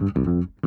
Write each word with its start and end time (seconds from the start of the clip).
Mm-hmm. 0.00 0.57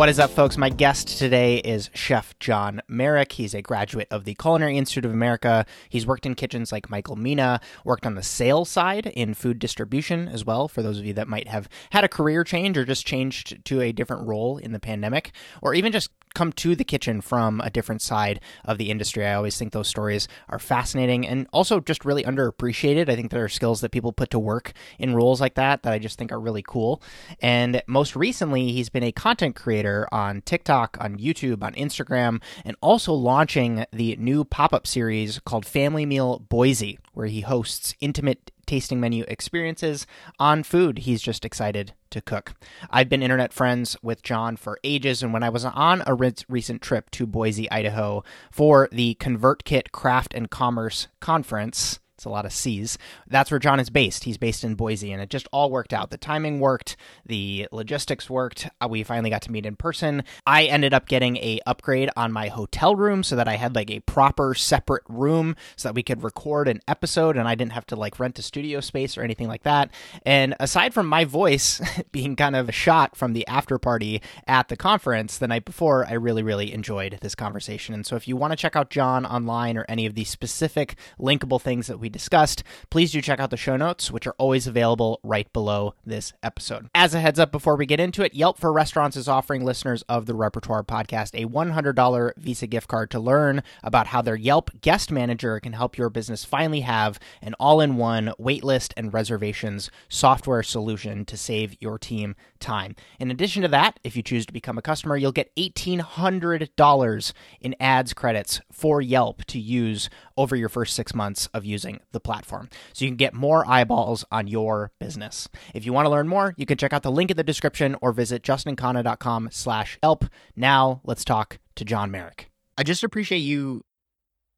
What 0.00 0.08
is 0.08 0.18
up, 0.18 0.30
folks? 0.30 0.56
My 0.56 0.70
guest 0.70 1.18
today 1.18 1.58
is 1.58 1.90
Chef 1.92 2.34
Jon 2.38 2.80
Merrick. 2.88 3.32
He's 3.32 3.52
a 3.52 3.60
graduate 3.60 4.08
of 4.10 4.24
the 4.24 4.34
Culinary 4.34 4.78
Institute 4.78 5.04
of 5.04 5.10
America. 5.10 5.66
He's 5.90 6.06
worked 6.06 6.24
in 6.24 6.34
kitchens 6.34 6.72
like 6.72 6.88
Michael 6.88 7.16
Mina, 7.16 7.60
worked 7.84 8.06
on 8.06 8.14
the 8.14 8.22
sales 8.22 8.70
side 8.70 9.08
in 9.08 9.34
food 9.34 9.58
distribution 9.58 10.26
as 10.26 10.42
well, 10.42 10.68
for 10.68 10.80
those 10.80 10.98
of 10.98 11.04
you 11.04 11.12
that 11.12 11.28
might 11.28 11.48
have 11.48 11.68
had 11.90 12.02
a 12.02 12.08
career 12.08 12.44
change 12.44 12.78
or 12.78 12.86
just 12.86 13.06
changed 13.06 13.62
to 13.66 13.82
a 13.82 13.92
different 13.92 14.26
role 14.26 14.56
in 14.56 14.72
the 14.72 14.80
pandemic, 14.80 15.32
or 15.60 15.74
even 15.74 15.92
just 15.92 16.10
come 16.34 16.52
to 16.52 16.74
the 16.74 16.84
kitchen 16.84 17.20
from 17.20 17.60
a 17.60 17.70
different 17.70 18.02
side 18.02 18.40
of 18.64 18.78
the 18.78 18.90
industry. 18.90 19.26
I 19.26 19.34
always 19.34 19.58
think 19.58 19.72
those 19.72 19.88
stories 19.88 20.28
are 20.48 20.58
fascinating 20.58 21.26
and 21.26 21.46
also 21.52 21.80
just 21.80 22.04
really 22.04 22.24
underappreciated. 22.24 23.08
I 23.08 23.16
think 23.16 23.30
there 23.30 23.44
are 23.44 23.48
skills 23.48 23.80
that 23.80 23.90
people 23.90 24.12
put 24.12 24.30
to 24.30 24.38
work 24.38 24.72
in 24.98 25.14
roles 25.14 25.40
like 25.40 25.54
that 25.54 25.82
that 25.82 25.92
I 25.92 25.98
just 25.98 26.18
think 26.18 26.32
are 26.32 26.40
really 26.40 26.62
cool. 26.66 27.02
And 27.40 27.82
most 27.86 28.16
recently, 28.16 28.72
he's 28.72 28.88
been 28.88 29.02
a 29.02 29.12
content 29.12 29.56
creator 29.56 30.08
on 30.12 30.42
TikTok, 30.42 30.96
on 31.00 31.16
YouTube, 31.16 31.62
on 31.62 31.74
Instagram, 31.74 32.42
and 32.64 32.76
also 32.80 33.12
launching 33.12 33.84
the 33.92 34.16
new 34.16 34.44
pop 34.44 34.72
up 34.72 34.86
series 34.86 35.40
called 35.40 35.66
Family 35.66 36.06
Meal 36.06 36.38
Boise, 36.38 36.98
where 37.12 37.26
he 37.26 37.40
hosts 37.40 37.94
intimate 38.00 38.50
tasting 38.70 39.00
menu 39.00 39.24
experiences 39.26 40.06
on 40.38 40.62
food 40.62 40.98
he's 40.98 41.20
just 41.20 41.44
excited 41.44 41.92
to 42.10 42.20
cook. 42.20 42.54
I've 42.90 43.08
been 43.08 43.22
internet 43.22 43.52
friends 43.52 43.96
with 44.02 44.22
Jon 44.22 44.56
for 44.56 44.78
ages, 44.84 45.22
and 45.22 45.32
when 45.32 45.42
I 45.42 45.48
was 45.48 45.64
on 45.64 46.02
a 46.06 46.14
re- 46.14 46.34
recent 46.48 46.82
trip 46.82 47.10
to 47.12 47.26
Boise, 47.26 47.70
Idaho 47.70 48.22
for 48.50 48.88
the 48.92 49.16
ConvertKit 49.20 49.92
Craft 49.92 50.34
and 50.34 50.50
Commerce 50.50 51.06
Conference, 51.20 51.99
it's 52.20 52.26
a 52.26 52.28
lot 52.28 52.44
of 52.44 52.52
C's. 52.52 52.98
That's 53.26 53.50
where 53.50 53.58
Jon 53.58 53.80
is 53.80 53.88
based. 53.88 54.24
He's 54.24 54.36
based 54.36 54.62
in 54.62 54.74
Boise, 54.74 55.10
and 55.10 55.22
it 55.22 55.30
just 55.30 55.48
all 55.52 55.70
worked 55.70 55.94
out. 55.94 56.10
The 56.10 56.18
timing 56.18 56.60
worked, 56.60 56.98
the 57.24 57.66
logistics 57.72 58.28
worked. 58.28 58.68
Uh, 58.78 58.88
we 58.90 59.02
finally 59.04 59.30
got 59.30 59.40
to 59.42 59.50
meet 59.50 59.64
in 59.64 59.74
person. 59.74 60.24
I 60.46 60.64
ended 60.64 60.92
up 60.92 61.08
getting 61.08 61.38
a 61.38 61.60
upgrade 61.64 62.10
on 62.16 62.30
my 62.30 62.48
hotel 62.48 62.94
room 62.94 63.22
so 63.22 63.36
that 63.36 63.48
I 63.48 63.56
had 63.56 63.74
like 63.74 63.90
a 63.90 64.00
proper 64.00 64.52
separate 64.52 65.04
room 65.08 65.56
so 65.76 65.88
that 65.88 65.94
we 65.94 66.02
could 66.02 66.22
record 66.22 66.68
an 66.68 66.82
episode, 66.86 67.38
and 67.38 67.48
I 67.48 67.54
didn't 67.54 67.72
have 67.72 67.86
to 67.86 67.96
like 67.96 68.20
rent 68.20 68.38
a 68.38 68.42
studio 68.42 68.80
space 68.80 69.16
or 69.16 69.22
anything 69.22 69.48
like 69.48 69.62
that. 69.62 69.90
And 70.26 70.54
aside 70.60 70.92
from 70.92 71.06
my 71.06 71.24
voice 71.24 71.80
being 72.12 72.36
kind 72.36 72.54
of 72.54 72.68
a 72.68 72.72
shot 72.72 73.16
from 73.16 73.32
the 73.32 73.46
after 73.46 73.78
party 73.78 74.20
at 74.46 74.68
the 74.68 74.76
conference 74.76 75.38
the 75.38 75.48
night 75.48 75.64
before, 75.64 76.04
I 76.06 76.12
really, 76.12 76.42
really 76.42 76.74
enjoyed 76.74 77.16
this 77.22 77.34
conversation. 77.34 77.94
And 77.94 78.04
so 78.04 78.16
if 78.16 78.28
you 78.28 78.36
want 78.36 78.52
to 78.52 78.58
check 78.58 78.76
out 78.76 78.90
Jon 78.90 79.24
online 79.24 79.78
or 79.78 79.86
any 79.88 80.04
of 80.04 80.14
the 80.14 80.24
specific 80.24 80.96
linkable 81.18 81.58
things 81.58 81.86
that 81.86 81.98
we 81.98 82.09
discussed, 82.10 82.62
please 82.90 83.12
do 83.12 83.22
check 83.22 83.40
out 83.40 83.50
the 83.50 83.56
show 83.56 83.76
notes, 83.76 84.10
which 84.10 84.26
are 84.26 84.34
always 84.38 84.66
available 84.66 85.20
right 85.22 85.50
below 85.52 85.94
this 86.04 86.32
episode. 86.42 86.88
As 86.94 87.14
a 87.14 87.20
heads 87.20 87.38
up 87.38 87.52
before 87.52 87.76
we 87.76 87.86
get 87.86 88.00
into 88.00 88.22
it, 88.22 88.34
Yelp 88.34 88.58
for 88.58 88.72
Restaurants 88.72 89.16
is 89.16 89.28
offering 89.28 89.64
listeners 89.64 90.02
of 90.08 90.26
the 90.26 90.34
Repertoire 90.34 90.82
podcast 90.82 91.30
a 91.34 91.46
$100 91.46 92.32
Visa 92.36 92.66
gift 92.66 92.88
card 92.88 93.10
to 93.10 93.20
learn 93.20 93.62
about 93.82 94.08
how 94.08 94.22
their 94.22 94.36
Yelp 94.36 94.70
guest 94.80 95.10
manager 95.10 95.58
can 95.60 95.72
help 95.72 95.96
your 95.96 96.10
business 96.10 96.44
finally 96.44 96.80
have 96.80 97.18
an 97.42 97.54
all 97.60 97.80
in 97.80 97.96
one 97.96 98.32
waitlist 98.38 98.92
and 98.96 99.14
reservations 99.14 99.90
software 100.08 100.62
solution 100.62 101.24
to 101.24 101.36
save 101.36 101.76
your 101.80 101.98
team 101.98 102.34
time. 102.60 102.94
In 103.18 103.30
addition 103.30 103.62
to 103.62 103.68
that, 103.68 103.98
if 104.04 104.16
you 104.16 104.22
choose 104.22 104.46
to 104.46 104.52
become 104.52 104.78
a 104.78 104.82
customer, 104.82 105.16
you'll 105.16 105.32
get 105.32 105.54
$1,800 105.56 107.32
in 107.60 107.74
ads 107.80 108.12
credits 108.14 108.60
for 108.70 109.00
Yelp 109.00 109.44
to 109.46 109.58
use 109.58 110.08
over 110.36 110.54
your 110.54 110.68
first 110.68 110.94
six 110.94 111.14
months 111.14 111.48
of 111.52 111.64
using 111.64 112.00
the 112.12 112.20
platform. 112.20 112.68
So 112.92 113.04
you 113.04 113.10
can 113.10 113.16
get 113.16 113.34
more 113.34 113.68
eyeballs 113.68 114.24
on 114.30 114.46
your 114.46 114.92
business. 115.00 115.48
If 115.74 115.84
you 115.84 115.92
want 115.92 116.06
to 116.06 116.10
learn 116.10 116.28
more, 116.28 116.54
you 116.56 116.66
can 116.66 116.78
check 116.78 116.92
out 116.92 117.02
the 117.02 117.10
link 117.10 117.30
in 117.30 117.36
the 117.36 117.42
description 117.42 117.96
or 118.00 118.12
visit 118.12 118.42
justinkhanna.com 118.42 119.48
slash 119.50 119.98
yelp. 120.02 120.24
Now 120.54 121.00
let's 121.04 121.24
talk 121.24 121.58
to 121.76 121.84
Jon 121.84 122.10
Merrick. 122.10 122.50
I 122.78 122.82
just 122.82 123.04
appreciate 123.04 123.38
you 123.38 123.82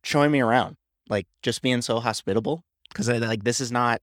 showing 0.05 0.31
me 0.31 0.41
around, 0.41 0.77
like 1.09 1.27
just 1.43 1.63
being 1.63 1.83
so 1.83 2.01
hospitable. 2.01 2.65
Because 2.89 3.09
like 3.09 3.45
this 3.45 3.61
is 3.61 3.73
not 3.73 4.03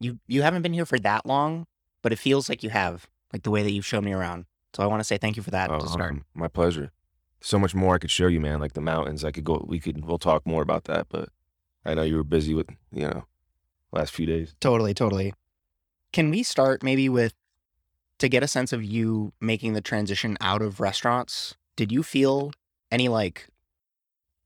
you 0.00 0.18
you 0.26 0.42
haven't 0.42 0.62
been 0.62 0.72
here 0.72 0.86
for 0.86 0.98
that 1.00 1.26
long, 1.26 1.66
but 2.02 2.12
it 2.12 2.18
feels 2.18 2.48
like 2.48 2.62
you 2.62 2.70
have, 2.70 3.06
like 3.32 3.42
the 3.42 3.50
way 3.50 3.62
that 3.62 3.70
you've 3.70 3.86
shown 3.86 4.04
me 4.04 4.12
around. 4.12 4.46
So 4.74 4.82
I 4.82 4.86
want 4.86 5.00
to 5.00 5.04
say 5.04 5.18
thank 5.18 5.36
you 5.36 5.42
for 5.42 5.50
that 5.50 5.70
Oh, 5.70 5.78
to 5.80 5.88
start. 5.88 6.12
um, 6.12 6.24
my 6.34 6.48
pleasure. 6.48 6.92
So 7.40 7.58
much 7.58 7.74
more 7.74 7.94
I 7.94 7.98
could 7.98 8.10
show 8.10 8.26
you, 8.26 8.40
man. 8.40 8.60
Like 8.60 8.74
the 8.74 8.80
mountains, 8.80 9.24
I 9.24 9.30
could 9.32 9.44
go. 9.44 9.64
We 9.66 9.80
could. 9.80 10.04
We'll 10.04 10.18
talk 10.18 10.46
more 10.46 10.62
about 10.62 10.84
that. 10.84 11.06
But 11.08 11.30
I 11.84 11.94
know 11.94 12.02
you 12.02 12.16
were 12.16 12.24
busy 12.24 12.54
with 12.54 12.68
you 12.92 13.02
know 13.08 13.24
last 13.92 14.12
few 14.12 14.26
days. 14.26 14.54
Totally, 14.60 14.94
totally. 14.94 15.32
Can 16.12 16.30
we 16.30 16.42
start 16.42 16.82
maybe 16.82 17.08
with 17.08 17.34
to 18.18 18.28
get 18.28 18.42
a 18.42 18.48
sense 18.48 18.72
of 18.72 18.84
you 18.84 19.32
making 19.40 19.72
the 19.72 19.80
transition 19.80 20.36
out 20.40 20.60
of 20.62 20.80
restaurants? 20.80 21.54
Did 21.76 21.90
you 21.90 22.02
feel 22.02 22.52
any 22.90 23.08
like 23.08 23.48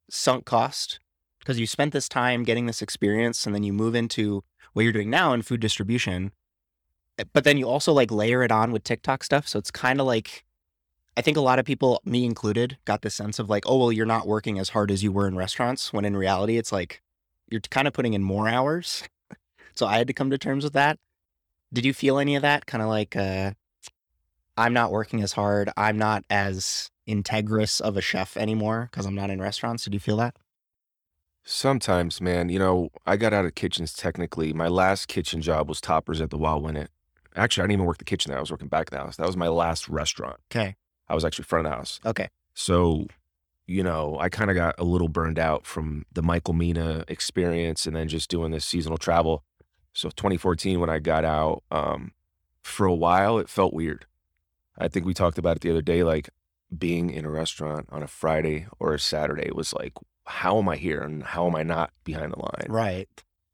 sunk 0.08 0.44
cost? 0.44 1.00
Because 1.40 1.58
you 1.58 1.66
spent 1.66 1.92
this 1.92 2.08
time 2.08 2.42
getting 2.44 2.66
this 2.66 2.80
experience 2.80 3.44
and 3.44 3.54
then 3.54 3.62
you 3.64 3.72
move 3.72 3.94
into 3.94 4.44
what 4.72 4.82
you're 4.82 4.92
doing 4.92 5.10
now 5.10 5.32
in 5.32 5.42
food 5.42 5.60
distribution. 5.60 6.32
Eh, 7.18 7.24
But 7.32 7.44
then 7.44 7.58
you 7.58 7.68
also 7.68 7.92
like 7.92 8.10
layer 8.10 8.42
it 8.42 8.52
on 8.52 8.72
with 8.72 8.84
TikTok 8.84 9.24
stuff. 9.24 9.46
So 9.48 9.58
it's 9.58 9.70
kind 9.70 10.00
of 10.00 10.06
like, 10.06 10.44
I 11.16 11.22
think 11.22 11.36
a 11.36 11.40
lot 11.42 11.58
of 11.58 11.64
people, 11.64 12.00
me 12.04 12.24
included, 12.24 12.78
got 12.84 13.02
the 13.02 13.10
sense 13.10 13.38
of 13.38 13.48
like, 13.48 13.64
oh, 13.66 13.78
well, 13.78 13.92
you're 13.92 14.06
not 14.06 14.26
working 14.26 14.58
as 14.58 14.70
hard 14.70 14.90
as 14.90 15.02
you 15.02 15.12
were 15.12 15.28
in 15.28 15.36
restaurants. 15.36 15.92
When 15.92 16.04
in 16.04 16.16
reality, 16.16 16.56
it's 16.58 16.72
like 16.72 17.02
you're 17.48 17.60
kind 17.60 17.86
of 17.86 17.94
putting 17.94 18.14
in 18.14 18.22
more 18.22 18.48
hours. 18.48 19.04
So 19.76 19.86
I 19.86 19.98
had 19.98 20.06
to 20.06 20.12
come 20.12 20.30
to 20.30 20.38
terms 20.38 20.62
with 20.62 20.74
that. 20.74 21.00
Did 21.72 21.84
you 21.84 21.92
feel 21.92 22.20
any 22.20 22.36
of 22.36 22.42
that? 22.42 22.64
Kind 22.64 22.80
of 22.80 22.88
like, 22.88 23.16
uh, 23.16 23.54
I'm 24.56 24.72
not 24.72 24.92
working 24.92 25.20
as 25.20 25.32
hard. 25.32 25.68
I'm 25.76 25.98
not 25.98 26.24
as 26.30 26.90
integrous 27.08 27.80
of 27.80 27.96
a 27.96 28.00
chef 28.00 28.36
anymore 28.36 28.88
because 28.88 29.04
I'm 29.04 29.16
not 29.16 29.30
in 29.30 29.40
restaurants. 29.40 29.82
Did 29.82 29.92
you 29.94 29.98
feel 29.98 30.16
that? 30.18 30.36
Sometimes, 31.42 32.20
man. 32.20 32.48
You 32.48 32.60
know, 32.60 32.90
I 33.04 33.16
got 33.16 33.32
out 33.32 33.44
of 33.44 33.56
kitchens. 33.56 33.92
Technically, 33.94 34.52
my 34.52 34.68
last 34.68 35.08
kitchen 35.08 35.42
job 35.42 35.68
was 35.68 35.80
toppers 35.80 36.20
at 36.20 36.30
the 36.30 36.38
Wauwinet. 36.38 36.88
Actually, 37.34 37.62
I 37.62 37.64
didn't 37.64 37.72
even 37.72 37.86
work 37.86 37.98
the 37.98 38.04
kitchen 38.04 38.30
there. 38.30 38.38
I 38.38 38.40
was 38.40 38.50
working 38.50 38.68
back 38.68 38.86
of 38.88 38.90
the 38.90 38.98
house. 38.98 39.16
That 39.16 39.26
was 39.26 39.36
my 39.36 39.48
last 39.48 39.88
restaurant. 39.88 40.36
Okay. 40.50 40.76
I 41.08 41.14
was 41.14 41.24
actually 41.24 41.44
front 41.44 41.66
of 41.66 41.72
the 41.72 41.76
house. 41.76 42.00
Okay. 42.06 42.28
So, 42.54 43.06
you 43.66 43.82
know, 43.82 44.16
I 44.20 44.28
kind 44.28 44.50
of 44.50 44.56
got 44.56 44.76
a 44.78 44.84
little 44.84 45.08
burned 45.08 45.38
out 45.38 45.66
from 45.66 46.04
the 46.12 46.22
Michael 46.22 46.54
Mina 46.54 47.04
experience 47.08 47.86
and 47.86 47.96
then 47.96 48.08
just 48.08 48.30
doing 48.30 48.52
this 48.52 48.64
seasonal 48.64 48.98
travel. 48.98 49.42
So 49.92 50.10
2014, 50.10 50.80
when 50.80 50.90
I 50.90 50.98
got 50.98 51.24
out, 51.24 51.62
um, 51.70 52.12
for 52.62 52.86
a 52.86 52.94
while, 52.94 53.38
it 53.38 53.48
felt 53.48 53.74
weird. 53.74 54.06
I 54.78 54.88
think 54.88 55.06
we 55.06 55.14
talked 55.14 55.38
about 55.38 55.56
it 55.56 55.60
the 55.60 55.70
other 55.70 55.82
day, 55.82 56.02
like 56.02 56.30
being 56.76 57.10
in 57.10 57.24
a 57.24 57.30
restaurant 57.30 57.88
on 57.90 58.02
a 58.02 58.08
Friday 58.08 58.66
or 58.80 58.94
a 58.94 58.98
Saturday 58.98 59.50
was 59.52 59.72
like, 59.72 59.92
how 60.26 60.58
am 60.58 60.68
I 60.68 60.76
here 60.76 61.02
and 61.02 61.22
how 61.22 61.46
am 61.46 61.54
I 61.54 61.62
not 61.62 61.92
behind 62.04 62.32
the 62.32 62.38
line? 62.38 62.66
Right. 62.68 63.08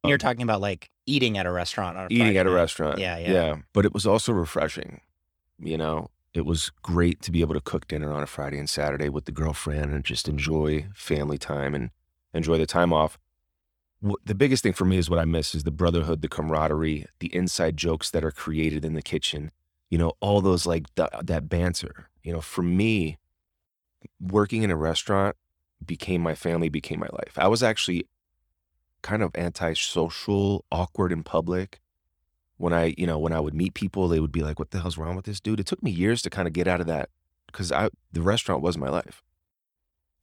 You're 0.05 0.19
talking 0.19 0.43
about 0.43 0.61
like 0.61 0.91
eating 1.07 1.37
at 1.37 1.47
a 1.47 1.51
restaurant 1.51 1.97
on 1.97 2.05
a 2.05 2.09
Eating 2.11 2.37
at 2.37 2.47
a 2.47 2.51
restaurant. 2.51 2.99
Yeah, 2.99 3.19
yeah. 3.19 3.33
Yeah. 3.33 3.57
But 3.73 3.85
it 3.85 3.93
was 3.93 4.07
also 4.07 4.33
refreshing. 4.33 5.01
You 5.59 5.77
know, 5.77 6.11
it 6.33 6.47
was 6.47 6.71
great 6.83 7.21
to 7.23 7.33
be 7.33 7.41
able 7.41 7.55
to 7.55 7.61
cook 7.61 7.89
dinner 7.89 8.13
on 8.13 8.23
a 8.23 8.27
Friday 8.27 8.59
and 8.59 8.69
Saturday 8.69 9.09
with 9.09 9.27
the 9.27 9.33
girlfriend 9.33 9.93
and 9.93 10.05
just 10.05 10.29
enjoy 10.29 10.87
family 10.95 11.39
time 11.39 11.75
and 11.75 11.91
enjoy 12.33 12.57
the 12.57 12.67
time 12.67 12.93
off. 12.93 13.19
The 14.25 14.35
biggest 14.35 14.63
thing 14.63 14.73
for 14.73 14.87
me 14.87 14.97
is 14.97 15.11
what 15.11 15.19
I 15.19 15.27
miss 15.27 15.55
is 15.55 15.65
the 15.65 15.71
brotherhood, 15.71 16.23
the 16.23 16.29
camaraderie, 16.29 17.05
the 17.19 17.35
inside 17.35 17.77
jokes 17.77 18.11
that 18.13 18.25
are 18.25 18.31
created 18.31 18.83
in 18.83 18.95
the 18.95 19.03
kitchen. 19.03 19.51
You 19.91 19.99
know, 19.99 20.13
all 20.21 20.41
those 20.41 20.65
like 20.65 20.87
th- 20.95 21.11
that 21.23 21.51
banter. 21.51 22.09
You 22.23 22.33
know, 22.33 22.41
for 22.41 22.63
me, 22.63 23.19
working 24.19 24.63
in 24.63 24.71
a 24.71 24.77
restaurant 24.77 25.37
became 25.85 26.23
my 26.23 26.35
family, 26.35 26.71
became 26.71 27.01
my 27.01 27.09
life. 27.13 27.35
I 27.37 27.49
was 27.49 27.63
actually 27.63 28.07
kind 29.03 29.23
of 29.23 29.31
antisocial, 29.37 30.65
awkward 30.71 31.13
in 31.13 31.23
public. 31.23 31.81
When 32.57 32.73
I, 32.73 32.95
you 32.99 33.07
know, 33.07 33.19
when 33.19 33.33
I 33.33 33.41
would 33.41 33.55
meet 33.55 33.75
people, 33.75 34.09
they 34.09 34.21
would 34.21 34.33
be 34.33 34.43
like, 34.43 34.59
"What 34.59 34.71
the 34.71 34.81
hell's 34.81 34.99
wrong 34.99 35.17
with 35.17 35.25
this 35.25 35.41
dude?" 35.41 35.61
It 35.61 35.67
took 35.67 35.83
me 35.83 35.91
years 35.91 36.23
to 36.23 36.31
kind 36.31 36.47
of 36.47 36.53
get 36.55 36.69
out 36.69 36.81
of 36.81 36.87
that 36.87 37.09
because 37.47 37.73
I, 37.73 37.89
the 38.13 38.23
restaurant 38.23 38.63
was 38.63 38.77
my 38.77 38.89
life. 38.91 39.23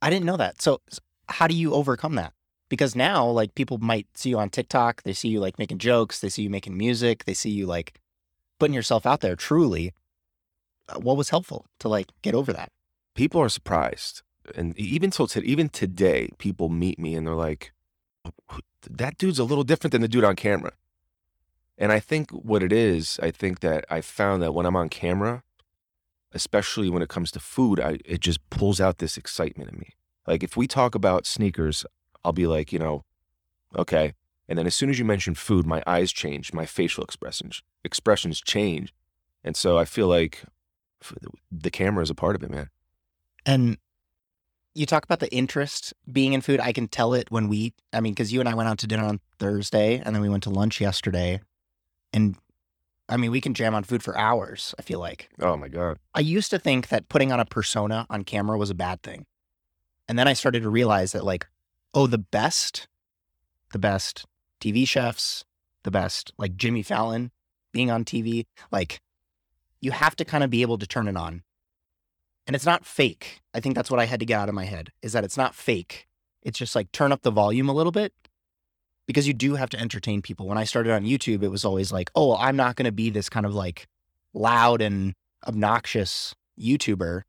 I 0.02 0.10
didn't 0.10 0.26
know 0.26 0.38
that. 0.38 0.62
So 0.62 0.82
how 1.30 1.48
do 1.48 1.56
you 1.56 1.74
overcome 1.74 2.16
that? 2.16 2.34
Because 2.70 2.96
now, 2.96 3.26
like, 3.28 3.56
people 3.56 3.78
might 3.80 4.08
see 4.14 4.30
you 4.30 4.38
on 4.40 4.50
TikTok. 4.50 5.04
They 5.04 5.14
see 5.14 5.30
you 5.30 5.40
like 5.40 5.58
making 5.58 5.80
jokes. 5.80 6.20
They 6.20 6.30
see 6.30 6.44
you 6.44 6.50
making 6.50 6.78
music. 6.78 7.26
They 7.26 7.34
see 7.34 7.50
you 7.50 7.66
like 7.66 8.00
putting 8.60 8.74
yourself 8.76 9.06
out 9.06 9.22
there. 9.22 9.36
Truly, 9.36 9.94
Uh, 10.90 11.00
what 11.00 11.18
was 11.18 11.30
helpful 11.30 11.66
to 11.80 11.90
like 11.90 12.08
get 12.22 12.34
over 12.36 12.54
that? 12.54 12.70
People 13.16 13.42
are 13.42 13.50
surprised, 13.50 14.22
and 14.56 14.78
even 14.78 15.12
till 15.12 15.28
to, 15.28 15.44
even 15.44 15.70
today, 15.70 16.30
people 16.38 16.70
meet 16.70 16.98
me 17.00 17.16
and 17.16 17.26
they're 17.28 17.36
like, 17.36 17.62
"Wh- 17.64 17.77
"That 18.90 19.18
dude's 19.18 19.40
a 19.40 19.44
little 19.44 19.64
different 19.64 19.92
than 19.92 20.02
the 20.02 20.08
dude 20.08 20.24
on 20.24 20.36
camera." 20.36 20.74
And 21.78 21.92
I 21.92 22.00
think 22.00 22.32
what 22.32 22.64
it 22.64 22.72
is, 22.72 23.20
I 23.22 23.32
think 23.32 23.60
that 23.60 23.86
I 23.90 24.02
found 24.02 24.42
that 24.42 24.54
when 24.54 24.66
I'm 24.66 24.76
on 24.76 24.90
camera, 24.90 25.44
especially 26.32 26.90
when 26.90 27.04
it 27.04 27.10
comes 27.10 27.32
to 27.32 27.40
food, 27.40 27.80
I, 27.80 28.00
it 28.04 28.20
just 28.22 28.48
pulls 28.50 28.82
out 28.82 28.98
this 28.98 29.18
excitement 29.18 29.72
in 29.72 29.80
me. 29.80 29.94
Like 30.26 30.44
if 30.44 30.58
we 30.58 30.68
talk 30.68 30.96
about 30.96 31.26
sneakers, 31.26 31.86
I'll 32.26 32.34
be 32.34 32.48
like, 32.48 32.74
you 32.74 32.80
know, 32.80 33.06
okay. 33.76 34.14
And 34.50 34.58
then 34.58 34.66
as 34.66 34.76
soon 34.76 34.90
as 34.90 34.98
you 34.98 35.06
mention 35.06 35.36
food, 35.36 35.66
my 35.66 35.84
eyes 35.86 36.12
change, 36.12 36.54
my 36.54 36.66
facial 36.66 37.04
expressions 37.04 37.62
expressions 37.84 38.42
change, 38.42 38.94
and 39.44 39.56
so 39.56 39.78
I 39.78 39.86
feel 39.86 40.08
like 40.08 40.44
the 41.52 41.72
camera 41.72 42.04
is 42.04 42.10
a 42.10 42.16
part 42.16 42.36
of 42.36 42.44
it, 42.44 42.50
man. 42.50 42.70
And 43.46 43.78
you 44.78 44.86
talk 44.86 45.04
about 45.04 45.20
the 45.20 45.34
interest 45.34 45.94
being 46.12 46.34
in 46.34 46.42
food. 46.42 46.60
I 46.60 46.72
can 46.72 46.88
tell 46.88 47.14
it 47.14 47.32
when 47.32 47.48
we, 47.48 47.74
I 47.92 48.00
mean, 48.00 48.14
because 48.14 48.32
you 48.32 48.40
and 48.40 48.48
I 48.48 48.54
went 48.54 48.70
out 48.70 48.78
to 48.80 48.88
dinner 48.88 49.06
on 49.06 49.20
Thursday 49.40 50.02
and 50.04 50.14
then 50.14 50.22
we 50.22 50.30
went 50.30 50.44
to 50.44 50.52
lunch 50.52 50.80
yesterday. 50.80 51.42
And 52.14 52.38
I 53.10 53.18
mean, 53.18 53.32
we 53.32 53.42
can 53.42 53.56
jam 53.56 53.74
on 53.74 53.84
food 53.84 54.04
for 54.04 54.16
hours, 54.18 54.76
I 54.78 54.84
feel 54.84 55.00
like. 55.00 55.30
Oh 55.42 55.58
my 55.58 55.68
God. 55.68 55.98
I 56.14 56.20
used 56.20 56.52
to 56.52 56.60
think 56.60 56.90
that 56.90 57.10
putting 57.10 57.32
on 57.32 57.40
a 57.40 57.46
persona 57.46 58.06
on 58.10 58.24
camera 58.24 58.58
was 58.58 58.70
a 58.70 58.76
bad 58.76 59.02
thing. 59.02 59.26
And 60.08 60.18
then 60.18 60.28
I 60.28 60.34
started 60.34 60.62
to 60.64 60.70
realize 60.70 61.12
that, 61.12 61.26
like, 61.26 61.48
oh, 61.94 62.08
the 62.08 62.18
best, 62.18 62.88
the 63.74 63.80
best 63.80 64.26
TV 64.62 64.88
chefs, 64.88 65.44
the 65.84 65.92
best, 65.92 66.32
like 66.38 66.56
Jimmy 66.56 66.84
Fallon 66.84 67.32
being 67.74 67.92
on 67.92 68.06
TV, 68.06 68.46
like, 68.72 69.02
you 69.82 69.92
have 69.92 70.16
to 70.16 70.26
kind 70.26 70.44
of 70.44 70.50
be 70.50 70.62
able 70.62 70.78
to 70.78 70.88
turn 70.88 71.08
it 71.08 71.18
on 71.18 71.44
and 72.48 72.56
it's 72.56 72.66
not 72.66 72.86
fake. 72.86 73.42
I 73.54 73.60
think 73.60 73.76
that's 73.76 73.92
what 73.92 74.00
I 74.00 74.06
had 74.06 74.22
to 74.22 74.26
get 74.26 74.40
out 74.40 74.50
of 74.50 74.56
my 74.56 74.66
head 74.66 74.92
is 75.02 75.12
that 75.12 75.26
it's 75.26 75.38
not 75.38 75.54
fake. 75.54 76.08
It's 76.42 76.58
just 76.58 76.76
like 76.76 76.92
turn 76.94 77.12
up 77.12 77.22
the 77.22 77.32
volume 77.32 77.68
a 77.68 77.74
little 77.74 77.92
bit 77.92 78.14
because 79.06 79.28
you 79.28 79.34
do 79.34 79.56
have 79.56 79.70
to 79.72 79.80
entertain 79.80 80.22
people. 80.22 80.48
When 80.48 80.58
I 80.58 80.64
started 80.64 80.94
on 80.94 81.04
YouTube, 81.04 81.44
it 81.44 81.50
was 81.50 81.66
always 81.66 81.92
like, 81.92 82.10
oh, 82.16 82.38
I'm 82.38 82.56
not 82.56 82.78
going 82.78 82.86
to 82.86 82.92
be 82.92 83.10
this 83.10 83.28
kind 83.28 83.46
of 83.46 83.54
like 83.54 83.88
loud 84.34 84.82
and 84.82 85.14
obnoxious 85.46 86.34
YouTuber. 86.60 87.24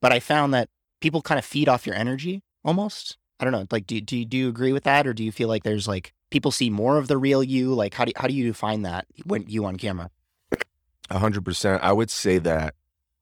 But 0.00 0.12
I 0.12 0.20
found 0.20 0.54
that 0.54 0.68
people 1.00 1.20
kind 1.20 1.38
of 1.38 1.44
feed 1.44 1.68
off 1.68 1.86
your 1.86 1.96
energy 1.96 2.42
almost. 2.64 3.18
I 3.40 3.44
don't 3.44 3.52
know. 3.52 3.66
Like, 3.70 3.86
do, 3.86 4.00
do, 4.00 4.24
do 4.24 4.36
you 4.36 4.48
agree 4.48 4.72
with 4.72 4.84
that? 4.84 5.06
Or 5.06 5.12
do 5.12 5.24
you 5.24 5.32
feel 5.32 5.48
like 5.48 5.64
there's 5.64 5.88
like 5.88 6.12
people 6.30 6.52
see 6.52 6.70
more 6.70 6.98
of 6.98 7.08
the 7.08 7.18
real 7.18 7.42
you? 7.42 7.74
Like, 7.74 7.94
how 7.94 8.04
do, 8.04 8.12
how 8.14 8.28
do 8.28 8.34
you 8.34 8.52
find 8.52 8.84
that 8.84 9.06
when 9.24 9.44
you 9.48 9.64
on 9.64 9.76
camera? 9.76 10.10
A 11.10 11.18
hundred 11.18 11.44
percent. 11.44 11.82
I 11.82 11.92
would 11.92 12.10
say 12.10 12.38
that 12.38 12.74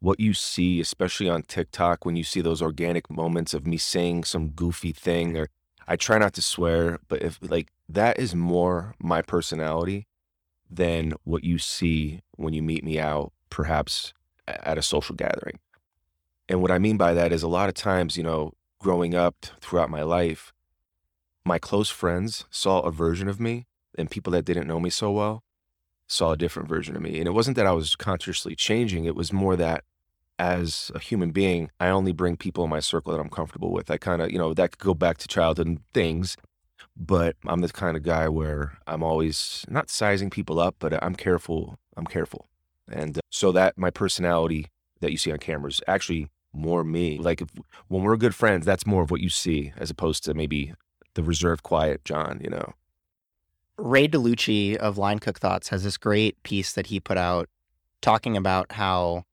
what 0.03 0.19
you 0.19 0.35
see, 0.35 0.81
especially 0.81 1.29
on 1.29 1.43
TikTok, 1.43 2.05
when 2.05 2.17
you 2.17 2.25
see 2.25 2.41
those 2.41 2.61
organic 2.61 3.09
moments 3.09 3.55
of 3.55 3.69
me 3.69 3.77
saying 3.77 4.25
some 4.25 4.49
goofy 4.49 4.91
thing, 4.91 5.37
or 5.39 5.47
I 5.87 5.95
try 5.95 6.19
not 6.19 6.35
to 6.35 6.43
swear, 6.43 6.99
but 7.07 7.23
if 7.23 7.39
like 7.41 7.69
that 7.89 8.19
is 8.19 8.35
more 8.35 8.97
my 8.99 9.23
personality 9.23 10.09
than 10.69 11.13
what 11.23 11.45
you 11.45 11.57
see 11.57 12.21
when 12.33 12.53
you 12.53 12.63
meet 12.63 12.83
me 12.83 12.99
out, 12.99 13.33
perhaps 13.49 14.13
at 14.49 14.77
a 14.77 14.83
social 14.83 15.15
gathering. 15.15 15.61
And 16.49 16.61
what 16.61 16.73
I 16.73 16.81
mean 16.81 16.97
by 16.97 17.15
that 17.15 17.33
is 17.33 17.45
a 17.45 17.49
lot 17.49 17.69
of 17.69 17.75
times, 17.77 18.17
you 18.17 18.25
know, 18.25 18.55
growing 18.81 19.15
up 19.15 19.47
throughout 19.61 19.89
my 19.89 20.03
life, 20.03 20.53
my 21.45 21.61
close 21.61 21.91
friends 21.91 22.45
saw 22.51 22.81
a 22.81 22.91
version 22.91 23.29
of 23.29 23.39
me, 23.39 23.67
and 23.97 24.11
people 24.11 24.33
that 24.33 24.45
didn't 24.45 24.67
know 24.67 24.81
me 24.81 24.91
so 24.91 25.13
well 25.13 25.45
saw 26.09 26.33
a 26.33 26.37
different 26.37 26.69
version 26.69 26.97
of 26.97 27.03
me. 27.03 27.19
And 27.19 27.29
it 27.29 27.33
wasn't 27.33 27.57
that 27.57 27.69
I 27.69 27.73
was 27.73 27.95
consciously 27.95 28.57
changing, 28.57 29.05
it 29.05 29.15
was 29.15 29.33
more 29.33 29.55
that 29.55 29.85
as 30.39 30.91
a 30.95 30.99
human 30.99 31.31
being, 31.31 31.71
I 31.79 31.89
only 31.89 32.13
bring 32.13 32.37
people 32.37 32.65
in 32.65 32.71
my 32.71 32.81
circle 32.81 33.13
that 33.13 33.21
I'm 33.21 33.29
comfortable 33.29 33.71
with. 33.71 33.91
I 33.91 33.97
kind 33.97 34.23
of, 34.23 34.31
you 34.31 34.39
know, 34.39 34.55
that 34.55 34.73
could 34.73 34.85
go 34.85 34.95
back 34.95 35.19
to 35.19 35.29
childhood 35.29 35.79
things, 35.93 36.37
but 36.97 37.37
I'm 37.47 37.61
the 37.61 37.69
kind 37.69 37.97
of 37.97 38.03
guy 38.03 38.29
where 38.29 38.79
I'm 38.87 39.03
always 39.03 39.65
not 39.69 39.91
sizing 39.91 40.31
people 40.31 40.59
up, 40.59 40.77
but 40.79 41.03
I'm 41.03 41.15
careful. 41.15 41.79
I'm 41.97 42.07
careful. 42.07 42.49
And 42.91 43.19
uh, 43.19 43.21
so 43.31 43.53
that 43.53 43.79
my 43.79 43.91
personality 43.91 44.67
that 45.01 45.11
you 45.11 45.19
see 45.19 45.33
on 45.33 45.39
camera 45.39 45.69
is 45.69 45.81
actually 45.87 46.29
more 46.53 46.85
me. 46.85 47.19
Like 47.19 47.41
if, 47.41 47.49
when 47.89 48.03
we're 48.03 48.17
good 48.17 48.35
friends, 48.35 48.67
that's 48.67 48.87
more 48.87 49.03
of 49.03 49.11
what 49.11 49.21
you 49.21 49.29
see 49.29 49.73
as 49.77 49.91
opposed 49.91 50.25
to 50.25 50.35
maybe 50.35 50.75
the 51.15 51.23
reserved, 51.23 51.63
quiet 51.63 52.05
Jon, 52.05 52.41
you 52.43 52.51
know. 52.51 52.75
Ray 53.79 54.07
DeLucci 54.07 54.77
of 54.77 54.99
Line 54.99 55.19
Cook 55.19 55.39
Thoughts 55.41 55.69
has 55.69 55.83
this 55.83 55.97
great 55.97 56.43
piece 56.43 56.73
that 56.73 56.87
he 56.87 57.01
put 57.01 57.17
out 57.17 57.49
talking 58.01 58.37
about 58.37 58.73
how 58.73 59.25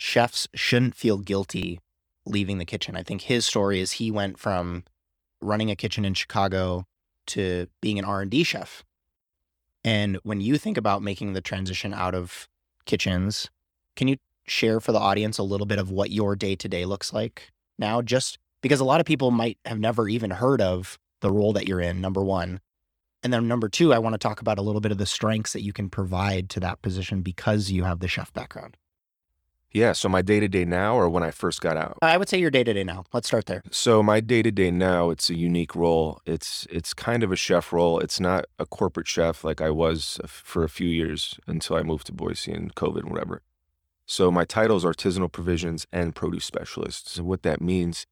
chefs 0.00 0.48
shouldn't 0.54 0.94
feel 0.94 1.18
guilty 1.18 1.78
leaving 2.24 2.56
the 2.56 2.64
kitchen. 2.64 2.96
I 2.96 3.02
think 3.02 3.22
his 3.22 3.44
story 3.44 3.80
is 3.80 3.92
he 3.92 4.10
went 4.10 4.38
from 4.38 4.84
running 5.42 5.70
a 5.70 5.76
kitchen 5.76 6.06
in 6.06 6.14
Chicago 6.14 6.86
to 7.26 7.66
being 7.82 7.98
an 7.98 8.06
R&D 8.06 8.44
chef. 8.44 8.82
And 9.84 10.18
when 10.22 10.40
you 10.40 10.56
think 10.56 10.78
about 10.78 11.02
making 11.02 11.34
the 11.34 11.42
transition 11.42 11.92
out 11.92 12.14
of 12.14 12.48
kitchens, 12.86 13.50
can 13.94 14.08
you 14.08 14.16
share 14.46 14.80
for 14.80 14.92
the 14.92 14.98
audience 14.98 15.36
a 15.36 15.42
little 15.42 15.66
bit 15.66 15.78
of 15.78 15.90
what 15.90 16.10
your 16.10 16.34
day-to-day 16.34 16.86
looks 16.86 17.12
like 17.12 17.50
now 17.78 18.00
just 18.00 18.38
because 18.62 18.80
a 18.80 18.84
lot 18.84 19.00
of 19.00 19.06
people 19.06 19.30
might 19.30 19.58
have 19.66 19.78
never 19.78 20.08
even 20.08 20.30
heard 20.30 20.62
of 20.62 20.98
the 21.20 21.30
role 21.30 21.52
that 21.52 21.68
you're 21.68 21.80
in 21.80 22.00
number 22.00 22.24
1. 22.24 22.58
And 23.22 23.32
then 23.34 23.46
number 23.46 23.68
2, 23.68 23.92
I 23.92 23.98
want 23.98 24.14
to 24.14 24.18
talk 24.18 24.40
about 24.40 24.58
a 24.58 24.62
little 24.62 24.80
bit 24.80 24.92
of 24.92 24.98
the 24.98 25.04
strengths 25.04 25.52
that 25.52 25.62
you 25.62 25.74
can 25.74 25.90
provide 25.90 26.48
to 26.50 26.60
that 26.60 26.80
position 26.80 27.20
because 27.20 27.70
you 27.70 27.84
have 27.84 28.00
the 28.00 28.08
chef 28.08 28.32
background. 28.32 28.78
Yeah. 29.72 29.92
So 29.92 30.08
my 30.08 30.22
day 30.22 30.40
to 30.40 30.48
day 30.48 30.64
now, 30.64 30.96
or 30.96 31.08
when 31.08 31.22
I 31.22 31.30
first 31.30 31.60
got 31.60 31.76
out. 31.76 31.98
I 32.02 32.16
would 32.16 32.28
say 32.28 32.38
your 32.38 32.50
day 32.50 32.64
to 32.64 32.72
day 32.72 32.84
now. 32.84 33.04
Let's 33.12 33.28
start 33.28 33.46
there. 33.46 33.62
So 33.70 34.02
my 34.02 34.20
day 34.20 34.42
to 34.42 34.50
day 34.50 34.70
now, 34.70 35.10
it's 35.10 35.30
a 35.30 35.34
unique 35.34 35.74
role. 35.74 36.20
It's 36.26 36.66
it's 36.70 36.92
kind 36.92 37.22
of 37.22 37.30
a 37.30 37.36
chef 37.36 37.72
role. 37.72 38.00
It's 38.00 38.20
not 38.20 38.46
a 38.58 38.66
corporate 38.66 39.06
chef 39.06 39.44
like 39.44 39.60
I 39.60 39.70
was 39.70 40.20
for 40.26 40.64
a 40.64 40.68
few 40.68 40.88
years 40.88 41.38
until 41.46 41.76
I 41.76 41.82
moved 41.82 42.06
to 42.06 42.12
Boise 42.12 42.52
and 42.52 42.74
COVID 42.74 43.00
and 43.00 43.10
whatever. 43.10 43.42
So 44.06 44.32
my 44.32 44.44
title 44.44 44.76
is 44.76 44.84
artisanal 44.84 45.30
provisions 45.30 45.86
and 45.92 46.16
produce 46.16 46.44
specialist. 46.44 47.08
So 47.10 47.22
what 47.22 47.44
that 47.44 47.60
means, 47.60 48.06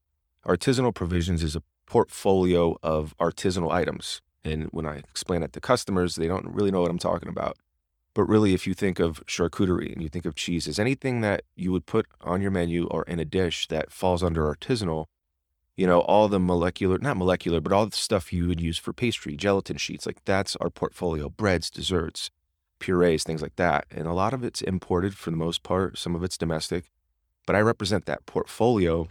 artisanal 0.47 0.95
provisions 0.95 1.43
is 1.43 1.57
a 1.57 1.63
portfolio 1.87 2.77
of 2.85 3.17
artisanal 3.19 3.73
items. 3.73 4.23
And 4.45 4.67
when 4.67 4.87
I 4.87 4.99
explain 4.99 5.43
it 5.43 5.53
to 5.55 5.61
customers, 5.61 6.15
they 6.15 6.29
don't 6.29 6.47
really 6.47 6.71
know 6.71 6.83
what 6.83 6.91
I'm 6.91 6.99
talking 6.99 7.29
about. 7.29 7.57
But 8.15 8.25
really, 8.25 8.55
if 8.55 8.67
you 8.67 8.75
think 8.75 8.99
of 8.99 9.25
charcuterie 9.27 9.93
and 9.93 10.03
you 10.03 10.09
think 10.09 10.27
of 10.27 10.35
cheeses, 10.35 10.79
anything 10.79 11.21
that 11.21 11.43
you 11.55 11.71
would 11.73 11.87
put 11.87 12.07
on 12.21 12.43
your 12.43 12.51
menu 12.51 12.87
or 12.89 13.05
in 13.05 13.21
a 13.21 13.25
dish 13.25 13.69
that 13.69 13.93
falls 13.93 14.23
under 14.23 14.53
artisanal, 14.53 15.07
you 15.77 15.87
know, 15.87 16.01
all 16.01 16.27
the 16.27 16.41
molecular, 16.41 16.99
not 16.99 17.17
molecular, 17.17 17.61
but 17.61 17.73
all 17.73 17.87
the 17.87 17.97
stuff 17.97 18.33
you 18.33 18.49
would 18.49 18.61
use 18.61 18.79
for 18.79 18.93
pastry, 18.93 19.37
gelatin 19.37 19.77
sheets, 19.77 20.07
like 20.07 20.25
that's 20.25 20.57
our 20.57 20.71
portfolio 20.71 21.29
breads, 21.29 21.71
desserts, 21.71 22.31
purees, 22.81 23.23
things 23.23 23.43
like 23.43 23.55
that. 23.57 23.87
And 23.91 24.09
a 24.09 24.13
lot 24.13 24.35
of 24.35 24.43
it's 24.43 24.61
imported 24.61 25.15
for 25.15 25.31
the 25.31 25.37
most 25.37 25.63
part, 25.63 25.97
some 25.97 26.17
of 26.17 26.25
it's 26.25 26.37
domestic. 26.37 26.91
But 27.47 27.55
I 27.55 27.61
represent 27.61 28.07
that 28.07 28.27
portfolio. 28.27 29.09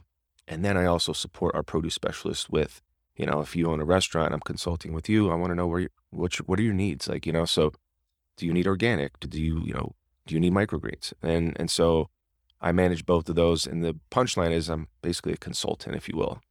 And 0.48 0.64
then 0.64 0.78
I 0.78 0.86
also 0.86 1.14
support 1.14 1.56
our 1.56 1.64
produce 1.64 1.96
specialist 1.96 2.50
with, 2.50 2.82
you 3.16 3.26
know, 3.26 3.40
if 3.42 3.56
you 3.56 3.70
own 3.70 3.82
a 3.82 3.86
restaurant, 3.86 4.34
I'm 4.34 4.40
consulting 4.42 4.94
with 4.94 5.10
you. 5.10 5.30
I 5.30 5.36
want 5.36 5.52
to 5.52 5.56
know 5.56 5.68
where 5.68 5.80
you, 5.82 5.90
what, 6.10 6.36
what 6.48 6.60
are 6.60 6.64
your 6.64 6.74
needs? 6.74 7.08
Like, 7.08 7.26
you 7.26 7.34
know, 7.34 7.46
so 7.46 7.74
do 8.38 8.46
you 8.46 8.54
need 8.54 8.68
organic? 8.68 9.20
Do 9.20 9.42
you, 9.42 9.62
you 9.66 9.74
know, 9.74 9.96
do 10.26 10.36
you 10.36 10.40
need 10.40 10.54
microgreens? 10.54 11.14
And 11.22 11.56
and 11.60 11.70
so 11.70 12.10
I 12.62 12.72
manage 12.72 13.06
both 13.06 13.30
of 13.30 13.36
those. 13.36 13.68
And 13.68 13.84
the 13.84 13.96
punchline 14.12 14.52
is 14.52 14.70
I'm 14.70 14.88
basically 15.02 15.34
a 15.34 15.38
consultant, 15.38 15.96
if 15.96 16.08
you 16.08 16.18
will, 16.18 16.42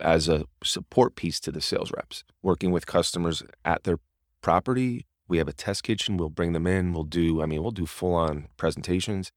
as 0.00 0.28
a 0.28 0.44
support 0.62 1.14
piece 1.14 1.40
to 1.40 1.52
the 1.52 1.60
sales 1.60 1.92
reps, 1.92 2.24
working 2.42 2.70
with 2.70 2.86
customers 2.86 3.42
at 3.64 3.84
their 3.84 3.98
property. 4.40 5.06
We 5.26 5.38
have 5.38 5.48
a 5.48 5.52
test 5.52 5.82
kitchen. 5.82 6.16
We'll 6.16 6.30
bring 6.30 6.52
them 6.52 6.66
in. 6.66 6.92
We'll 6.92 7.04
do, 7.04 7.42
I 7.42 7.46
mean, 7.46 7.62
we'll 7.62 7.70
do 7.70 7.86
full 7.86 8.14
on 8.14 8.48
presentations. 8.56 9.30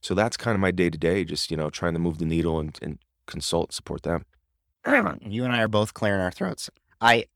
So 0.00 0.14
that's 0.14 0.36
kind 0.36 0.54
of 0.54 0.60
my 0.60 0.70
day 0.70 0.90
to 0.90 0.96
day, 0.96 1.24
just, 1.24 1.50
you 1.50 1.56
know, 1.56 1.70
trying 1.70 1.92
to 1.92 1.98
move 1.98 2.18
the 2.18 2.24
needle 2.24 2.58
and, 2.58 2.78
and 2.80 2.98
consult, 3.26 3.72
support 3.72 4.02
them. 4.02 4.24
You 5.20 5.44
and 5.44 5.52
I 5.52 5.60
are 5.60 5.68
both 5.68 5.92
clearing 5.92 6.20
our 6.20 6.30
throats. 6.30 6.70
I 7.00 7.26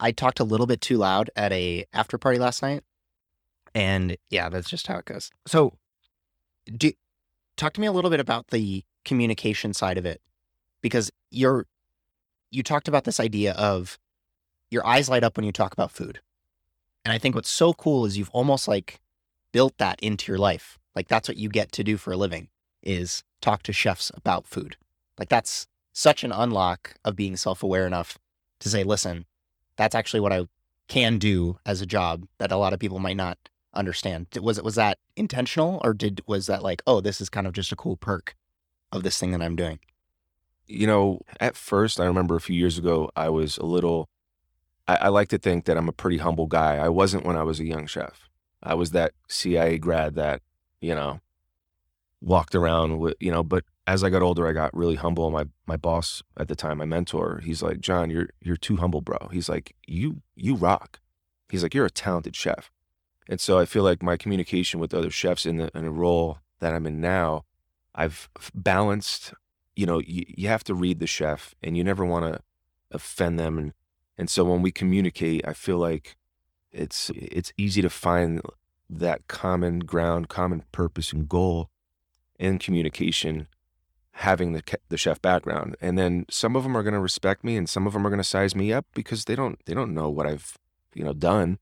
I 0.00 0.10
talked 0.10 0.40
a 0.40 0.44
little 0.44 0.66
bit 0.66 0.80
too 0.80 0.96
loud 0.96 1.30
at 1.36 1.52
a 1.52 1.84
after 1.92 2.18
party 2.18 2.38
last 2.40 2.60
night 2.60 2.82
and 3.74 4.16
yeah, 4.30 4.48
that's 4.48 4.70
just 4.70 4.86
how 4.86 4.98
it 4.98 5.04
goes. 5.04 5.30
So, 5.46 5.74
do 6.76 6.92
talk 7.56 7.72
to 7.74 7.80
me 7.80 7.86
a 7.86 7.92
little 7.92 8.10
bit 8.10 8.20
about 8.20 8.48
the 8.48 8.84
communication 9.04 9.72
side 9.74 9.98
of 9.98 10.06
it, 10.06 10.20
because 10.80 11.10
you're 11.30 11.66
you 12.50 12.62
talked 12.62 12.88
about 12.88 13.04
this 13.04 13.20
idea 13.20 13.52
of 13.52 13.98
your 14.70 14.86
eyes 14.86 15.08
light 15.08 15.24
up 15.24 15.36
when 15.36 15.46
you 15.46 15.52
talk 15.52 15.72
about 15.72 15.90
food, 15.90 16.20
and 17.04 17.12
I 17.12 17.18
think 17.18 17.34
what's 17.34 17.50
so 17.50 17.72
cool 17.72 18.04
is 18.04 18.16
you've 18.18 18.30
almost 18.30 18.68
like 18.68 19.00
built 19.52 19.76
that 19.78 20.00
into 20.00 20.30
your 20.30 20.38
life. 20.38 20.78
Like 20.94 21.08
that's 21.08 21.28
what 21.28 21.36
you 21.36 21.48
get 21.48 21.72
to 21.72 21.84
do 21.84 21.96
for 21.96 22.12
a 22.12 22.16
living 22.16 22.48
is 22.82 23.22
talk 23.40 23.62
to 23.64 23.72
chefs 23.72 24.10
about 24.14 24.46
food. 24.46 24.76
Like 25.18 25.28
that's 25.28 25.66
such 25.92 26.24
an 26.24 26.32
unlock 26.32 26.94
of 27.04 27.16
being 27.16 27.36
self-aware 27.36 27.86
enough 27.86 28.18
to 28.60 28.68
say, 28.68 28.82
listen, 28.82 29.26
that's 29.76 29.94
actually 29.94 30.20
what 30.20 30.32
I 30.32 30.46
can 30.88 31.18
do 31.18 31.58
as 31.64 31.80
a 31.80 31.86
job 31.86 32.26
that 32.38 32.52
a 32.52 32.56
lot 32.56 32.72
of 32.72 32.80
people 32.80 32.98
might 32.98 33.16
not 33.16 33.38
understand. 33.74 34.26
Was 34.40 34.58
it 34.58 34.64
was 34.64 34.74
that 34.76 34.98
intentional 35.16 35.80
or 35.84 35.94
did 35.94 36.22
was 36.26 36.46
that 36.46 36.62
like, 36.62 36.82
oh, 36.86 37.00
this 37.00 37.20
is 37.20 37.28
kind 37.28 37.46
of 37.46 37.52
just 37.52 37.72
a 37.72 37.76
cool 37.76 37.96
perk 37.96 38.34
of 38.90 39.02
this 39.02 39.18
thing 39.18 39.32
that 39.32 39.42
I'm 39.42 39.56
doing? 39.56 39.78
You 40.66 40.86
know, 40.86 41.20
at 41.40 41.56
first 41.56 42.00
I 42.00 42.04
remember 42.04 42.36
a 42.36 42.40
few 42.40 42.56
years 42.56 42.78
ago 42.78 43.10
I 43.16 43.28
was 43.28 43.58
a 43.58 43.66
little 43.66 44.08
I, 44.86 44.96
I 45.02 45.08
like 45.08 45.28
to 45.28 45.38
think 45.38 45.64
that 45.64 45.76
I'm 45.76 45.88
a 45.88 45.92
pretty 45.92 46.18
humble 46.18 46.46
guy. 46.46 46.76
I 46.76 46.88
wasn't 46.88 47.24
when 47.24 47.36
I 47.36 47.42
was 47.42 47.60
a 47.60 47.64
young 47.64 47.86
chef. 47.86 48.28
I 48.62 48.74
was 48.74 48.90
that 48.92 49.12
CIA 49.28 49.78
grad 49.78 50.14
that, 50.14 50.42
you 50.80 50.94
know, 50.94 51.20
walked 52.20 52.54
around 52.54 52.98
with, 52.98 53.16
you 53.20 53.32
know, 53.32 53.42
but 53.42 53.64
as 53.86 54.04
I 54.04 54.10
got 54.10 54.22
older, 54.22 54.46
I 54.46 54.52
got 54.52 54.76
really 54.76 54.94
humble. 54.94 55.30
My 55.30 55.46
my 55.66 55.76
boss 55.76 56.22
at 56.36 56.48
the 56.48 56.54
time, 56.54 56.78
my 56.78 56.84
mentor, 56.84 57.40
he's 57.42 57.62
like, 57.62 57.80
Jon, 57.80 58.10
you're 58.10 58.28
you're 58.40 58.56
too 58.56 58.76
humble, 58.76 59.00
bro. 59.00 59.28
He's 59.32 59.48
like, 59.48 59.74
you 59.86 60.22
you 60.36 60.54
rock. 60.54 61.00
He's 61.48 61.62
like, 61.62 61.74
you're 61.74 61.86
a 61.86 61.90
talented 61.90 62.36
chef. 62.36 62.70
And 63.28 63.40
so 63.40 63.58
I 63.58 63.64
feel 63.64 63.82
like 63.82 64.02
my 64.02 64.16
communication 64.16 64.80
with 64.80 64.94
other 64.94 65.10
chefs 65.10 65.46
in 65.46 65.56
the 65.56 65.70
in 65.74 65.84
a 65.84 65.90
role 65.90 66.38
that 66.60 66.74
I'm 66.74 66.86
in 66.86 67.00
now, 67.00 67.44
I've 67.94 68.28
balanced. 68.54 69.34
You 69.74 69.86
know, 69.86 70.00
you, 70.00 70.24
you 70.28 70.48
have 70.48 70.64
to 70.64 70.74
read 70.74 70.98
the 70.98 71.06
chef, 71.06 71.54
and 71.62 71.76
you 71.76 71.84
never 71.84 72.04
want 72.04 72.32
to 72.32 72.40
offend 72.90 73.38
them. 73.38 73.58
And 73.58 73.72
and 74.18 74.28
so 74.28 74.44
when 74.44 74.62
we 74.62 74.70
communicate, 74.70 75.46
I 75.46 75.52
feel 75.52 75.78
like 75.78 76.16
it's 76.70 77.10
it's 77.14 77.52
easy 77.56 77.82
to 77.82 77.90
find 77.90 78.42
that 78.90 79.26
common 79.28 79.80
ground, 79.80 80.28
common 80.28 80.64
purpose 80.72 81.12
and 81.12 81.28
goal 81.28 81.70
in 82.38 82.58
communication 82.58 83.46
having 84.12 84.52
the 84.52 84.62
the 84.88 84.98
chef 84.98 85.22
background 85.22 85.74
and 85.80 85.96
then 85.96 86.26
some 86.28 86.54
of 86.54 86.62
them 86.62 86.76
are 86.76 86.82
going 86.82 86.92
to 86.92 87.00
respect 87.00 87.42
me 87.42 87.56
and 87.56 87.68
some 87.68 87.86
of 87.86 87.94
them 87.94 88.06
are 88.06 88.10
going 88.10 88.20
to 88.20 88.24
size 88.24 88.54
me 88.54 88.72
up 88.72 88.84
because 88.94 89.24
they 89.24 89.34
don't 89.34 89.58
they 89.64 89.72
don't 89.72 89.94
know 89.94 90.10
what 90.10 90.26
I've 90.26 90.58
you 90.94 91.02
know 91.02 91.14
done 91.14 91.58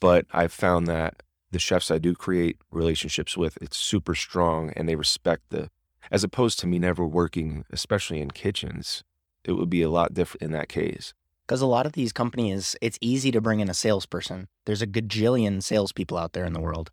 but 0.00 0.26
I've 0.32 0.52
found 0.52 0.86
that 0.86 1.22
the 1.50 1.58
chefs 1.58 1.90
I 1.90 1.98
do 1.98 2.14
create 2.14 2.58
relationships 2.70 3.36
with 3.36 3.58
it's 3.60 3.76
super 3.76 4.14
strong 4.14 4.70
and 4.76 4.88
they 4.88 4.96
respect 4.96 5.50
the 5.50 5.70
as 6.10 6.24
opposed 6.24 6.58
to 6.60 6.66
me 6.66 6.78
never 6.78 7.06
working 7.06 7.64
especially 7.70 8.20
in 8.20 8.30
kitchens 8.30 9.04
it 9.44 9.52
would 9.52 9.70
be 9.70 9.82
a 9.82 9.90
lot 9.90 10.12
different 10.12 10.42
in 10.42 10.50
that 10.52 10.68
case. 10.68 11.14
Because 11.46 11.62
a 11.62 11.66
lot 11.66 11.86
of 11.86 11.92
these 11.92 12.12
companies 12.12 12.76
it's 12.82 12.98
easy 13.00 13.30
to 13.30 13.40
bring 13.40 13.60
in 13.60 13.70
a 13.70 13.74
salesperson. 13.74 14.48
There's 14.66 14.82
a 14.82 14.86
gajillion 14.86 15.62
salespeople 15.62 16.18
out 16.18 16.32
there 16.32 16.44
in 16.44 16.52
the 16.52 16.60
world. 16.60 16.90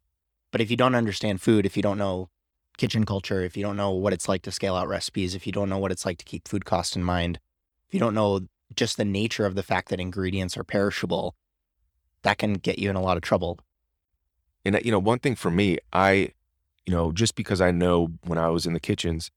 But 0.51 0.61
if 0.61 0.71
you 0.71 0.77
don't 0.77 0.95
understand 0.95 1.41
food 1.41 1.65
if 1.65 1.75
you 1.75 1.83
don't 1.83 1.97
know 1.97 2.29
kitchen 2.77 3.05
culture, 3.05 3.41
if 3.41 3.55
you 3.55 3.63
don't 3.63 3.77
know 3.77 3.91
what 3.91 4.13
it's 4.13 4.27
like 4.27 4.41
to 4.43 4.51
scale 4.51 4.75
out 4.75 4.87
recipes, 4.87 5.35
if 5.35 5.45
you 5.45 5.53
don't 5.53 5.69
know 5.69 5.77
what 5.77 5.91
it's 5.91 6.05
like 6.05 6.17
to 6.19 6.25
keep 6.25 6.47
food 6.47 6.65
cost 6.65 6.95
in 6.95 7.03
mind, 7.03 7.39
if 7.87 7.93
you 7.93 7.99
don't 7.99 8.13
know 8.13 8.41
just 8.75 8.97
the 8.97 9.05
nature 9.05 9.45
of 9.45 9.55
the 9.55 9.63
fact 9.63 9.89
that 9.89 9.99
ingredients 9.99 10.57
are 10.57 10.63
perishable, 10.63 11.35
that 12.25 12.39
can 12.39 12.55
get 12.55 12.79
you 12.79 12.89
in 12.89 12.95
a 12.95 13.01
lot 13.01 13.17
of 13.17 13.23
trouble. 13.23 13.59
And 14.65 14.79
you 14.83 14.91
know, 14.91 14.99
one 14.99 15.19
thing 15.19 15.35
for 15.35 15.51
me, 15.51 15.77
I, 15.93 16.31
you 16.85 16.91
know, 16.91 17.11
just 17.11 17.35
because 17.35 17.61
I 17.61 17.69
know 17.69 18.09
when 18.23 18.39
I 18.39 18.49
was 18.49 18.65
in 18.65 18.73
the 18.73 18.79
kitchens, 18.79 19.29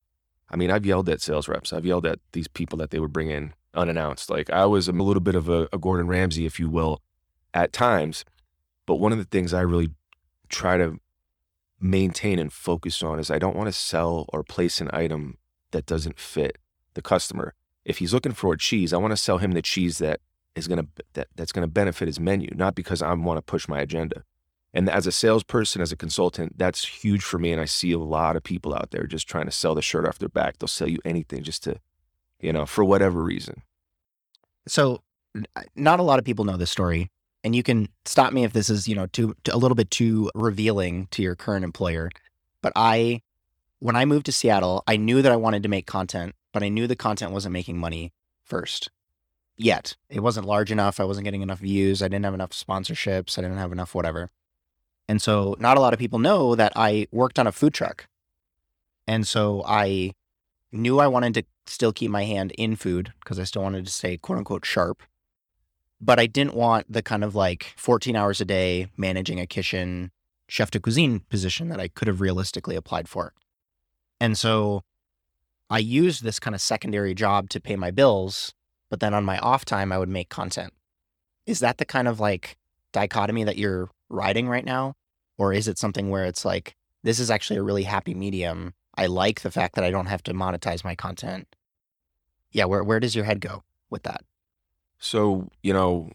I 0.50 0.56
mean, 0.56 0.70
I've 0.70 0.86
yelled 0.86 1.06
at 1.10 1.20
sales 1.20 1.48
reps. 1.48 1.70
I've 1.70 1.84
yelled 1.84 2.06
at 2.06 2.18
these 2.32 2.48
people 2.48 2.78
that 2.78 2.90
they 2.90 2.98
would 2.98 3.12
bring 3.12 3.30
in 3.30 3.52
unannounced. 3.74 4.30
Like 4.30 4.48
I 4.48 4.64
was 4.64 4.88
a 4.88 4.92
little 4.92 5.20
bit 5.20 5.34
of 5.34 5.50
a, 5.50 5.68
a 5.70 5.76
Gordon 5.76 6.08
Ramsay, 6.08 6.46
if 6.46 6.58
you 6.58 6.70
will, 6.70 7.02
at 7.52 7.74
times. 7.74 8.24
But 8.86 8.94
one 8.96 9.12
of 9.12 9.18
the 9.18 9.26
things 9.26 9.52
I 9.52 9.60
really 9.60 9.90
try 10.48 10.78
to 10.78 10.98
maintain 11.78 12.38
and 12.38 12.50
focus 12.50 13.02
on 13.02 13.18
is 13.18 13.30
I 13.30 13.38
don't 13.38 13.54
want 13.54 13.68
to 13.68 13.72
sell 13.72 14.24
or 14.32 14.42
place 14.42 14.80
an 14.80 14.88
item 14.94 15.36
that 15.72 15.84
doesn't 15.84 16.18
fit 16.18 16.56
the 16.94 17.02
customer. 17.02 17.52
If 17.84 17.98
he's 17.98 18.14
looking 18.14 18.32
for 18.32 18.54
a 18.54 18.58
cheese, 18.58 18.94
I 18.94 18.96
want 18.96 19.12
to 19.12 19.16
sell 19.18 19.36
him 19.36 19.52
the 19.52 19.60
cheese 19.60 19.98
that 19.98 20.20
is 20.58 20.68
going 20.68 20.84
to 20.84 21.04
that, 21.14 21.28
that's 21.34 21.52
going 21.52 21.66
to 21.66 21.72
benefit 21.72 22.06
his 22.06 22.20
menu, 22.20 22.50
not 22.54 22.74
because 22.74 23.02
I 23.02 23.12
want 23.14 23.38
to 23.38 23.42
push 23.42 23.68
my 23.68 23.80
agenda. 23.80 24.24
And 24.74 24.90
as 24.90 25.06
a 25.06 25.12
salesperson, 25.12 25.80
as 25.80 25.92
a 25.92 25.96
consultant, 25.96 26.58
that's 26.58 26.84
huge 26.84 27.22
for 27.22 27.38
me. 27.38 27.52
And 27.52 27.60
I 27.60 27.64
see 27.64 27.92
a 27.92 27.98
lot 27.98 28.36
of 28.36 28.42
people 28.42 28.74
out 28.74 28.90
there 28.90 29.06
just 29.06 29.26
trying 29.26 29.46
to 29.46 29.50
sell 29.50 29.74
the 29.74 29.82
shirt 29.82 30.06
off 30.06 30.18
their 30.18 30.28
back. 30.28 30.58
They'll 30.58 30.68
sell 30.68 30.88
you 30.88 30.98
anything 31.04 31.42
just 31.42 31.64
to, 31.64 31.80
you 32.40 32.52
know, 32.52 32.66
for 32.66 32.84
whatever 32.84 33.22
reason. 33.22 33.62
So, 34.66 35.00
not 35.74 36.00
a 36.00 36.02
lot 36.02 36.18
of 36.18 36.24
people 36.26 36.44
know 36.44 36.58
this 36.58 36.70
story, 36.70 37.10
and 37.44 37.54
you 37.54 37.62
can 37.62 37.88
stop 38.04 38.32
me 38.32 38.44
if 38.44 38.52
this 38.52 38.68
is 38.68 38.88
you 38.88 38.94
know 38.94 39.06
too, 39.06 39.34
too, 39.44 39.52
a 39.54 39.58
little 39.58 39.74
bit 39.74 39.90
too 39.90 40.30
revealing 40.34 41.06
to 41.10 41.22
your 41.22 41.34
current 41.34 41.64
employer 41.64 42.10
but 42.62 42.72
i 42.76 43.20
when 43.78 43.96
i 43.96 44.04
moved 44.04 44.26
to 44.26 44.32
seattle 44.32 44.82
i 44.86 44.96
knew 44.96 45.22
that 45.22 45.32
i 45.32 45.36
wanted 45.36 45.62
to 45.62 45.68
make 45.68 45.86
content 45.86 46.34
but 46.52 46.62
i 46.62 46.68
knew 46.68 46.86
the 46.86 46.96
content 46.96 47.32
wasn't 47.32 47.52
making 47.52 47.78
money 47.78 48.12
first 48.42 48.90
yet. 49.58 49.96
It 50.08 50.20
wasn't 50.20 50.46
large 50.46 50.70
enough 50.70 51.00
i 51.00 51.04
wasn't 51.04 51.24
getting 51.24 51.42
enough 51.42 51.58
views 51.60 52.02
i 52.02 52.08
didn't 52.08 52.24
have 52.24 52.34
enough 52.34 52.50
sponsorships 52.50 53.38
i 53.38 53.42
didn't 53.42 53.58
have 53.58 53.72
enough 53.72 53.94
whatever. 53.94 54.30
And 55.10 55.22
so 55.22 55.56
not 55.58 55.78
a 55.78 55.80
lot 55.80 55.92
of 55.92 55.98
people 55.98 56.18
know 56.18 56.54
that 56.54 56.72
i 56.76 57.06
worked 57.12 57.38
on 57.38 57.46
a 57.46 57.52
food 57.52 57.74
truck. 57.74 58.06
And 59.06 59.26
so 59.26 59.62
i 59.66 60.12
knew 60.72 60.98
i 61.00 61.06
wanted 61.06 61.34
to 61.34 61.44
still 61.66 61.92
keep 61.92 62.10
my 62.10 62.24
hand 62.24 62.52
in 62.58 62.76
food 62.76 63.12
because 63.20 63.38
i 63.38 63.44
still 63.44 63.62
wanted 63.62 63.86
to 63.86 63.92
stay 63.92 64.16
quote 64.16 64.38
unquote 64.38 64.64
sharp. 64.64 65.02
But 66.00 66.20
I 66.20 66.26
didn't 66.26 66.54
want 66.54 66.86
the 66.92 67.02
kind 67.02 67.24
of 67.24 67.34
like 67.34 67.74
14 67.76 68.14
hours 68.14 68.40
a 68.40 68.44
day 68.44 68.86
managing 68.96 69.40
a 69.40 69.48
kitchen 69.48 70.12
chef 70.48 70.70
de 70.70 70.80
cuisine 70.80 71.20
position 71.28 71.68
that 71.68 71.80
I 71.80 71.88
could 71.88 72.08
have 72.08 72.20
realistically 72.20 72.76
applied 72.76 73.08
for. 73.08 73.32
And 74.20 74.36
so 74.36 74.82
I 75.70 75.78
used 75.78 76.22
this 76.22 76.40
kind 76.40 76.54
of 76.54 76.60
secondary 76.60 77.14
job 77.14 77.50
to 77.50 77.60
pay 77.60 77.76
my 77.76 77.90
bills, 77.90 78.54
but 78.90 79.00
then 79.00 79.14
on 79.14 79.24
my 79.24 79.38
off 79.38 79.64
time, 79.64 79.92
I 79.92 79.98
would 79.98 80.08
make 80.08 80.28
content. 80.28 80.72
Is 81.46 81.60
that 81.60 81.78
the 81.78 81.84
kind 81.84 82.08
of 82.08 82.20
like 82.20 82.56
dichotomy 82.92 83.44
that 83.44 83.58
you're 83.58 83.90
riding 84.08 84.48
right 84.48 84.64
now? 84.64 84.94
Or 85.36 85.52
is 85.52 85.68
it 85.68 85.78
something 85.78 86.10
where 86.10 86.24
it's 86.24 86.44
like, 86.44 86.74
this 87.02 87.20
is 87.20 87.30
actually 87.30 87.58
a 87.58 87.62
really 87.62 87.84
happy 87.84 88.14
medium? 88.14 88.74
I 88.96 89.06
like 89.06 89.42
the 89.42 89.50
fact 89.50 89.76
that 89.76 89.84
I 89.84 89.90
don't 89.90 90.06
have 90.06 90.22
to 90.24 90.34
monetize 90.34 90.84
my 90.84 90.94
content. 90.94 91.54
Yeah, 92.50 92.64
where, 92.64 92.82
where 92.82 92.98
does 92.98 93.14
your 93.14 93.24
head 93.24 93.40
go 93.40 93.62
with 93.88 94.02
that? 94.02 94.24
So, 94.98 95.48
you 95.62 95.72
know, 95.72 96.10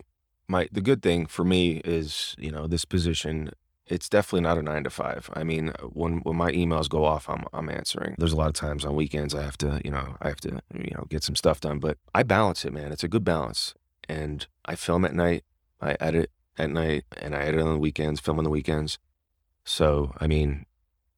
my 0.48 0.68
the 0.72 0.82
good 0.82 1.02
thing 1.02 1.26
for 1.26 1.46
me 1.46 1.82
is, 1.86 2.36
you 2.38 2.52
know, 2.52 2.68
this 2.68 2.84
position 2.86 3.52
it's 3.88 4.08
definitely 4.08 4.42
not 4.42 4.58
a 4.58 4.62
nine 4.62 4.84
to 4.86 4.90
five. 4.90 5.30
I 5.34 5.44
mean, 5.44 5.70
uh, 5.70 5.88
when 5.88 6.20
when 6.20 6.36
my 6.36 6.52
emails 6.52 6.90
go 6.90 7.06
off, 7.06 7.30
I'm 7.30 7.46
I'm 7.54 7.70
answering. 7.70 8.16
There's 8.18 8.32
a 8.32 8.38
lot 8.38 8.48
of 8.48 8.54
times 8.54 8.86
on 8.86 8.96
weekends 8.96 9.36
I 9.36 9.44
have 9.44 9.58
to, 9.60 9.82
you 9.84 9.92
know, 9.92 10.16
I 10.22 10.30
have 10.30 10.40
to, 10.42 10.62
you 10.74 10.94
know, 10.96 11.06
get 11.10 11.24
some 11.24 11.36
stuff 11.36 11.60
done. 11.60 11.80
But 11.80 11.98
I 12.16 12.24
balance 12.24 12.64
it, 12.66 12.74
man. 12.74 12.92
It's 12.92 13.04
a 13.04 13.08
good 13.08 13.24
balance. 13.24 13.74
And 14.08 14.46
I 14.66 14.76
film 14.76 15.06
at 15.06 15.14
night, 15.14 15.44
I 15.82 15.96
edit 16.00 16.32
at 16.58 16.70
night, 16.70 17.06
and 17.18 17.36
I 17.36 17.44
edit 17.44 17.62
on 17.62 17.74
the 17.74 17.80
weekends, 17.80 18.20
film 18.20 18.38
on 18.38 18.44
the 18.44 18.50
weekends. 18.50 19.00
So 19.66 20.14
I 20.18 20.28
mean, 20.28 20.66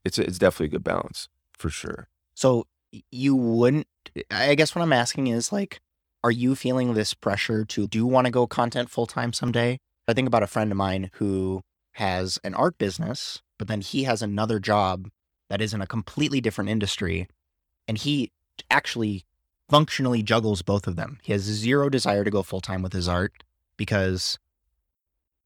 it's 0.03 0.17
it's 0.17 0.39
definitely 0.39 0.67
a 0.67 0.77
good 0.77 0.83
balance 0.83 1.29
for 1.53 1.69
sure. 1.69 2.07
So 2.33 2.67
you 3.11 3.35
wouldn't. 3.35 3.87
I 4.31 4.55
guess 4.55 4.73
what 4.73 4.81
I'm 4.81 4.93
asking 4.93 5.27
is 5.27 5.51
like, 5.51 5.81
are 6.23 6.31
you 6.31 6.55
feeling 6.55 6.93
this 6.93 7.13
pressure 7.13 7.63
to 7.65 7.87
do 7.87 8.05
want 8.05 8.25
to 8.25 8.31
go 8.31 8.47
content 8.47 8.89
full 8.89 9.05
time 9.05 9.33
someday? 9.33 9.79
I 10.07 10.13
think 10.13 10.27
about 10.27 10.43
a 10.43 10.47
friend 10.47 10.71
of 10.71 10.77
mine 10.77 11.09
who 11.13 11.61
has 11.95 12.39
an 12.43 12.53
art 12.53 12.77
business, 12.77 13.41
but 13.57 13.67
then 13.67 13.81
he 13.81 14.03
has 14.03 14.21
another 14.21 14.59
job 14.59 15.09
that 15.49 15.61
is 15.61 15.73
in 15.73 15.81
a 15.81 15.87
completely 15.87 16.41
different 16.41 16.69
industry. 16.69 17.27
And 17.87 17.97
he 17.97 18.31
actually 18.69 19.23
functionally 19.69 20.21
juggles 20.21 20.61
both 20.61 20.87
of 20.87 20.97
them. 20.97 21.19
He 21.23 21.31
has 21.31 21.41
zero 21.41 21.89
desire 21.89 22.23
to 22.23 22.31
go 22.31 22.43
full 22.43 22.59
time 22.59 22.81
with 22.81 22.91
his 22.91 23.07
art 23.07 23.43
because 23.77 24.37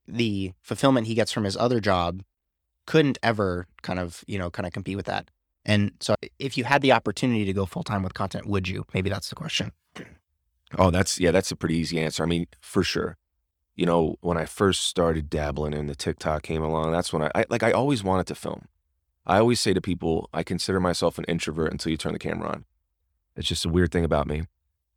the 0.07 0.53
fulfillment 0.61 1.05
he 1.05 1.13
gets 1.13 1.31
from 1.31 1.43
his 1.43 1.55
other 1.55 1.79
job 1.79 2.23
couldn't 2.87 3.19
ever 3.21 3.67
kind 3.83 3.99
of, 3.99 4.23
you 4.25 4.39
know, 4.39 4.49
kind 4.49 4.65
of 4.65 4.73
compete 4.73 4.95
with 4.95 5.05
that. 5.05 5.29
And 5.65 5.91
so 5.99 6.15
if 6.39 6.57
you 6.57 6.63
had 6.63 6.81
the 6.81 6.93
opportunity 6.93 7.45
to 7.45 7.53
go 7.53 7.67
full 7.67 7.83
time 7.83 8.01
with 8.01 8.15
content, 8.15 8.47
would 8.47 8.67
you? 8.67 8.85
Maybe 8.91 9.11
that's 9.11 9.29
the 9.29 9.35
question. 9.35 9.71
Oh, 10.77 10.89
that's 10.89 11.19
yeah, 11.19 11.29
that's 11.29 11.51
a 11.51 11.55
pretty 11.55 11.77
easy 11.77 11.99
answer. 11.99 12.23
I 12.23 12.25
mean, 12.25 12.47
for 12.59 12.83
sure. 12.83 13.17
You 13.79 13.85
know, 13.85 14.17
when 14.19 14.35
I 14.35 14.43
first 14.43 14.83
started 14.83 15.29
dabbling 15.29 15.73
and 15.73 15.89
the 15.89 15.95
TikTok 15.95 16.43
came 16.43 16.61
along, 16.61 16.91
that's 16.91 17.13
when 17.13 17.23
I, 17.23 17.31
I 17.33 17.45
like 17.49 17.63
I 17.63 17.71
always 17.71 18.03
wanted 18.03 18.27
to 18.27 18.35
film. 18.35 18.67
I 19.25 19.37
always 19.39 19.61
say 19.61 19.73
to 19.73 19.79
people, 19.79 20.29
I 20.33 20.43
consider 20.43 20.81
myself 20.81 21.17
an 21.17 21.23
introvert 21.29 21.71
until 21.71 21.89
you 21.89 21.95
turn 21.95 22.11
the 22.11 22.19
camera 22.19 22.49
on. 22.49 22.65
It's 23.37 23.47
just 23.47 23.63
a 23.63 23.69
weird 23.69 23.93
thing 23.93 24.03
about 24.03 24.27
me. 24.27 24.47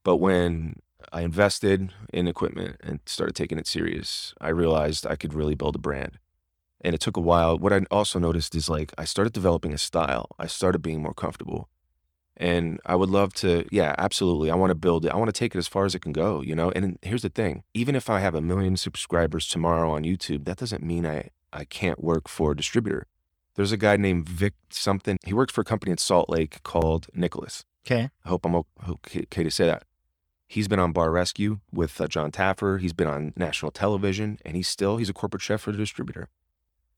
But 0.02 0.16
when 0.16 0.80
I 1.12 1.20
invested 1.20 1.92
in 2.12 2.26
equipment 2.26 2.74
and 2.82 2.98
started 3.06 3.36
taking 3.36 3.56
it 3.56 3.68
serious, 3.68 4.34
I 4.40 4.48
realized 4.48 5.06
I 5.06 5.14
could 5.14 5.32
really 5.32 5.54
build 5.54 5.76
a 5.76 5.78
brand. 5.78 6.18
And 6.80 6.92
it 6.92 7.00
took 7.00 7.16
a 7.16 7.20
while. 7.20 7.56
What 7.56 7.72
I 7.72 7.82
also 7.88 8.18
noticed 8.18 8.52
is 8.56 8.68
like 8.68 8.92
I 8.98 9.04
started 9.04 9.32
developing 9.32 9.72
a 9.72 9.78
style. 9.78 10.26
I 10.40 10.48
started 10.48 10.82
being 10.82 11.00
more 11.00 11.14
comfortable. 11.14 11.68
And 12.36 12.80
I 12.86 12.96
would 12.96 13.10
love 13.10 13.34
to, 13.34 13.66
yeah, 13.70 13.94
absolutely. 13.98 14.50
I 14.50 14.54
want 14.54 14.70
to 14.70 14.74
build 14.74 15.04
it. 15.04 15.12
I 15.12 15.16
want 15.16 15.28
to 15.28 15.38
take 15.38 15.54
it 15.54 15.58
as 15.58 15.68
far 15.68 15.84
as 15.84 15.94
it 15.94 16.00
can 16.00 16.12
go, 16.12 16.40
you 16.40 16.54
know? 16.54 16.70
And 16.70 16.98
here's 17.02 17.22
the 17.22 17.28
thing 17.28 17.62
even 17.74 17.94
if 17.94 18.08
I 18.08 18.20
have 18.20 18.34
a 18.34 18.40
million 18.40 18.76
subscribers 18.76 19.46
tomorrow 19.46 19.92
on 19.92 20.04
YouTube, 20.04 20.44
that 20.46 20.56
doesn't 20.56 20.82
mean 20.82 21.06
I, 21.06 21.30
I 21.52 21.64
can't 21.64 22.02
work 22.02 22.28
for 22.28 22.52
a 22.52 22.56
distributor. 22.56 23.06
There's 23.54 23.72
a 23.72 23.76
guy 23.76 23.96
named 23.96 24.28
Vic 24.28 24.54
something. 24.70 25.18
He 25.24 25.34
works 25.34 25.52
for 25.52 25.60
a 25.60 25.64
company 25.64 25.92
in 25.92 25.98
Salt 25.98 26.30
Lake 26.30 26.62
called 26.62 27.08
Nicholas. 27.12 27.64
Okay. 27.86 28.08
I 28.24 28.28
hope 28.28 28.46
I'm 28.46 28.54
okay, 28.88 29.44
to 29.44 29.50
say 29.50 29.66
that. 29.66 29.84
He's 30.46 30.68
been 30.68 30.78
on 30.78 30.92
Bar 30.92 31.10
Rescue 31.10 31.60
with 31.72 32.00
uh, 32.00 32.06
Jon 32.06 32.30
Taffer. 32.30 32.80
He's 32.80 32.92
been 32.92 33.08
on 33.08 33.32
national 33.36 33.72
television, 33.72 34.38
and 34.44 34.56
he's 34.56 34.68
still 34.68 34.96
he's 34.98 35.08
a 35.08 35.14
corporate 35.14 35.42
chef 35.42 35.62
for 35.62 35.72
the 35.72 35.78
distributor. 35.78 36.28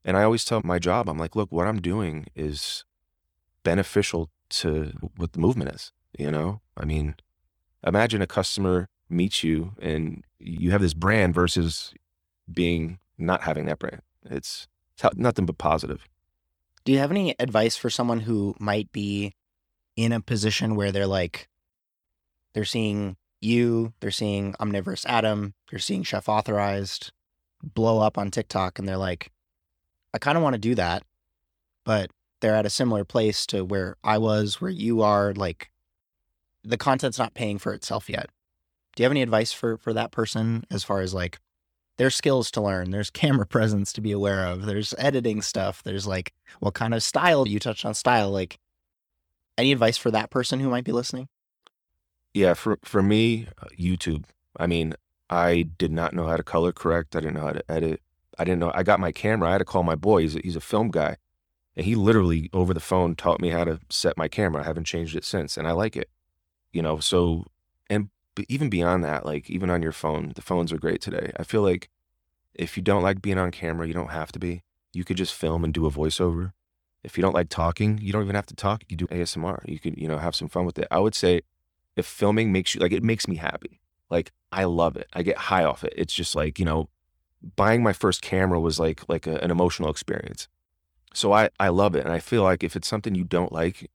And 0.05 0.17
I 0.17 0.23
always 0.23 0.45
tell 0.45 0.61
my 0.65 0.79
job, 0.79 1.09
I'm 1.09 1.19
like, 1.19 1.35
look, 1.35 1.51
what 1.51 1.67
I'm 1.67 1.81
doing 1.81 2.27
is 2.35 2.85
beneficial 3.63 4.29
to 4.61 4.93
what 5.17 5.33
the 5.33 5.41
movement 5.41 5.75
is. 5.75 5.93
You 6.19 6.31
know, 6.31 6.61
I 6.77 6.85
mean, 6.85 7.17
imagine 7.87 8.23
a 8.23 8.27
customer 8.27 8.89
meets 9.09 9.43
you 9.43 9.73
and 9.81 10.25
you 10.39 10.71
have 10.71 10.81
this 10.81 10.95
brand 10.95 11.35
versus 11.35 11.93
being 12.53 12.99
not 13.19 13.43
having 13.43 13.67
that 13.67 13.79
brand. 13.79 14.03
It's, 14.25 14.69
nothing 15.17 15.45
but 15.45 15.59
positive. 15.59 16.07
Do 16.85 16.93
you 16.93 16.99
have 16.99 17.11
any 17.11 17.35
advice 17.41 17.77
for 17.77 17.91
someone 17.91 18.21
who 18.21 18.55
might 18.61 18.93
be 18.93 19.35
in 19.97 20.13
a 20.13 20.21
position 20.21 20.77
where 20.77 20.93
they're 20.93 21.07
like, 21.07 21.49
they're 22.53 22.65
seeing 22.65 23.17
you, 23.41 23.93
they're 24.01 24.11
seeing 24.11 24.55
Omnivorous 24.61 25.05
Adam, 25.07 25.55
they're 25.69 25.81
seeing 25.81 26.05
Chef 26.05 26.29
Authorized 26.29 27.11
blow 27.63 28.01
up 28.01 28.17
on 28.19 28.31
TikTok, 28.31 28.79
and 28.79 28.87
they're 28.87 28.97
like, 28.97 29.33
I 30.13 30.19
kind 30.19 30.37
of 30.37 30.45
want 30.45 30.55
to 30.55 30.61
do 30.61 30.75
that, 30.77 31.03
but 31.85 32.11
they're 32.45 32.55
at 32.55 32.67
a 32.67 32.71
similar 32.71 33.07
place 33.07 33.47
to 33.47 33.65
where 33.65 33.97
I 34.05 34.19
was, 34.19 34.61
where 34.61 34.71
you 34.71 35.01
are. 35.01 35.33
Like, 35.33 35.71
the 36.63 36.77
content's 36.77 37.19
not 37.19 37.33
paying 37.33 37.59
for 37.59 37.73
itself 37.73 38.11
yet. 38.11 38.29
Do 38.95 39.03
you 39.03 39.05
have 39.07 39.13
any 39.13 39.23
advice 39.23 39.51
for 39.51 39.79
for 39.79 39.95
that 39.95 40.13
person 40.13 40.67
as 40.71 40.85
far 40.85 41.01
as 41.01 41.15
like 41.15 41.41
there's 41.97 42.15
skills 42.15 42.51
to 42.51 42.61
learn, 42.61 42.91
there's 42.91 43.09
camera 43.23 43.47
presence 43.47 43.95
to 43.95 44.03
be 44.03 44.13
aware 44.13 44.45
of, 44.47 44.67
there's 44.67 44.93
editing 44.99 45.41
stuff, 45.41 45.83
there's 45.83 46.07
like 46.07 46.35
what 46.61 46.75
kind 46.75 46.93
of 46.93 47.03
style 47.03 47.49
you 47.49 47.59
touched 47.59 47.87
on 47.87 47.95
style, 47.95 48.31
like 48.31 48.59
any 49.57 49.73
advice 49.73 49.97
for 49.97 50.11
that 50.11 50.29
person 50.29 50.61
who 50.61 50.69
might 50.69 50.85
be 50.85 50.93
listening? 50.93 51.29
Yeah, 52.35 52.53
for 52.53 52.79
for 52.85 53.03
me, 53.03 53.49
uh, 53.57 53.69
YouTube. 53.79 54.25
I 54.59 54.67
mean, 54.67 54.93
I 55.31 55.63
did 55.63 55.93
not 55.93 56.13
know 56.13 56.27
how 56.27 56.37
to 56.37 56.43
color 56.43 56.73
correct. 56.73 57.17
I 57.17 57.21
didn't 57.21 57.37
know 57.37 57.47
how 57.47 57.53
to 57.53 57.71
edit. 57.71 58.03
I 58.39 58.45
didn't 58.45 58.59
know. 58.59 58.71
I 58.75 58.83
got 58.83 59.01
my 59.01 59.13
camera. 59.13 59.49
I 59.49 59.53
had 59.53 59.59
to 59.59 59.65
call 59.65 59.83
my 59.83 59.95
boy. 59.95 60.21
He's 60.21 60.37
a, 60.37 60.41
he's 60.41 60.57
a 60.57 60.61
film 60.61 60.91
guy, 60.91 61.17
and 61.77 61.87
he 61.87 61.95
literally 61.95 62.51
over 62.53 62.73
the 62.73 62.81
phone 62.81 63.17
taught 63.17 63.41
me 63.41 63.51
how 63.51 63.65
to 63.65 63.81
set 63.91 64.17
my 64.17 64.29
camera. 64.29 64.63
I 64.63 64.67
haven't 64.67 64.85
changed 64.85 65.17
it 65.17 65.25
since, 65.25 65.57
and 65.57 65.67
I 65.67 65.73
like 65.73 65.97
it. 65.97 66.11
You 66.73 66.83
know, 66.83 66.99
so 66.99 67.45
and 67.89 68.09
even 68.49 68.69
beyond 68.69 69.05
that, 69.05 69.25
like 69.25 69.51
even 69.51 69.71
on 69.71 69.83
your 69.83 69.93
phone, 69.93 70.33
the 70.35 70.43
phones 70.43 70.73
are 70.73 70.79
great 70.79 71.01
today. 71.01 71.33
I 71.37 71.45
feel 71.45 71.63
like 71.63 71.89
if 72.55 72.77
you 72.77 72.83
don't 72.83 73.03
like 73.03 73.23
being 73.23 73.39
on 73.39 73.51
camera, 73.51 73.87
you 73.87 73.95
don't 73.95 74.11
have 74.11 74.33
to 74.33 74.39
be. 74.39 74.63
You 74.93 75.05
could 75.05 75.17
just 75.17 75.35
film 75.35 75.65
and 75.65 75.75
do 75.75 75.87
a 75.87 75.91
voiceover. 75.91 76.53
If 77.03 77.19
you 77.19 77.23
don't 77.23 77.35
like 77.35 77.49
talking, 77.49 77.99
you 78.01 78.13
don't 78.13 78.23
even 78.23 78.37
have 78.37 78.47
to 78.47 78.57
talk. 78.57 78.85
You 78.89 78.97
do 78.97 79.07
ASMR. 79.09 79.61
You 79.69 79.79
could, 79.79 79.99
you 79.99 80.09
know, 80.09 80.19
have 80.19 80.35
some 80.35 80.49
fun 80.49 80.65
with 80.65 80.79
it. 80.79 80.89
I 80.91 81.01
would 81.01 81.15
say 81.15 81.43
if 81.97 82.07
filming 82.07 82.53
makes 82.53 82.75
you 82.75 82.81
like 82.81 82.93
it 82.93 83.03
makes 83.03 83.29
me 83.29 83.37
happy. 83.37 83.81
Like 84.11 84.33
I 84.53 84.65
love 84.65 84.97
it. 84.97 85.09
I 85.13 85.23
get 85.23 85.37
high 85.37 85.65
off 85.65 85.85
it. 85.85 85.93
It's 85.97 86.15
just 86.15 86.35
like, 86.35 86.59
you 86.59 86.65
know, 86.65 86.89
buying 87.57 87.83
my 87.83 87.93
first 87.93 88.23
camera 88.23 88.61
was 88.61 88.79
like 88.79 89.03
like 89.09 89.27
a, 89.27 89.37
an 89.39 89.51
emotional 89.51 89.91
experience. 89.91 90.49
So 91.15 91.33
I 91.33 91.51
I 91.59 91.69
love 91.69 91.95
it 91.95 92.05
and 92.05 92.13
I 92.13 92.19
feel 92.19 92.43
like 92.43 92.63
if 92.63 92.77
it's 92.77 92.89
something 92.89 93.15
you 93.15 93.25
don't 93.25 93.53
like 93.53 93.91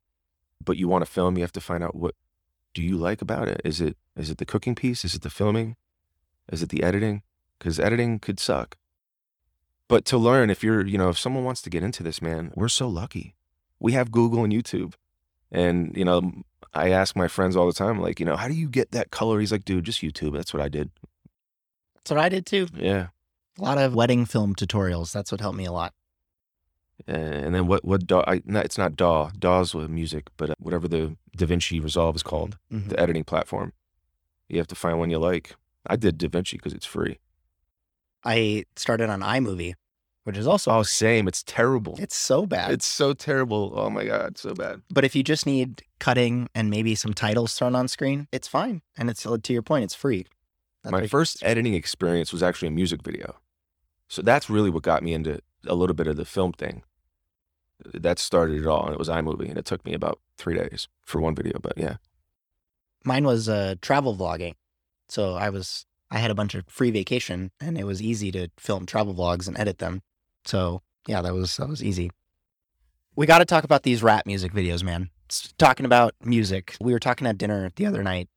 but 0.64 0.78
you 0.78 0.88
want 0.88 1.06
to 1.06 1.12
film, 1.12 1.38
you 1.38 1.44
have 1.44 1.54
to 1.54 1.62
find 1.62 1.84
out 1.84 1.96
what 1.96 2.16
do 2.74 2.82
you 2.82 2.98
like 2.98 3.22
about 3.22 3.48
it? 3.48 3.62
Is 3.64 3.82
it 3.82 3.98
is 4.16 4.30
it 4.30 4.38
the 4.38 4.46
cooking 4.46 4.76
piece? 4.76 5.06
Is 5.06 5.16
it 5.16 5.22
the 5.22 5.30
filming? 5.30 5.76
Is 6.52 6.64
it 6.64 6.70
the 6.70 6.84
editing? 6.84 7.24
Cuz 7.60 7.80
editing 7.80 8.20
could 8.20 8.40
suck. 8.40 8.78
But 9.90 10.06
to 10.06 10.18
learn 10.18 10.50
if 10.50 10.64
you're, 10.64 10.86
you 10.86 10.98
know, 10.98 11.10
if 11.10 11.18
someone 11.18 11.44
wants 11.44 11.64
to 11.64 11.70
get 11.70 11.84
into 11.84 12.04
this, 12.04 12.22
man, 12.22 12.54
we're 12.56 12.70
so 12.70 12.88
lucky. 12.88 13.36
We 13.80 13.94
have 13.94 14.12
Google 14.12 14.44
and 14.44 14.54
YouTube. 14.54 14.94
And, 15.52 15.98
you 15.98 16.06
know, 16.06 16.44
I 16.76 16.92
ask 16.92 17.16
my 17.16 17.28
friends 17.28 17.56
all 17.56 17.66
the 17.66 17.74
time, 17.74 18.00
like, 18.00 18.20
you 18.20 18.26
know, 18.26 18.36
how 18.36 18.48
do 18.48 18.54
you 18.54 18.70
get 18.70 18.92
that 18.92 19.10
color? 19.10 19.40
He's 19.40 19.52
like, 19.52 19.66
dude, 19.66 19.86
just 19.86 20.02
YouTube. 20.02 20.34
That's 20.34 20.54
what 20.54 20.62
I 20.62 20.70
did. 20.70 20.92
That's 21.96 22.12
what 22.12 22.20
I 22.20 22.30
did 22.30 22.46
too. 22.46 22.68
Yeah. 22.76 23.08
A 23.58 23.62
lot 23.64 23.80
of 23.80 23.96
wedding 23.96 24.26
film 24.26 24.54
tutorials. 24.54 25.12
That's 25.12 25.32
what 25.32 25.42
helped 25.42 25.58
me 25.58 25.66
a 25.66 25.72
lot. 25.72 25.94
And 27.08 27.56
then 27.56 27.68
what, 27.68 27.84
what 27.86 28.06
DAW, 28.06 28.24
I, 28.28 28.42
no, 28.46 28.60
it's 28.60 28.78
not 28.78 28.96
DAW, 28.96 29.32
DAW's 29.40 29.74
with 29.74 29.90
music, 29.90 30.28
but 30.38 30.50
uh, 30.52 30.56
whatever 30.60 30.88
the 30.88 31.16
DaVinci 31.38 31.82
Resolve 31.82 32.16
is 32.16 32.24
called, 32.24 32.58
Mhm. 32.72 32.90
the 32.90 33.00
editing 33.00 33.24
platform. 33.24 33.74
You 34.48 34.58
have 34.58 34.68
to 34.68 34.76
find 34.76 35.00
one 35.00 35.10
you 35.10 35.18
like. 35.20 35.56
I 35.88 35.96
did 35.96 36.18
DaVinci 36.20 36.54
because 36.54 36.74
it's 36.74 36.86
free. 36.86 37.20
I 38.24 38.66
started 38.76 39.10
on 39.10 39.22
iMovie, 39.22 39.74
which 40.26 40.38
is 40.38 40.46
also 40.46 40.72
Oh, 40.72 40.84
same. 40.84 41.28
It's 41.28 41.42
terrible. 41.44 41.96
it's 42.00 42.16
so 42.16 42.46
bad. 42.46 42.72
It's 42.72 42.86
so 42.86 43.14
terrible. 43.14 43.74
Oh 43.76 43.90
my 43.90 44.06
God, 44.06 44.38
so 44.38 44.54
bad. 44.54 44.82
but 44.90 45.06
if 45.06 45.16
you 45.16 45.24
just 45.24 45.46
need 45.46 45.82
cutting 46.00 46.50
and 46.54 46.70
maybe 46.70 46.96
some 46.96 47.14
titles 47.14 47.54
thrown 47.54 47.76
on 47.76 47.88
screen, 47.88 48.28
it's 48.32 48.48
fine. 48.48 48.82
And 48.98 49.10
it's 49.10 49.24
to 49.24 49.54
your 49.54 49.62
point, 49.62 49.84
it's 49.86 49.96
free. 49.96 50.26
That's 50.84 50.92
my 50.92 51.08
first 51.08 51.44
editing 51.44 51.74
experience 51.74 52.32
was 52.34 52.44
actually 52.44 52.68
a 52.70 52.72
music 52.72 53.04
video. 53.04 53.38
So 54.08 54.22
that's 54.22 54.50
really 54.50 54.70
what 54.70 54.84
got 54.84 55.04
me 55.04 55.14
into 55.14 55.40
a 55.68 55.76
little 55.76 55.94
bit 55.96 56.08
of 56.08 56.16
the 56.18 56.26
film 56.26 56.52
thing. 56.54 56.84
That 57.86 58.20
started 58.20 58.62
it 58.62 58.68
all. 58.68 58.86
And 58.86 58.94
it 58.94 59.00
was 59.00 59.10
iMovie. 59.10 59.50
And 59.50 59.58
it 59.58 59.66
took 59.66 59.86
me 59.86 59.94
about 59.94 60.20
three 60.38 60.56
days 60.56 60.88
for 61.02 61.22
one 61.22 61.36
video. 61.36 61.60
But 61.62 61.78
yeah. 61.78 61.98
mine 63.04 63.26
was 63.26 63.48
uh, 63.48 63.76
travel 63.82 64.16
vlogging. 64.16 64.56
So 65.08 65.36
I 65.36 65.50
was 65.50 65.86
I 66.12 66.20
had 66.20 66.32
a 66.32 66.36
bunch 66.36 66.56
of 66.56 66.66
free 66.68 66.92
vacation 66.92 67.52
and 67.60 67.78
it 67.78 67.86
was 67.86 68.02
easy 68.02 68.32
to 68.32 68.50
film 68.58 68.86
travel 68.86 69.14
vlogs 69.14 69.48
and 69.48 69.58
edit 69.58 69.80
them. 69.80 70.02
So 70.46 70.82
yeah, 71.08 71.22
that 71.22 71.34
was 71.34 71.58
that 71.58 71.70
was 71.70 71.84
easy. 71.84 72.12
We 73.16 73.26
got 73.26 73.40
to 73.40 73.46
talk 73.46 73.64
about 73.64 73.84
these 73.84 74.02
rap 74.02 74.26
music 74.26 74.54
videos, 74.54 74.84
man. 74.84 75.10
S- 75.30 75.54
talking 75.58 75.86
about 75.86 76.16
music, 76.24 76.78
we 76.80 76.94
were 76.94 77.00
talking 77.00 77.28
at 77.28 77.38
dinner 77.38 77.72
the 77.76 77.86
other 77.86 78.04
night 78.04 78.30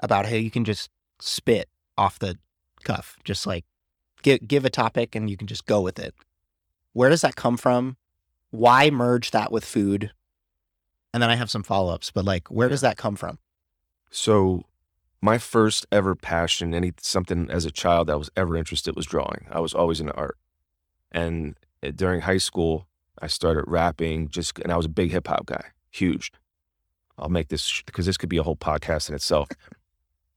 about 0.00 0.26
how 0.26 0.34
you 0.34 0.50
can 0.50 0.64
just 0.64 0.90
spit 1.20 1.68
off 1.96 2.18
the 2.18 2.36
cuff, 2.84 3.16
just 3.24 3.46
like 3.46 3.64
give 4.22 4.46
give 4.46 4.64
a 4.64 4.70
topic 4.70 5.14
and 5.14 5.30
you 5.30 5.36
can 5.36 5.46
just 5.46 5.66
go 5.66 5.80
with 5.80 5.98
it. 5.98 6.14
Where 6.92 7.10
does 7.10 7.22
that 7.22 7.36
come 7.36 7.56
from? 7.56 7.96
Why 8.50 8.90
merge 8.90 9.30
that 9.32 9.52
with 9.52 9.64
food? 9.64 10.12
And 11.12 11.22
then 11.22 11.30
I 11.30 11.36
have 11.36 11.50
some 11.50 11.62
follow 11.62 11.92
ups, 11.92 12.10
but 12.10 12.24
like, 12.24 12.48
where 12.48 12.68
does 12.68 12.82
that 12.82 12.96
come 12.96 13.16
from? 13.16 13.38
So 14.10 14.64
my 15.20 15.38
first 15.38 15.86
ever 15.90 16.14
passion, 16.14 16.74
any 16.74 16.92
something 17.00 17.50
as 17.50 17.64
a 17.64 17.70
child 17.70 18.08
that 18.08 18.12
I 18.12 18.16
was 18.16 18.30
ever 18.36 18.56
interested 18.56 18.94
was 18.94 19.06
drawing. 19.06 19.46
I 19.50 19.60
was 19.60 19.74
always 19.74 20.00
into 20.00 20.14
art. 20.14 20.38
And 21.10 21.56
uh, 21.82 21.90
during 21.94 22.22
high 22.22 22.38
school, 22.38 22.86
I 23.20 23.26
started 23.26 23.64
rapping 23.66 24.28
just 24.28 24.58
and 24.58 24.72
I 24.72 24.76
was 24.76 24.86
a 24.86 24.90
big 24.90 25.10
hip 25.10 25.26
hop 25.26 25.46
guy, 25.46 25.64
huge. 25.90 26.32
I'll 27.18 27.28
make 27.28 27.48
this 27.48 27.82
because 27.82 28.06
this 28.06 28.16
could 28.16 28.28
be 28.28 28.36
a 28.36 28.42
whole 28.42 28.56
podcast 28.56 29.08
in 29.08 29.14
itself. 29.14 29.48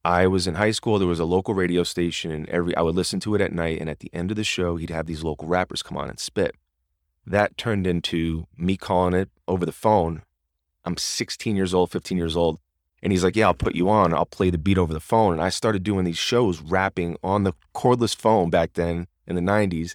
I 0.04 0.26
was 0.26 0.48
in 0.48 0.56
high 0.56 0.72
school, 0.72 0.98
there 0.98 1.06
was 1.06 1.20
a 1.20 1.24
local 1.24 1.54
radio 1.54 1.84
station 1.84 2.32
and 2.32 2.48
every 2.48 2.74
I 2.76 2.82
would 2.82 2.96
listen 2.96 3.20
to 3.20 3.34
it 3.36 3.40
at 3.40 3.52
night 3.52 3.80
and 3.80 3.88
at 3.88 4.00
the 4.00 4.10
end 4.12 4.32
of 4.32 4.36
the 4.36 4.44
show, 4.44 4.76
he'd 4.76 4.90
have 4.90 5.06
these 5.06 5.22
local 5.22 5.46
rappers 5.46 5.82
come 5.82 5.96
on 5.96 6.08
and 6.08 6.18
spit. 6.18 6.56
That 7.26 7.56
turned 7.56 7.86
into 7.86 8.46
me 8.56 8.76
calling 8.76 9.14
it 9.14 9.30
over 9.46 9.64
the 9.64 9.72
phone. 9.72 10.22
I'm 10.84 10.96
16 10.96 11.54
years 11.56 11.72
old, 11.72 11.90
15 11.90 12.18
years 12.18 12.36
old. 12.36 12.58
And 13.02 13.12
he's 13.12 13.24
like, 13.24 13.36
Yeah, 13.36 13.46
I'll 13.46 13.54
put 13.54 13.74
you 13.74 13.88
on. 13.88 14.14
I'll 14.14 14.26
play 14.26 14.50
the 14.50 14.58
beat 14.58 14.78
over 14.78 14.92
the 14.92 15.00
phone. 15.00 15.34
And 15.34 15.42
I 15.42 15.48
started 15.48 15.82
doing 15.82 16.04
these 16.04 16.18
shows 16.18 16.60
rapping 16.60 17.16
on 17.22 17.44
the 17.44 17.54
cordless 17.74 18.14
phone 18.14 18.50
back 18.50 18.74
then 18.74 19.06
in 19.26 19.34
the 19.34 19.42
90s, 19.42 19.94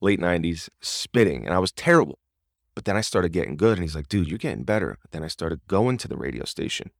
late 0.00 0.20
90s, 0.20 0.68
spitting. 0.80 1.44
And 1.44 1.54
I 1.54 1.58
was 1.58 1.72
terrible. 1.72 2.18
But 2.74 2.84
then 2.84 2.96
I 2.96 3.00
started 3.00 3.32
getting 3.32 3.56
good. 3.56 3.78
And 3.78 3.82
he's 3.82 3.94
like, 3.94 4.08
Dude, 4.08 4.28
you're 4.28 4.38
getting 4.38 4.64
better. 4.64 4.98
Then 5.10 5.22
I 5.22 5.28
started 5.28 5.60
going 5.68 5.98
to 5.98 6.08
the 6.08 6.16
radio 6.16 6.44
station. 6.44 6.90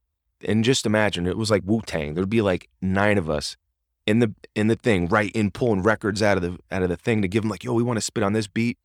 And 0.45 0.63
just 0.63 0.85
imagine 0.85 1.27
it 1.27 1.37
was 1.37 1.51
like 1.51 1.63
Wu 1.65 1.81
Tang. 1.85 2.13
There'd 2.13 2.29
be 2.29 2.41
like 2.41 2.69
nine 2.81 3.17
of 3.17 3.29
us 3.29 3.57
in 4.05 4.19
the 4.19 4.33
in 4.55 4.67
the 4.67 4.75
thing, 4.75 5.07
right 5.07 5.31
in 5.33 5.51
pulling 5.51 5.83
records 5.83 6.21
out 6.21 6.37
of 6.37 6.43
the 6.43 6.57
out 6.71 6.83
of 6.83 6.89
the 6.89 6.95
thing 6.95 7.21
to 7.21 7.27
give 7.27 7.43
them 7.43 7.49
like, 7.49 7.63
yo, 7.63 7.73
we 7.73 7.83
want 7.83 7.97
to 7.97 8.01
spit 8.01 8.23
on 8.23 8.33
this 8.33 8.47
beat. 8.47 8.77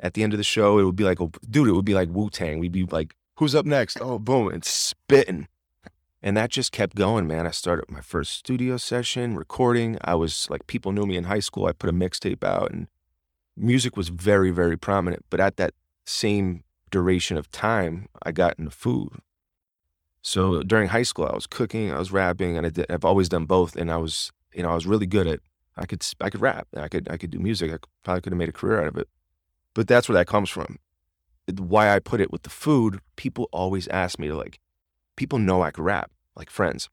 At 0.00 0.14
the 0.14 0.22
end 0.22 0.32
of 0.32 0.38
the 0.38 0.44
show, 0.44 0.78
it 0.78 0.84
would 0.84 0.96
be 0.96 1.04
like, 1.04 1.20
oh, 1.20 1.32
dude, 1.48 1.68
it 1.68 1.72
would 1.72 1.84
be 1.84 1.94
like 1.94 2.08
Wu 2.10 2.30
Tang. 2.30 2.58
We'd 2.58 2.72
be 2.72 2.84
like, 2.84 3.14
who's 3.36 3.54
up 3.54 3.66
next? 3.66 3.98
Oh, 4.00 4.18
boom, 4.18 4.48
and 4.48 4.64
spitting. 4.64 5.48
And 6.22 6.36
that 6.36 6.50
just 6.50 6.72
kept 6.72 6.96
going, 6.96 7.26
man. 7.26 7.46
I 7.46 7.50
started 7.50 7.90
my 7.90 8.00
first 8.00 8.32
studio 8.32 8.76
session, 8.76 9.36
recording. 9.36 9.98
I 10.02 10.14
was 10.14 10.48
like, 10.50 10.66
people 10.66 10.92
knew 10.92 11.06
me 11.06 11.16
in 11.16 11.24
high 11.24 11.40
school. 11.40 11.66
I 11.66 11.72
put 11.72 11.90
a 11.90 11.92
mixtape 11.92 12.42
out, 12.42 12.70
and 12.72 12.88
music 13.56 13.96
was 13.96 14.08
very, 14.08 14.50
very 14.50 14.76
prominent. 14.76 15.24
But 15.30 15.40
at 15.40 15.56
that 15.56 15.74
same 16.06 16.64
duration 16.90 17.36
of 17.36 17.50
time, 17.50 18.08
I 18.22 18.32
got 18.32 18.58
into 18.58 18.70
food. 18.70 19.20
So 20.22 20.62
during 20.62 20.88
high 20.88 21.04
school, 21.04 21.26
I 21.26 21.34
was 21.34 21.46
cooking, 21.46 21.92
I 21.92 21.98
was 21.98 22.10
rapping, 22.10 22.56
and 22.56 22.66
I 22.66 22.70
did, 22.70 22.86
I've 22.90 23.04
always 23.04 23.28
done 23.28 23.44
both. 23.44 23.76
And 23.76 23.90
I 23.90 23.96
was, 23.96 24.32
you 24.52 24.62
know, 24.62 24.70
I 24.70 24.74
was 24.74 24.86
really 24.86 25.06
good 25.06 25.26
at. 25.26 25.40
I 25.76 25.86
could, 25.86 26.04
I 26.20 26.28
could 26.28 26.40
rap, 26.40 26.66
I 26.76 26.88
could, 26.88 27.08
I 27.08 27.16
could 27.16 27.30
do 27.30 27.38
music. 27.38 27.72
I 27.72 27.78
probably 28.02 28.22
could 28.22 28.32
have 28.32 28.38
made 28.38 28.48
a 28.48 28.52
career 28.52 28.80
out 28.80 28.88
of 28.88 28.96
it. 28.96 29.08
But 29.74 29.86
that's 29.86 30.08
where 30.08 30.14
that 30.14 30.26
comes 30.26 30.50
from. 30.50 30.78
Why 31.56 31.94
I 31.94 31.98
put 31.98 32.20
it 32.20 32.30
with 32.30 32.42
the 32.42 32.50
food, 32.50 33.00
people 33.16 33.48
always 33.52 33.88
ask 33.88 34.18
me 34.18 34.28
to 34.28 34.36
like, 34.36 34.60
people 35.16 35.38
know 35.38 35.62
I 35.62 35.70
can 35.70 35.84
rap, 35.84 36.10
like 36.36 36.50
friends. 36.50 36.88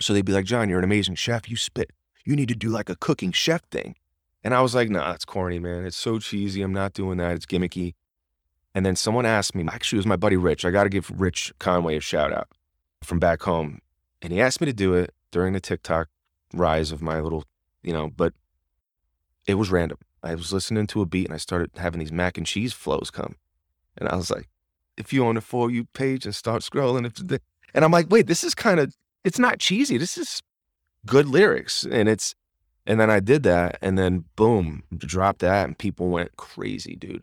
So 0.00 0.12
they'd 0.12 0.24
be 0.24 0.32
like, 0.32 0.46
Jon, 0.46 0.68
you're 0.68 0.78
an 0.78 0.84
amazing 0.84 1.16
chef. 1.16 1.50
You 1.50 1.56
spit. 1.56 1.90
You 2.24 2.36
need 2.36 2.48
to 2.48 2.54
do 2.54 2.68
like 2.68 2.88
a 2.88 2.96
cooking 2.96 3.32
chef 3.32 3.62
thing. 3.70 3.96
And 4.42 4.54
I 4.54 4.62
was 4.62 4.74
like, 4.74 4.88
nah, 4.88 5.10
that's 5.10 5.24
corny, 5.24 5.58
man. 5.58 5.84
It's 5.84 5.96
so 5.96 6.18
cheesy. 6.18 6.62
I'm 6.62 6.72
not 6.72 6.94
doing 6.94 7.18
that. 7.18 7.34
It's 7.34 7.46
gimmicky. 7.46 7.94
And 8.74 8.86
then 8.86 8.96
someone 8.96 9.26
asked 9.26 9.54
me, 9.54 9.64
actually, 9.70 9.98
it 9.98 10.00
was 10.00 10.06
my 10.06 10.16
buddy 10.16 10.36
Rich. 10.36 10.64
I 10.64 10.70
got 10.70 10.84
to 10.84 10.88
give 10.88 11.10
Rich 11.20 11.52
Conway 11.58 11.96
a 11.96 12.00
shout 12.00 12.32
out 12.32 12.48
from 13.02 13.18
back 13.18 13.42
home. 13.42 13.80
And 14.22 14.32
he 14.32 14.40
asked 14.40 14.60
me 14.60 14.66
to 14.66 14.72
do 14.72 14.94
it 14.94 15.12
during 15.30 15.52
the 15.52 15.60
TikTok 15.60 16.08
rise 16.54 16.92
of 16.92 17.02
my 17.02 17.20
little, 17.20 17.44
you 17.82 17.92
know, 17.92 18.10
but 18.14 18.32
it 19.46 19.54
was 19.54 19.70
random. 19.70 19.98
I 20.22 20.34
was 20.34 20.52
listening 20.52 20.86
to 20.88 21.00
a 21.00 21.06
beat 21.06 21.26
and 21.26 21.34
I 21.34 21.38
started 21.38 21.70
having 21.76 22.00
these 22.00 22.12
mac 22.12 22.36
and 22.36 22.46
cheese 22.46 22.72
flows 22.72 23.10
come. 23.10 23.36
And 23.96 24.08
I 24.08 24.16
was 24.16 24.30
like, 24.30 24.48
if 24.96 25.12
you 25.12 25.26
on 25.26 25.36
the 25.36 25.40
For 25.40 25.70
You 25.70 25.84
page 25.84 26.24
and 26.24 26.34
start 26.34 26.62
scrolling, 26.62 27.06
if 27.06 27.14
the, 27.14 27.40
and 27.74 27.84
I'm 27.84 27.92
like, 27.92 28.10
wait, 28.10 28.26
this 28.26 28.44
is 28.44 28.54
kind 28.54 28.80
of, 28.80 28.94
it's 29.24 29.38
not 29.38 29.58
cheesy. 29.58 29.96
This 29.98 30.18
is 30.18 30.42
good 31.06 31.26
lyrics. 31.26 31.84
And 31.84 32.08
it's, 32.08 32.34
and 32.86 33.00
then 33.00 33.10
I 33.10 33.20
did 33.20 33.42
that 33.44 33.78
and 33.80 33.98
then 33.98 34.24
boom, 34.36 34.82
dropped 34.96 35.40
that 35.40 35.66
and 35.66 35.78
people 35.78 36.08
went 36.08 36.36
crazy, 36.36 36.96
dude. 36.96 37.22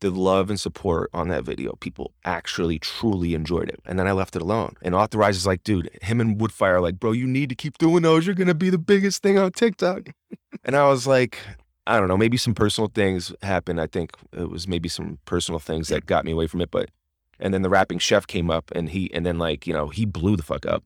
the 0.00 0.10
love 0.10 0.50
and 0.50 0.60
support 0.60 1.08
on 1.14 1.28
that 1.28 1.44
video, 1.44 1.74
people 1.80 2.12
actually 2.24 2.78
truly 2.78 3.32
enjoyed 3.34 3.70
it. 3.70 3.80
And 3.86 3.98
then 3.98 4.06
I 4.06 4.12
left 4.12 4.36
it 4.36 4.42
alone. 4.42 4.74
And 4.82 4.94
Authorize 4.94 5.36
is 5.36 5.46
like, 5.46 5.64
dude, 5.64 5.88
him 6.02 6.20
and 6.20 6.38
Woodfire 6.38 6.82
like, 6.82 7.00
bro, 7.00 7.12
you 7.12 7.26
need 7.26 7.48
to 7.48 7.54
keep 7.54 7.78
doing 7.78 8.02
those. 8.02 8.26
You're 8.26 8.34
gonna 8.34 8.54
be 8.54 8.70
the 8.70 8.78
biggest 8.78 9.22
thing 9.22 9.38
on 9.38 9.52
TikTok. 9.52 10.10
and 10.64 10.76
I 10.76 10.88
was 10.88 11.06
like, 11.06 11.38
I 11.86 11.98
don't 11.98 12.08
know, 12.08 12.16
maybe 12.16 12.36
some 12.36 12.54
personal 12.54 12.88
things 12.88 13.32
happened. 13.42 13.80
I 13.80 13.86
think 13.86 14.12
it 14.32 14.48
was 14.48 14.66
maybe 14.66 14.88
some 14.88 15.18
personal 15.26 15.58
things 15.58 15.88
that 15.88 16.06
got 16.06 16.24
me 16.24 16.32
away 16.32 16.46
from 16.46 16.60
it. 16.60 16.70
But 16.70 16.90
and 17.38 17.52
then 17.52 17.62
the 17.62 17.68
rapping 17.68 17.98
chef 17.98 18.26
came 18.26 18.50
up 18.50 18.70
and 18.72 18.90
he 18.90 19.12
and 19.12 19.26
then 19.26 19.38
like, 19.38 19.66
you 19.66 19.72
know, 19.72 19.88
he 19.88 20.04
blew 20.04 20.36
the 20.36 20.42
fuck 20.42 20.66
up. 20.66 20.84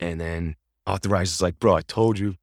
And 0.00 0.20
then 0.20 0.56
Authorize 0.86 1.32
is 1.32 1.42
like, 1.42 1.58
bro, 1.58 1.74
I 1.74 1.82
told 1.82 2.18
you. 2.18 2.36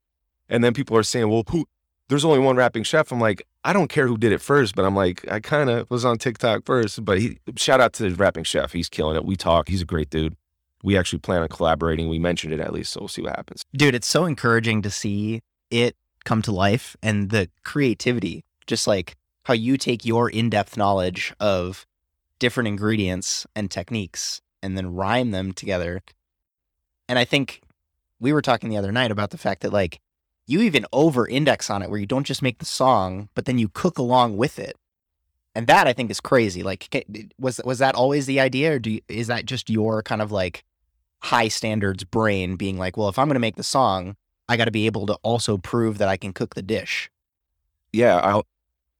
And 0.48 0.62
then 0.62 0.72
people 0.72 0.96
are 0.96 1.02
saying, 1.02 1.28
well, 1.28 1.44
who 1.48 1.66
there's 2.08 2.24
only 2.24 2.38
one 2.38 2.56
rapping 2.56 2.84
chef. 2.84 3.10
I'm 3.10 3.20
like, 3.20 3.42
I 3.64 3.72
don't 3.72 3.88
care 3.88 4.06
who 4.06 4.16
did 4.16 4.30
it 4.32 4.40
first, 4.40 4.76
but 4.76 4.84
I'm 4.84 4.94
like, 4.94 5.28
I 5.30 5.40
kind 5.40 5.68
of 5.70 5.90
was 5.90 6.04
on 6.04 6.18
TikTok 6.18 6.64
first. 6.64 7.04
But 7.04 7.18
he 7.20 7.38
shout 7.56 7.80
out 7.80 7.92
to 7.94 8.08
the 8.08 8.14
rapping 8.14 8.44
chef. 8.44 8.72
He's 8.72 8.88
killing 8.88 9.16
it. 9.16 9.24
We 9.24 9.36
talk. 9.36 9.68
He's 9.68 9.82
a 9.82 9.86
great 9.86 10.10
dude. 10.10 10.36
We 10.82 10.96
actually 10.96 11.18
plan 11.18 11.42
on 11.42 11.48
collaborating. 11.48 12.08
We 12.08 12.18
mentioned 12.18 12.52
it 12.52 12.60
at 12.60 12.72
least, 12.72 12.92
so 12.92 13.00
we'll 13.00 13.08
see 13.08 13.22
what 13.22 13.34
happens. 13.34 13.62
Dude, 13.76 13.94
it's 13.94 14.06
so 14.06 14.24
encouraging 14.24 14.82
to 14.82 14.90
see 14.90 15.42
it 15.70 15.96
come 16.26 16.42
to 16.42 16.52
life 16.52 16.96
and 17.02 17.30
the 17.30 17.48
creativity, 17.64 18.44
just 18.66 18.86
like 18.86 19.16
how 19.44 19.54
you 19.54 19.78
take 19.78 20.04
your 20.04 20.28
in 20.28 20.50
depth 20.50 20.76
knowledge 20.76 21.32
of 21.40 21.86
different 22.38 22.68
ingredients 22.68 23.46
and 23.54 23.70
techniques 23.70 24.42
and 24.62 24.76
then 24.76 24.94
rhyme 24.94 25.30
them 25.30 25.52
together. 25.52 26.02
And 27.08 27.18
I 27.18 27.24
think 27.24 27.62
we 28.20 28.32
were 28.32 28.42
talking 28.42 28.68
the 28.68 28.76
other 28.76 28.92
night 28.92 29.10
about 29.10 29.30
the 29.30 29.38
fact 29.38 29.62
that, 29.62 29.72
like, 29.72 30.00
you 30.46 30.60
even 30.60 30.84
over 30.92 31.26
index 31.26 31.70
on 31.70 31.82
it 31.82 31.90
where 31.90 31.98
you 31.98 32.06
don't 32.06 32.26
just 32.26 32.42
make 32.42 32.58
the 32.58 32.64
song, 32.64 33.28
but 33.34 33.44
then 33.44 33.58
you 33.58 33.68
cook 33.68 33.98
along 33.98 34.36
with 34.36 34.58
it. 34.58 34.76
And 35.54 35.66
that 35.68 35.86
I 35.86 35.92
think 35.92 36.10
is 36.10 36.20
crazy. 36.20 36.62
Like, 36.62 37.06
was 37.38 37.60
was 37.64 37.78
that 37.78 37.94
always 37.94 38.26
the 38.26 38.40
idea, 38.40 38.74
or 38.74 38.78
do 38.78 38.90
you, 38.90 39.00
is 39.08 39.28
that 39.28 39.46
just 39.46 39.70
your 39.70 40.02
kind 40.02 40.20
of 40.20 40.30
like 40.30 40.64
high 41.22 41.48
standards 41.48 42.04
brain 42.04 42.56
being 42.56 42.76
like, 42.76 42.96
well, 42.96 43.08
if 43.08 43.18
I'm 43.18 43.28
going 43.28 43.34
to 43.34 43.40
make 43.40 43.56
the 43.56 43.62
song, 43.62 44.16
I 44.48 44.56
got 44.56 44.66
to 44.66 44.70
be 44.70 44.86
able 44.86 45.06
to 45.06 45.14
also 45.22 45.58
prove 45.58 45.98
that 45.98 46.08
I 46.08 46.16
can 46.16 46.32
cook 46.32 46.54
the 46.54 46.62
dish. 46.62 47.10
Yeah, 47.92 48.16
I'll 48.16 48.46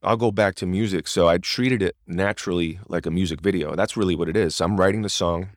I'll 0.03 0.17
go 0.17 0.31
back 0.31 0.55
to 0.57 0.67
music. 0.67 1.09
So 1.09 1.29
I 1.29 1.39
treated 1.39 1.83
it 1.83 1.97
naturally 2.07 2.79
like 2.89 3.07
a 3.07 3.11
music 3.11 3.41
video. 3.41 3.75
That's 3.75 3.97
really 3.97 4.15
what 4.15 4.29
it 4.29 4.37
is. 4.37 4.57
So 4.57 4.65
I'm 4.65 4.77
writing 4.77 5.03
the 5.03 5.09
song 5.09 5.51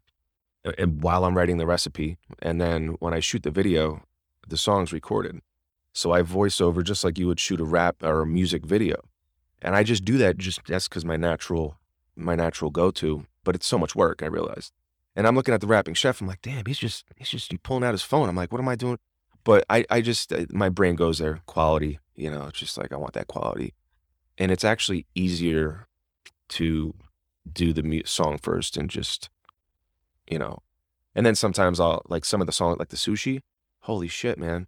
and 0.78 1.02
while 1.02 1.26
I'm 1.26 1.38
writing 1.38 1.58
the 1.58 1.66
recipe, 1.66 2.18
and 2.42 2.60
then 2.60 2.90
when 3.00 3.14
I 3.14 3.20
shoot 3.20 3.44
the 3.44 3.52
video, 3.52 4.04
the 4.48 4.58
song's 4.58 4.92
recorded. 4.92 5.40
So 5.94 6.12
I 6.12 6.22
voice 6.22 6.62
over 6.62 6.84
just 6.84 7.04
like 7.04 7.18
you 7.18 7.28
would 7.28 7.40
shoot 7.40 7.60
a 7.60 7.66
rap 7.66 8.04
or 8.04 8.22
a 8.22 8.26
music 8.28 8.66
video. 8.66 9.02
And 9.62 9.76
I 9.76 9.84
just 9.84 10.06
do 10.06 10.18
that 10.18 10.38
just 10.38 10.62
that's 10.66 10.88
because 10.88 11.06
my 11.06 11.18
natural 11.18 11.78
my 12.16 12.36
natural 12.36 12.72
go-to. 12.72 13.26
But 13.44 13.56
it's 13.56 13.68
so 13.68 13.78
much 13.78 13.96
work, 13.96 14.22
I 14.22 14.28
realized. 14.28 14.74
And 15.16 15.26
I'm 15.26 15.36
looking 15.36 15.54
at 15.54 15.62
the 15.62 15.68
rapping 15.68 15.94
chef, 15.94 16.22
I'm 16.22 16.28
like, 16.28 16.42
damn, 16.42 16.66
he's 16.66 16.78
just 16.78 17.06
he's 17.16 17.30
just 17.30 17.52
pulling 17.64 17.84
out 17.84 17.94
his 17.94 18.04
phone. 18.04 18.30
I'm 18.30 18.36
like, 18.36 18.52
what 18.52 18.62
am 18.62 18.68
I 18.68 18.76
doing? 18.76 19.00
But 19.44 19.66
I, 19.70 19.86
I 19.90 20.02
just 20.02 20.34
uh, 20.34 20.46
my 20.52 20.70
brain 20.70 20.96
goes 20.96 21.20
there, 21.20 21.42
quality, 21.46 22.00
you 22.16 22.30
know, 22.30 22.46
it's 22.48 22.60
just 22.60 22.78
like 22.78 22.92
I 22.92 22.98
want 22.98 23.14
that 23.14 23.28
quality. 23.28 23.74
And 24.38 24.52
it's 24.52 24.64
actually 24.64 25.06
easier 25.16 25.88
to 26.50 26.94
do 27.52 27.74
the 27.74 28.04
song 28.06 28.38
first 28.38 28.78
and 28.78 28.90
just, 28.90 29.30
you 30.30 30.38
know, 30.38 30.60
and 31.16 31.26
then 31.26 31.36
sometimes 31.36 31.80
I'll 31.80 32.04
like 32.08 32.26
some 32.26 32.42
of 32.42 32.48
the 32.48 32.54
song, 32.54 32.76
like 32.78 32.90
the 32.90 32.98
sushi. 32.98 33.42
Holy 33.82 34.08
shit, 34.08 34.38
man! 34.38 34.68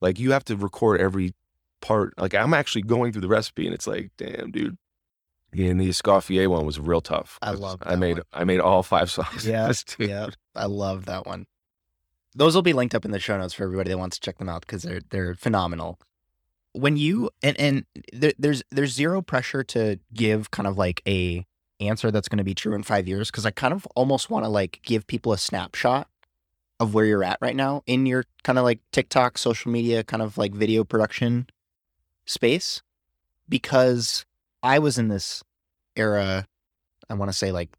Like 0.00 0.18
you 0.18 0.32
have 0.32 0.44
to 0.44 0.56
record 0.56 1.00
every 1.00 1.34
part. 1.80 2.14
Like 2.18 2.34
I'm 2.34 2.54
actually 2.54 2.82
going 2.82 3.12
through 3.12 3.22
the 3.22 3.28
recipe 3.28 3.66
and 3.66 3.74
it's 3.74 3.86
like, 3.86 4.10
damn, 4.16 4.50
dude. 4.50 4.76
Yeah, 5.52 5.70
and 5.70 5.80
the 5.80 5.88
Escoffier 5.88 6.48
one 6.48 6.66
was 6.66 6.80
real 6.80 7.00
tough. 7.00 7.38
I 7.40 7.52
love 7.52 7.82
I 7.82 7.96
made 7.96 8.18
one. 8.18 8.24
I 8.32 8.44
made 8.44 8.60
all 8.60 8.82
five 8.82 9.10
songs. 9.10 9.46
Yeah. 9.46 9.72
yeah. 9.98 10.28
I 10.54 10.66
love 10.66 11.06
that 11.06 11.26
one. 11.26 11.46
Those 12.36 12.54
will 12.54 12.62
be 12.62 12.74
linked 12.74 12.94
up 12.94 13.04
in 13.04 13.10
the 13.10 13.18
show 13.18 13.38
notes 13.38 13.54
for 13.54 13.64
everybody 13.64 13.90
that 13.90 13.98
wants 13.98 14.18
to 14.18 14.20
check 14.20 14.38
them 14.38 14.48
out 14.48 14.60
because 14.60 14.82
they're 14.82 15.00
they're 15.10 15.34
phenomenal. 15.34 15.98
When 16.72 16.96
you 16.96 17.30
and 17.42 17.58
and 17.58 17.84
there, 18.12 18.34
there's 18.38 18.62
there's 18.70 18.92
zero 18.92 19.22
pressure 19.22 19.64
to 19.64 19.98
give 20.12 20.50
kind 20.50 20.66
of 20.66 20.76
like 20.76 21.02
a 21.06 21.46
answer 21.80 22.10
that's 22.10 22.28
going 22.28 22.38
to 22.38 22.44
be 22.44 22.54
true 22.54 22.74
in 22.74 22.82
five 22.82 23.08
years 23.08 23.30
because 23.30 23.46
I 23.46 23.50
kind 23.50 23.72
of 23.72 23.86
almost 23.94 24.30
want 24.30 24.44
to 24.44 24.48
like 24.48 24.80
give 24.82 25.06
people 25.06 25.32
a 25.32 25.38
snapshot 25.38 26.08
of 26.78 26.92
where 26.94 27.06
you're 27.06 27.24
at 27.24 27.38
right 27.40 27.56
now 27.56 27.82
in 27.86 28.06
your 28.06 28.24
kind 28.44 28.58
of 28.58 28.64
like 28.64 28.80
TikTok, 28.92 29.38
social 29.38 29.70
media, 29.70 30.04
kind 30.04 30.22
of 30.22 30.36
like 30.36 30.52
video 30.52 30.84
production 30.84 31.46
space 32.26 32.82
because 33.48 34.26
I 34.62 34.78
was 34.78 34.98
in 34.98 35.08
this 35.08 35.42
era, 35.94 36.46
I 37.08 37.14
want 37.14 37.30
to 37.30 37.36
say 37.36 37.52
like 37.52 37.70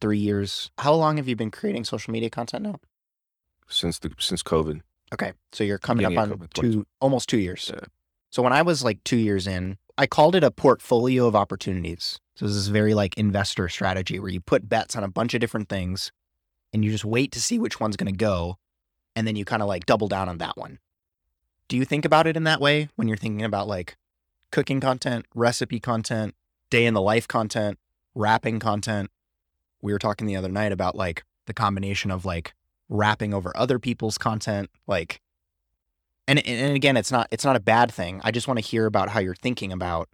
three 0.00 0.18
years. 0.18 0.70
How 0.78 0.94
long 0.94 1.16
have 1.16 1.28
you 1.28 1.36
been 1.36 1.50
creating 1.50 1.84
social 1.84 2.12
media 2.12 2.30
content 2.30 2.64
now? 2.64 2.80
Since 3.68 3.98
the 3.98 4.10
since 4.18 4.42
COVID. 4.42 4.80
Okay. 5.12 5.32
So 5.52 5.64
you're 5.64 5.78
coming 5.78 6.06
up 6.06 6.16
on 6.16 6.30
COVID, 6.30 6.52
two 6.52 6.86
almost 7.00 7.28
two 7.28 7.38
years. 7.38 7.70
Yeah. 7.72 7.80
So 8.30 8.42
when 8.42 8.52
I 8.52 8.62
was 8.62 8.84
like 8.84 9.02
two 9.04 9.16
years 9.16 9.46
in, 9.46 9.78
I 9.96 10.06
called 10.06 10.34
it 10.34 10.44
a 10.44 10.50
portfolio 10.50 11.26
of 11.26 11.34
opportunities. 11.34 12.20
So 12.36 12.46
this 12.46 12.54
is 12.54 12.68
very 12.68 12.94
like 12.94 13.16
investor 13.16 13.68
strategy 13.68 14.20
where 14.20 14.30
you 14.30 14.40
put 14.40 14.68
bets 14.68 14.94
on 14.94 15.02
a 15.02 15.08
bunch 15.08 15.34
of 15.34 15.40
different 15.40 15.68
things 15.68 16.12
and 16.72 16.84
you 16.84 16.90
just 16.90 17.04
wait 17.04 17.32
to 17.32 17.40
see 17.40 17.58
which 17.58 17.80
one's 17.80 17.96
going 17.96 18.12
to 18.12 18.16
go. 18.16 18.58
And 19.16 19.26
then 19.26 19.34
you 19.34 19.44
kind 19.44 19.62
of 19.62 19.68
like 19.68 19.86
double 19.86 20.08
down 20.08 20.28
on 20.28 20.38
that 20.38 20.56
one. 20.56 20.78
Do 21.68 21.76
you 21.76 21.84
think 21.84 22.04
about 22.04 22.26
it 22.26 22.36
in 22.36 22.44
that 22.44 22.60
way 22.60 22.88
when 22.96 23.08
you're 23.08 23.16
thinking 23.16 23.44
about 23.44 23.66
like 23.66 23.96
cooking 24.52 24.80
content, 24.80 25.26
recipe 25.34 25.80
content, 25.80 26.34
day 26.70 26.86
in 26.86 26.94
the 26.94 27.00
life 27.00 27.26
content, 27.26 27.78
rapping 28.14 28.60
content? 28.60 29.10
We 29.82 29.92
were 29.92 29.98
talking 29.98 30.26
the 30.26 30.36
other 30.36 30.48
night 30.48 30.72
about 30.72 30.94
like 30.94 31.24
the 31.46 31.54
combination 31.54 32.10
of 32.10 32.24
like 32.24 32.54
rapping 32.88 33.34
over 33.34 33.52
other 33.56 33.78
people's 33.78 34.18
content, 34.18 34.70
like 34.86 35.20
and 36.26 36.46
and 36.46 36.76
again, 36.76 36.96
it's 36.96 37.12
not 37.12 37.28
it's 37.30 37.44
not 37.44 37.56
a 37.56 37.60
bad 37.60 37.90
thing. 37.92 38.20
I 38.24 38.30
just 38.30 38.48
want 38.48 38.58
to 38.58 38.64
hear 38.64 38.86
about 38.86 39.08
how 39.10 39.20
you're 39.20 39.34
thinking 39.34 39.72
about 39.72 40.08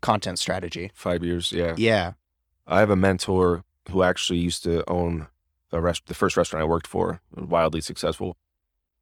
content 0.00 0.38
strategy. 0.38 0.90
Five 0.94 1.24
years, 1.24 1.52
yeah. 1.52 1.74
Yeah. 1.76 2.12
I 2.66 2.80
have 2.80 2.90
a 2.90 2.96
mentor 2.96 3.64
who 3.90 4.02
actually 4.02 4.38
used 4.38 4.62
to 4.64 4.88
own 4.88 5.28
a 5.72 5.80
rest, 5.80 6.06
the 6.06 6.14
first 6.14 6.36
restaurant 6.36 6.62
I 6.62 6.66
worked 6.66 6.86
for, 6.86 7.20
wildly 7.34 7.80
successful. 7.80 8.36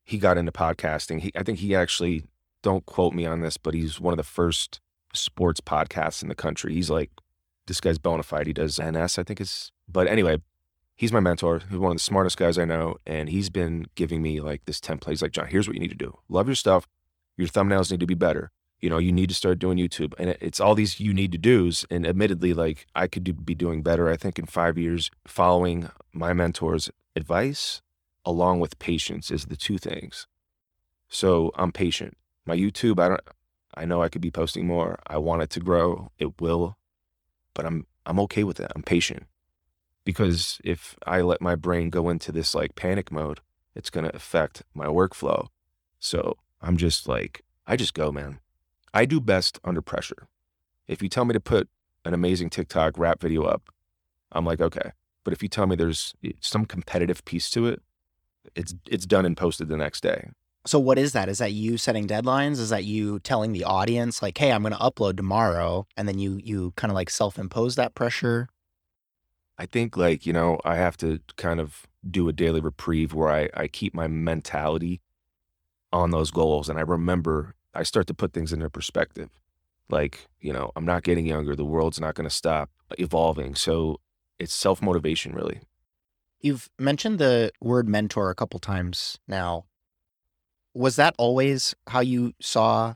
He 0.05 0.19
got 0.19 0.39
into 0.39 0.53
podcasting. 0.53 1.21
He, 1.21 1.33
I 1.35 1.43
think 1.43 1.59
he 1.59 1.75
actually, 1.75 2.25
don't 2.63 2.87
quote 2.87 3.13
me 3.13 3.27
on 3.27 3.41
this, 3.41 3.57
but 3.57 3.75
he's 3.75 4.01
one 4.01 4.13
of 4.13 4.19
the 4.19 4.23
first 4.23 4.81
sports 5.13 5.61
podcasts 5.61 6.23
in 6.23 6.29
the 6.29 6.35
country. 6.35 6.75
He's 6.75 6.91
like, 6.91 7.11
this 7.67 7.81
guy's 7.81 7.99
bona 7.99 8.23
fide. 8.23 8.47
He 8.47 8.53
does 8.53 8.81
NS, 8.81 9.19
I 9.19 9.25
think 9.25 9.41
is 9.41 9.73
but 9.89 10.07
anyway, 10.07 10.39
he's 10.97 11.13
my 11.13 11.21
mentor. 11.21 11.61
He's 11.71 11.79
one 11.79 11.93
of 11.93 11.97
the 11.97 12.03
smartest 12.03 12.39
guys 12.39 12.59
I 12.59 12.65
know. 12.65 12.97
And 13.07 13.29
he's 13.29 13.51
been 13.51 13.87
giving 13.95 14.23
me 14.23 14.41
like 14.41 14.65
this 14.65 14.81
template. 14.81 15.11
He's 15.11 15.23
like, 15.23 15.33
Jon, 15.33 15.47
here's 15.47 15.69
what 15.69 15.75
you 15.75 15.81
need 15.81 15.91
to 15.91 15.97
do. 15.97 16.19
Love 16.29 16.49
your 16.49 16.57
stuff. 16.57 16.89
Your 17.37 17.49
thumbnails 17.49 17.91
need 17.91 18.01
to 18.01 18.07
be 18.07 18.15
better. 18.15 18.51
You 18.81 18.91
know, 18.91 18.99
you 18.99 19.13
need 19.13 19.29
to 19.29 19.35
start 19.35 19.59
doing 19.59 19.79
YouTube. 19.79 20.15
And 20.19 20.31
it- 20.31 20.39
it's 20.41 20.59
all 20.61 20.75
these 20.75 20.99
you 20.99 21.13
need 21.15 21.33
to 21.33 21.39
do's. 21.39 21.85
And 21.91 22.07
admittedly, 22.07 22.55
like 22.55 22.87
I 22.95 23.07
could 23.07 23.25
do, 23.25 23.33
be 23.35 23.55
doing 23.55 23.83
better, 23.83 24.09
I 24.11 24.17
think, 24.17 24.39
in 24.39 24.47
five 24.47 24.77
years 24.79 25.11
following 25.27 25.91
my 26.13 26.33
mentor's 26.33 26.91
advice 27.15 27.83
along 28.25 28.61
with 28.61 28.79
patience 28.79 29.31
is 29.31 29.45
the 29.47 29.57
two 29.57 29.79
things. 29.79 30.27
So 31.09 31.53
I'm 31.55 31.73
patient. 31.73 32.17
My 32.45 32.57
YouTube, 32.57 32.99
I 32.99 33.09
don't, 33.09 33.21
I 33.75 33.85
know 33.85 34.03
I 34.03 34.09
could 34.09 34.23
be 34.23 34.31
posting 34.31 34.67
more. 34.67 34.99
I 35.07 35.19
want 35.19 35.43
it 35.43 35.51
to 35.51 35.61
grow. 35.61 36.11
It 36.19 36.41
will, 36.41 36.77
but 37.55 37.67
I'm, 37.67 37.87
I'm 38.05 38.19
okay 38.21 38.45
with 38.45 38.59
it. 38.61 38.73
I'm 38.75 38.83
patient 38.83 39.27
because 40.07 40.61
if 40.65 40.97
I 41.05 41.21
let 41.21 41.43
my 41.43 41.57
brain 41.57 41.91
go 41.91 42.09
into 42.09 42.31
this 42.31 42.55
like 42.55 42.77
panic 42.77 43.11
mode, 43.11 43.41
it's 43.75 43.91
going 43.91 44.05
to 44.05 44.17
affect 44.17 44.63
my 44.73 44.87
workflow. 44.87 45.49
So 45.99 46.37
I'm 46.63 46.77
just 46.77 47.09
like, 47.09 47.43
I 47.67 47.77
just 47.77 47.93
go, 47.93 48.13
man. 48.13 48.39
I 48.95 49.05
do 49.05 49.21
best 49.21 49.59
under 49.65 49.83
pressure. 49.83 50.29
If 50.87 51.03
you 51.03 51.09
tell 51.09 51.25
me 51.25 51.35
to 51.35 51.41
put 51.41 51.69
an 52.05 52.15
amazing 52.15 52.51
TikTok 52.51 52.97
rap 52.97 53.21
video 53.21 53.43
up, 53.43 53.69
I'm 54.31 54.47
like, 54.47 54.61
okay. 54.61 54.93
But 55.25 55.33
if 55.33 55.43
you 55.43 55.49
tell 55.49 55.67
me 55.67 55.75
there's 55.75 56.15
eh, 56.25 56.31
some 56.41 56.67
competitive 56.67 57.25
piece 57.25 57.51
to 57.51 57.67
it, 57.67 57.83
it's 58.55 58.77
it's 58.89 59.07
done 59.07 59.27
and 59.27 59.37
posted 59.37 59.69
the 59.69 59.77
next 59.77 60.03
day. 60.03 60.31
So 60.67 60.79
what 60.79 60.99
is 60.99 61.13
that? 61.13 61.29
Is 61.29 61.39
that 61.39 61.53
you 61.53 61.79
setting 61.79 62.07
deadlines? 62.07 62.59
Is 62.61 62.71
that 62.71 62.85
you 62.85 63.19
telling 63.19 63.53
the 63.53 63.65
audience 63.65 64.23
like, 64.23 64.39
"Hey, 64.39 64.53
I'm 64.53 64.63
going 64.63 64.73
to 64.73 64.79
upload 64.79 65.17
tomorrow," 65.17 65.89
and 65.97 66.07
then 66.07 66.21
you 66.21 66.41
you 66.43 66.73
kind 66.77 66.93
of 66.93 66.95
like 66.95 67.11
self-impose 67.11 67.75
that 67.75 67.97
pressure? 67.97 68.49
I 69.59 69.67
think 69.67 69.97
like, 69.97 70.27
you 70.27 70.33
know, 70.33 70.61
I 70.65 70.77
have 70.77 70.97
to 70.99 71.21
kind 71.37 71.61
of 71.61 71.87
do 72.09 72.29
a 72.29 72.33
daily 72.33 72.61
reprieve 72.61 73.15
where 73.15 73.31
I, 73.31 73.49
I 73.55 73.69
keep 73.69 73.95
my 73.95 74.07
mentality 74.07 75.01
on 75.93 76.11
those 76.11 76.31
goals. 76.31 76.69
And 76.69 76.79
I 76.79 76.83
remember 76.83 77.55
I 77.75 77.83
start 77.83 78.07
to 78.09 78.15
put 78.15 78.33
things 78.33 78.53
into 78.53 78.69
perspective. 78.71 79.31
Like, 79.89 80.27
you 80.41 80.53
know, 80.53 80.73
I'm 80.77 80.85
not 80.85 81.05
getting 81.05 81.27
younger. 81.27 81.55
The 81.55 81.65
world's 81.65 82.01
not 82.01 82.15
going 82.15 82.29
to 82.29 82.35
stop 82.35 82.71
evolving. 82.99 83.55
So 83.55 84.01
it's 84.39 84.53
self 84.55 84.83
motivation, 84.83 85.33
really. 85.33 85.61
You've 86.41 86.69
mentioned 86.79 87.19
the 87.19 87.51
word 87.61 87.89
mentor 87.89 88.31
a 88.31 88.35
couple 88.35 88.61
times 88.61 89.19
now. 89.27 89.65
Was 90.75 90.97
that 90.97 91.15
always 91.17 91.75
how 91.87 92.01
you 92.01 92.35
saw 92.41 92.95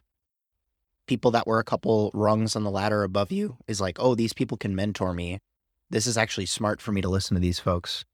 people 1.06 1.30
that 1.32 1.46
were 1.46 1.58
a 1.58 1.64
couple 1.64 2.10
rungs 2.12 2.54
on 2.54 2.62
the 2.62 2.70
ladder 2.70 3.02
above 3.02 3.32
you 3.32 3.56
is 3.66 3.80
like, 3.80 3.98
oh, 3.98 4.14
these 4.14 4.32
people 4.32 4.56
can 4.56 4.76
mentor 4.76 5.12
me. 5.12 5.40
This 5.90 6.06
is 6.06 6.16
actually 6.16 6.46
smart 6.46 6.80
for 6.80 6.92
me 6.92 7.00
to 7.00 7.08
listen 7.08 7.34
to 7.34 7.40
these 7.40 7.58
folks. 7.58 8.04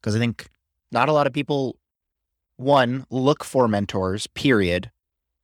Because 0.00 0.14
I 0.14 0.18
think 0.18 0.48
not 0.92 1.08
a 1.08 1.12
lot 1.12 1.26
of 1.26 1.32
people, 1.32 1.76
one, 2.56 3.06
look 3.10 3.42
for 3.44 3.66
mentors, 3.66 4.26
period. 4.28 4.90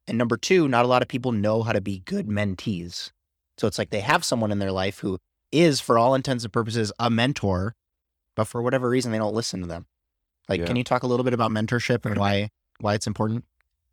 And 0.07 0.19
number 0.19 0.37
two, 0.37 0.69
not 0.69 0.85
a 0.85 0.89
lot 0.89 1.03
of 1.03 1.09
people 1.09 1.33
know 1.33 1.63
how 1.63 1.73
to 1.73 1.81
be 1.81 2.01
good 2.01 2.27
mentees. 2.29 3.11
So 3.59 3.67
it's 3.67 3.79
like 3.79 3.91
they 3.91 4.01
have 4.01 4.25
someone 4.25 4.53
in 4.53 4.59
their 4.59 4.73
life 4.73 5.01
who 5.01 5.19
is, 5.53 5.81
for 5.81 5.99
all 5.99 6.15
intents 6.15 6.45
and 6.45 6.53
purposes, 6.53 6.93
a 6.99 7.11
mentor, 7.11 7.75
but 8.37 8.45
for 8.45 8.63
whatever 8.63 8.89
reason, 8.89 9.13
they 9.13 9.19
don't 9.19 9.35
listen 9.35 9.61
to 9.61 9.67
them. 9.67 9.87
Like, 10.49 10.61
Yeah. 10.61 10.67
can 10.67 10.77
you 10.77 10.85
talk 10.85 11.03
a 11.03 11.07
little 11.07 11.25
bit 11.25 11.35
about 11.35 11.51
mentorship 11.51 12.05
and 12.05 12.17
why 12.19 12.51
why 12.81 12.95
it's 12.95 13.07
important? 13.07 13.45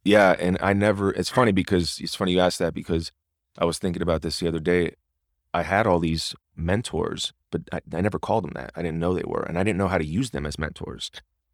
Yeah, 0.04 0.36
and 0.40 0.58
I 0.62 0.72
never. 0.74 1.12
It's 1.12 1.30
funny 1.30 1.52
because 1.52 2.00
it's 2.00 2.16
funny 2.16 2.32
you 2.32 2.40
asked 2.40 2.60
that 2.60 2.74
because 2.74 3.12
I 3.58 3.66
was 3.66 3.78
thinking 3.80 4.02
about 4.02 4.22
this 4.22 4.40
the 4.40 4.48
other 4.48 4.60
day. 4.60 4.96
I 5.54 5.64
had 5.64 5.86
all 5.86 6.00
these 6.00 6.34
mentors, 6.58 7.34
but 7.52 7.62
I, 7.72 7.82
I 7.94 8.02
never 8.02 8.20
called 8.20 8.44
them 8.44 8.54
that. 8.56 8.72
I 8.76 8.82
didn't 8.82 9.00
know 9.00 9.14
they 9.14 9.24
were, 9.26 9.44
and 9.44 9.58
I 9.58 9.64
didn't 9.64 9.78
know 9.78 9.88
how 9.88 9.98
to 9.98 10.06
use 10.06 10.32
them 10.32 10.46
as 10.46 10.60
mentors, 10.60 11.12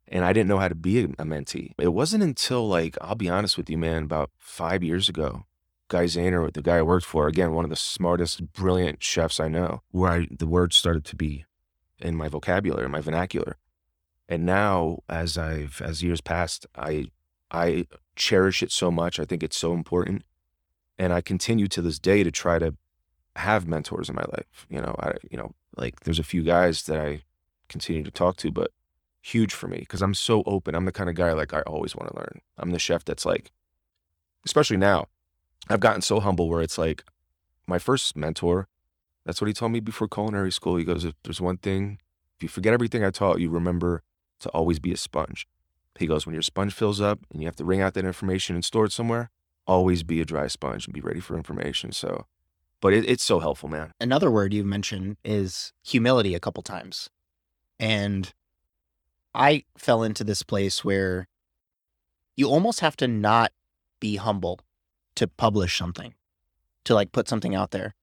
and 0.07 0.23
I 0.25 0.33
didn't 0.33 0.49
know 0.49 0.59
how 0.59 0.67
to 0.67 0.75
be 0.75 1.01
a, 1.01 1.05
a 1.05 1.25
mentee. 1.25 1.71
It 1.77 1.93
wasn't 1.93 2.23
until 2.23 2.67
like 2.67 2.97
I'll 3.01 3.15
be 3.15 3.29
honest 3.29 3.57
with 3.57 3.69
you, 3.69 3.77
man, 3.77 4.03
about 4.03 4.31
five 4.37 4.83
years 4.83 5.09
ago, 5.09 5.45
Guy 5.87 6.05
Zahner, 6.05 6.51
the 6.51 6.61
guy 6.61 6.77
I 6.77 6.81
worked 6.81 7.05
for, 7.05 7.27
again 7.27 7.53
one 7.53 7.65
of 7.65 7.69
the 7.69 7.75
smartest, 7.75 8.53
brilliant 8.53 9.03
chefs 9.03 9.39
I 9.39 9.47
know, 9.47 9.81
where 9.91 10.11
I, 10.11 10.27
the 10.31 10.47
words 10.47 10.75
started 10.75 11.05
to 11.05 11.15
be 11.15 11.45
in 11.99 12.15
my 12.15 12.27
vocabulary, 12.27 12.89
my 12.89 13.01
vernacular, 13.01 13.57
and 14.27 14.45
now 14.45 14.99
as 15.09 15.37
I've 15.37 15.81
as 15.83 16.01
years 16.01 16.21
passed, 16.21 16.65
I 16.75 17.07
I 17.51 17.85
cherish 18.15 18.63
it 18.63 18.71
so 18.71 18.91
much. 18.91 19.19
I 19.19 19.25
think 19.25 19.43
it's 19.43 19.57
so 19.57 19.73
important. 19.73 20.23
And 20.97 21.13
I 21.13 21.21
continue 21.21 21.67
to 21.67 21.81
this 21.81 21.99
day 21.99 22.23
to 22.23 22.31
try 22.31 22.59
to 22.59 22.75
have 23.35 23.67
mentors 23.67 24.09
in 24.09 24.15
my 24.15 24.25
life. 24.31 24.65
You 24.69 24.81
know, 24.81 24.95
I, 24.99 25.13
you 25.29 25.37
know, 25.37 25.53
like 25.75 26.01
there's 26.01 26.19
a 26.19 26.23
few 26.23 26.43
guys 26.43 26.83
that 26.83 26.99
I 26.99 27.23
continue 27.69 28.03
to 28.03 28.11
talk 28.11 28.37
to, 28.37 28.51
but 28.51 28.71
huge 29.21 29.53
for 29.53 29.67
me 29.67 29.79
because 29.79 30.01
I'm 30.01 30.13
so 30.13 30.43
open. 30.45 30.75
I'm 30.75 30.85
the 30.85 30.91
kind 30.91 31.09
of 31.09 31.15
guy 31.15 31.31
like 31.33 31.53
I 31.53 31.61
always 31.61 31.95
want 31.95 32.11
to 32.11 32.17
learn. 32.17 32.41
I'm 32.57 32.71
the 32.71 32.79
chef 32.79 33.05
that's 33.05 33.25
like, 33.25 33.51
especially 34.45 34.77
now, 34.77 35.07
I've 35.69 35.79
gotten 35.79 36.01
so 36.01 36.19
humble 36.19 36.49
where 36.49 36.61
it's 36.61 36.77
like 36.77 37.03
my 37.65 37.79
first 37.79 38.15
mentor, 38.15 38.67
that's 39.25 39.39
what 39.39 39.47
he 39.47 39.53
told 39.53 39.71
me 39.71 39.79
before 39.79 40.07
culinary 40.07 40.51
school. 40.51 40.75
He 40.75 40.83
goes, 40.83 41.05
if 41.05 41.13
there's 41.23 41.39
one 41.39 41.57
thing, 41.57 41.99
if 42.35 42.43
you 42.43 42.49
forget 42.49 42.73
everything 42.73 43.03
I 43.03 43.09
taught 43.11 43.39
you, 43.39 43.49
remember 43.49 44.03
to 44.41 44.49
always 44.49 44.79
be 44.79 44.91
a 44.91 44.97
sponge. 44.97 45.47
He 45.97 46.07
goes, 46.07 46.25
when 46.25 46.33
your 46.33 46.41
sponge 46.41 46.73
fills 46.73 46.99
up 46.99 47.19
and 47.31 47.41
you 47.41 47.47
have 47.47 47.55
to 47.57 47.65
wring 47.65 47.79
out 47.79 47.93
that 47.93 48.05
information 48.05 48.55
and 48.55 48.65
store 48.65 48.85
it 48.85 48.91
somewhere, 48.91 49.31
always 49.65 50.03
be 50.03 50.19
a 50.19 50.25
dry 50.25 50.47
sponge 50.47 50.85
and 50.85 50.93
be 50.93 51.01
ready 51.01 51.19
for 51.19 51.37
information. 51.37 51.91
So, 51.91 52.25
but 52.83 52.91
it, 52.93 53.09
it's 53.09 53.23
so 53.23 53.39
helpful, 53.39 53.69
man. 53.69 53.93
Another 54.01 54.29
word 54.29 54.53
you've 54.53 54.65
mentioned 54.65 55.15
is 55.23 55.71
humility 55.85 56.35
a 56.35 56.39
couple 56.41 56.61
times. 56.61 57.09
And 57.79 58.33
I 59.33 59.63
fell 59.77 60.03
into 60.03 60.25
this 60.25 60.43
place 60.43 60.83
where 60.83 61.25
you 62.35 62.49
almost 62.49 62.81
have 62.81 62.97
to 62.97 63.07
not 63.07 63.53
be 64.01 64.17
humble 64.17 64.59
to 65.15 65.29
publish 65.29 65.77
something, 65.77 66.13
to 66.83 66.93
like 66.93 67.13
put 67.13 67.29
something 67.29 67.55
out 67.55 67.71
there. 67.71 67.95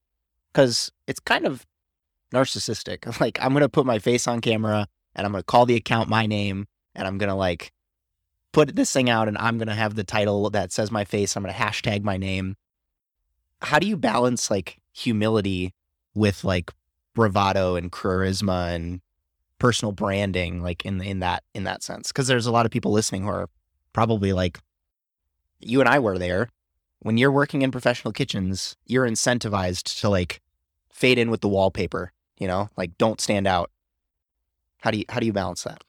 Cause 0.53 0.91
it's 1.05 1.19
kind 1.19 1.45
of 1.45 1.67
narcissistic. 2.33 3.05
Like, 3.21 3.37
I'm 3.39 3.51
going 3.51 3.61
to 3.61 3.69
put 3.69 3.85
my 3.85 3.99
face 3.99 4.27
on 4.27 4.41
camera 4.41 4.87
and 5.13 5.27
I'm 5.27 5.31
going 5.31 5.43
to 5.43 5.45
call 5.45 5.67
the 5.67 5.75
account 5.75 6.09
my 6.09 6.25
name 6.25 6.65
and 6.95 7.07
I'm 7.07 7.19
going 7.19 7.29
to 7.29 7.35
like 7.35 7.71
put 8.51 8.75
this 8.75 8.91
thing 8.91 9.11
out 9.11 9.27
and 9.27 9.37
I'm 9.37 9.59
going 9.59 9.67
to 9.67 9.75
have 9.75 9.93
the 9.93 10.03
title 10.03 10.49
that 10.49 10.71
says 10.71 10.89
my 10.89 11.05
face. 11.05 11.35
I'm 11.35 11.43
going 11.43 11.53
to 11.53 11.61
hashtag 11.61 12.01
my 12.01 12.17
name. 12.17 12.55
How 13.61 13.79
do 13.79 13.87
you 13.87 13.97
balance 13.97 14.49
like 14.49 14.79
humility 14.93 15.73
with 16.13 16.43
like 16.43 16.71
bravado 17.13 17.75
and 17.75 17.91
charisma 17.91 18.73
and 18.73 19.01
personal 19.59 19.91
branding 19.91 20.61
like 20.61 20.85
in 20.85 21.01
in 21.01 21.19
that 21.19 21.43
in 21.53 21.63
that 21.63 21.83
sense? 21.83 22.09
Because 22.09 22.27
there's 22.27 22.47
a 22.47 22.51
lot 22.51 22.65
of 22.65 22.71
people 22.71 22.91
listening 22.91 23.23
who 23.23 23.29
are 23.29 23.49
probably 23.93 24.33
like 24.33 24.59
you 25.59 25.79
and 25.79 25.89
I 25.89 25.99
were 25.99 26.17
there. 26.17 26.49
When 26.99 27.17
you're 27.17 27.31
working 27.31 27.61
in 27.61 27.71
professional 27.71 28.11
kitchens 28.11 28.75
you're 28.85 29.07
incentivized 29.07 29.99
to 30.01 30.09
like 30.09 30.41
fade 30.91 31.17
in 31.17 31.31
with 31.31 31.41
the 31.41 31.49
wallpaper 31.49 32.11
you 32.41 32.47
know? 32.47 32.69
Like 32.75 32.97
don't 32.97 33.21
stand 33.21 33.47
out. 33.47 33.69
How 34.79 34.89
do 34.89 34.97
you 34.97 35.05
how 35.07 35.19
do 35.19 35.27
you 35.27 35.31
balance 35.31 35.63
that? 35.63 35.83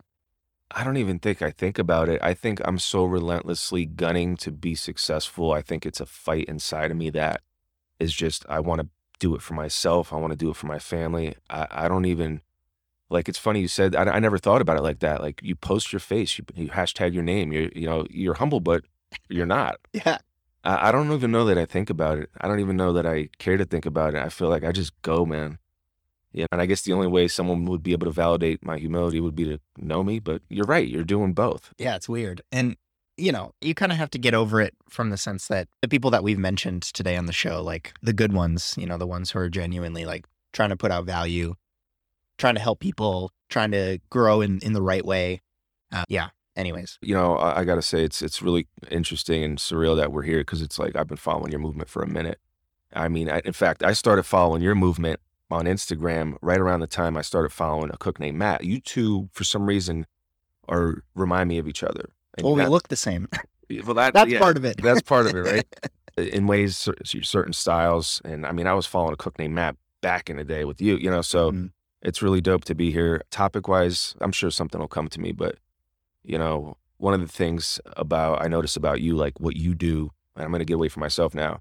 I 0.70 0.84
don't 0.84 0.98
even 0.98 1.18
think 1.18 1.40
I 1.40 1.50
think 1.50 1.78
about 1.78 2.10
it. 2.10 2.20
I 2.22 2.34
think 2.34 2.60
I'm 2.64 2.78
so 2.78 3.04
relentlessly 3.04 3.86
gunning 3.86 4.36
to 4.36 4.52
be 4.52 4.74
successful. 4.74 5.52
I 5.52 5.62
think 5.62 5.86
it's 5.86 6.00
a 6.00 6.06
fight 6.06 6.44
inside 6.44 6.90
of 6.90 6.98
me 6.98 7.08
that 7.10 7.40
is 8.02 8.12
just, 8.12 8.44
I 8.48 8.60
want 8.60 8.80
to 8.80 8.88
do 9.18 9.34
it 9.34 9.42
for 9.42 9.54
myself. 9.54 10.12
I 10.12 10.16
want 10.16 10.32
to 10.32 10.36
do 10.36 10.50
it 10.50 10.56
for 10.56 10.66
my 10.66 10.78
family. 10.78 11.36
I, 11.48 11.66
I 11.70 11.88
don't 11.88 12.04
even, 12.04 12.42
like, 13.08 13.28
it's 13.28 13.38
funny 13.38 13.60
you 13.60 13.68
said, 13.68 13.94
I, 13.94 14.02
I 14.04 14.18
never 14.18 14.38
thought 14.38 14.60
about 14.60 14.76
it 14.76 14.82
like 14.82 15.00
that. 15.00 15.22
Like, 15.22 15.40
you 15.42 15.54
post 15.54 15.92
your 15.92 16.00
face, 16.00 16.38
you, 16.38 16.44
you 16.54 16.68
hashtag 16.68 17.14
your 17.14 17.22
name, 17.22 17.52
you're, 17.52 17.70
you 17.74 17.86
know, 17.86 18.06
you're 18.10 18.34
humble, 18.34 18.60
but 18.60 18.84
you're 19.28 19.46
not. 19.46 19.76
yeah 19.92 20.18
I, 20.64 20.88
I 20.88 20.92
don't 20.92 21.12
even 21.12 21.30
know 21.30 21.44
that 21.46 21.58
I 21.58 21.66
think 21.66 21.90
about 21.90 22.18
it. 22.18 22.30
I 22.40 22.48
don't 22.48 22.60
even 22.60 22.76
know 22.76 22.92
that 22.92 23.06
I 23.06 23.28
care 23.38 23.56
to 23.56 23.64
think 23.64 23.86
about 23.86 24.14
it. 24.14 24.22
I 24.22 24.28
feel 24.28 24.48
like 24.48 24.64
I 24.64 24.72
just 24.72 25.00
go, 25.02 25.24
man. 25.24 25.58
Yeah. 26.32 26.46
And 26.50 26.60
I 26.60 26.66
guess 26.66 26.82
the 26.82 26.92
only 26.92 27.08
way 27.08 27.28
someone 27.28 27.66
would 27.66 27.82
be 27.82 27.92
able 27.92 28.06
to 28.06 28.12
validate 28.12 28.64
my 28.64 28.78
humility 28.78 29.20
would 29.20 29.36
be 29.36 29.44
to 29.44 29.58
know 29.76 30.02
me. 30.02 30.18
But 30.18 30.42
you're 30.48 30.66
right. 30.66 30.86
You're 30.86 31.04
doing 31.04 31.34
both. 31.34 31.74
Yeah, 31.78 31.96
it's 31.96 32.08
weird. 32.08 32.42
And, 32.50 32.76
you 33.16 33.32
know, 33.32 33.52
you 33.60 33.74
kind 33.74 33.92
of 33.92 33.98
have 33.98 34.10
to 34.10 34.18
get 34.18 34.34
over 34.34 34.60
it 34.60 34.74
from 34.88 35.10
the 35.10 35.16
sense 35.16 35.48
that 35.48 35.68
the 35.80 35.88
people 35.88 36.10
that 36.10 36.22
we've 36.22 36.38
mentioned 36.38 36.82
today 36.82 37.16
on 37.16 37.26
the 37.26 37.32
show, 37.32 37.62
like 37.62 37.94
the 38.02 38.12
good 38.12 38.32
ones, 38.32 38.74
you 38.78 38.86
know, 38.86 38.96
the 38.96 39.06
ones 39.06 39.30
who 39.30 39.38
are 39.38 39.48
genuinely 39.48 40.04
like 40.04 40.26
trying 40.52 40.70
to 40.70 40.76
put 40.76 40.90
out 40.90 41.04
value, 41.04 41.54
trying 42.38 42.54
to 42.54 42.60
help 42.60 42.80
people, 42.80 43.30
trying 43.48 43.70
to 43.72 43.98
grow 44.10 44.40
in, 44.40 44.58
in 44.60 44.72
the 44.72 44.82
right 44.82 45.04
way. 45.04 45.40
Uh, 45.92 46.04
yeah. 46.08 46.28
Anyways, 46.54 46.98
You 47.00 47.14
know, 47.14 47.36
I, 47.36 47.60
I 47.60 47.64
got 47.64 47.76
to 47.76 47.82
say, 47.82 48.04
it's 48.04 48.20
it's 48.20 48.42
really 48.42 48.66
interesting 48.90 49.42
and 49.42 49.56
surreal 49.56 49.96
that 49.96 50.12
we're 50.12 50.22
here 50.22 50.40
because 50.40 50.60
it's 50.60 50.78
like 50.78 50.96
I've 50.96 51.08
been 51.08 51.16
following 51.16 51.50
your 51.50 51.60
movement 51.60 51.88
for 51.88 52.02
a 52.02 52.06
minute. 52.06 52.38
I 52.92 53.08
mean, 53.08 53.30
I, 53.30 53.40
in 53.44 53.54
fact, 53.54 53.82
I 53.82 53.94
started 53.94 54.24
following 54.24 54.60
your 54.60 54.74
movement 54.74 55.20
on 55.50 55.64
Instagram 55.64 56.36
right 56.42 56.60
around 56.60 56.80
the 56.80 56.86
time 56.86 57.16
I 57.16 57.22
started 57.22 57.52
following 57.52 57.90
a 57.90 57.96
cook 57.96 58.20
named 58.20 58.36
Matt. 58.36 58.64
You 58.64 58.80
two, 58.80 59.30
for 59.32 59.44
some 59.44 59.64
reason, 59.64 60.06
are 60.68 61.02
remind 61.14 61.48
me 61.48 61.56
of 61.56 61.66
each 61.66 61.82
other. 61.82 62.10
And 62.36 62.46
well, 62.46 62.54
we 62.54 62.64
look 62.64 62.88
the 62.88 62.96
same. 62.96 63.28
well, 63.84 63.94
that, 63.94 64.14
That's 64.14 64.30
yeah, 64.30 64.38
part 64.38 64.56
of 64.56 64.64
it. 64.64 64.76
That's 64.82 65.02
part 65.02 65.26
of 65.26 65.34
it, 65.34 65.40
right? 65.40 65.66
in 66.16 66.46
ways, 66.46 66.88
certain 67.22 67.52
styles. 67.52 68.20
And 68.24 68.46
I 68.46 68.52
mean, 68.52 68.66
I 68.66 68.74
was 68.74 68.86
following 68.86 69.14
a 69.14 69.16
cook 69.16 69.38
named 69.38 69.54
Matt 69.54 69.76
back 70.00 70.28
in 70.28 70.36
the 70.36 70.44
day 70.44 70.64
with 70.64 70.80
you, 70.80 70.96
you 70.96 71.10
know, 71.10 71.22
so 71.22 71.52
Mhm. 71.52 71.70
it's 72.02 72.22
really 72.22 72.40
dope 72.40 72.64
to 72.64 72.74
be 72.74 72.90
here. 72.90 73.22
Topic 73.30 73.68
wise, 73.68 74.14
I'm 74.20 74.32
sure 74.32 74.50
something 74.50 74.80
will 74.80 74.88
come 74.88 75.08
to 75.08 75.20
me, 75.20 75.32
but, 75.32 75.58
you 76.24 76.38
know, 76.38 76.76
one 76.98 77.14
of 77.14 77.20
the 77.20 77.28
things 77.28 77.80
about, 77.96 78.42
I 78.42 78.48
notice 78.48 78.76
about 78.76 79.00
you, 79.00 79.16
like 79.16 79.38
what 79.40 79.56
you 79.56 79.74
do, 79.74 80.10
and 80.36 80.44
I'm 80.44 80.50
going 80.50 80.60
to 80.60 80.64
get 80.64 80.74
away 80.74 80.88
from 80.88 81.00
myself 81.00 81.34
now, 81.34 81.60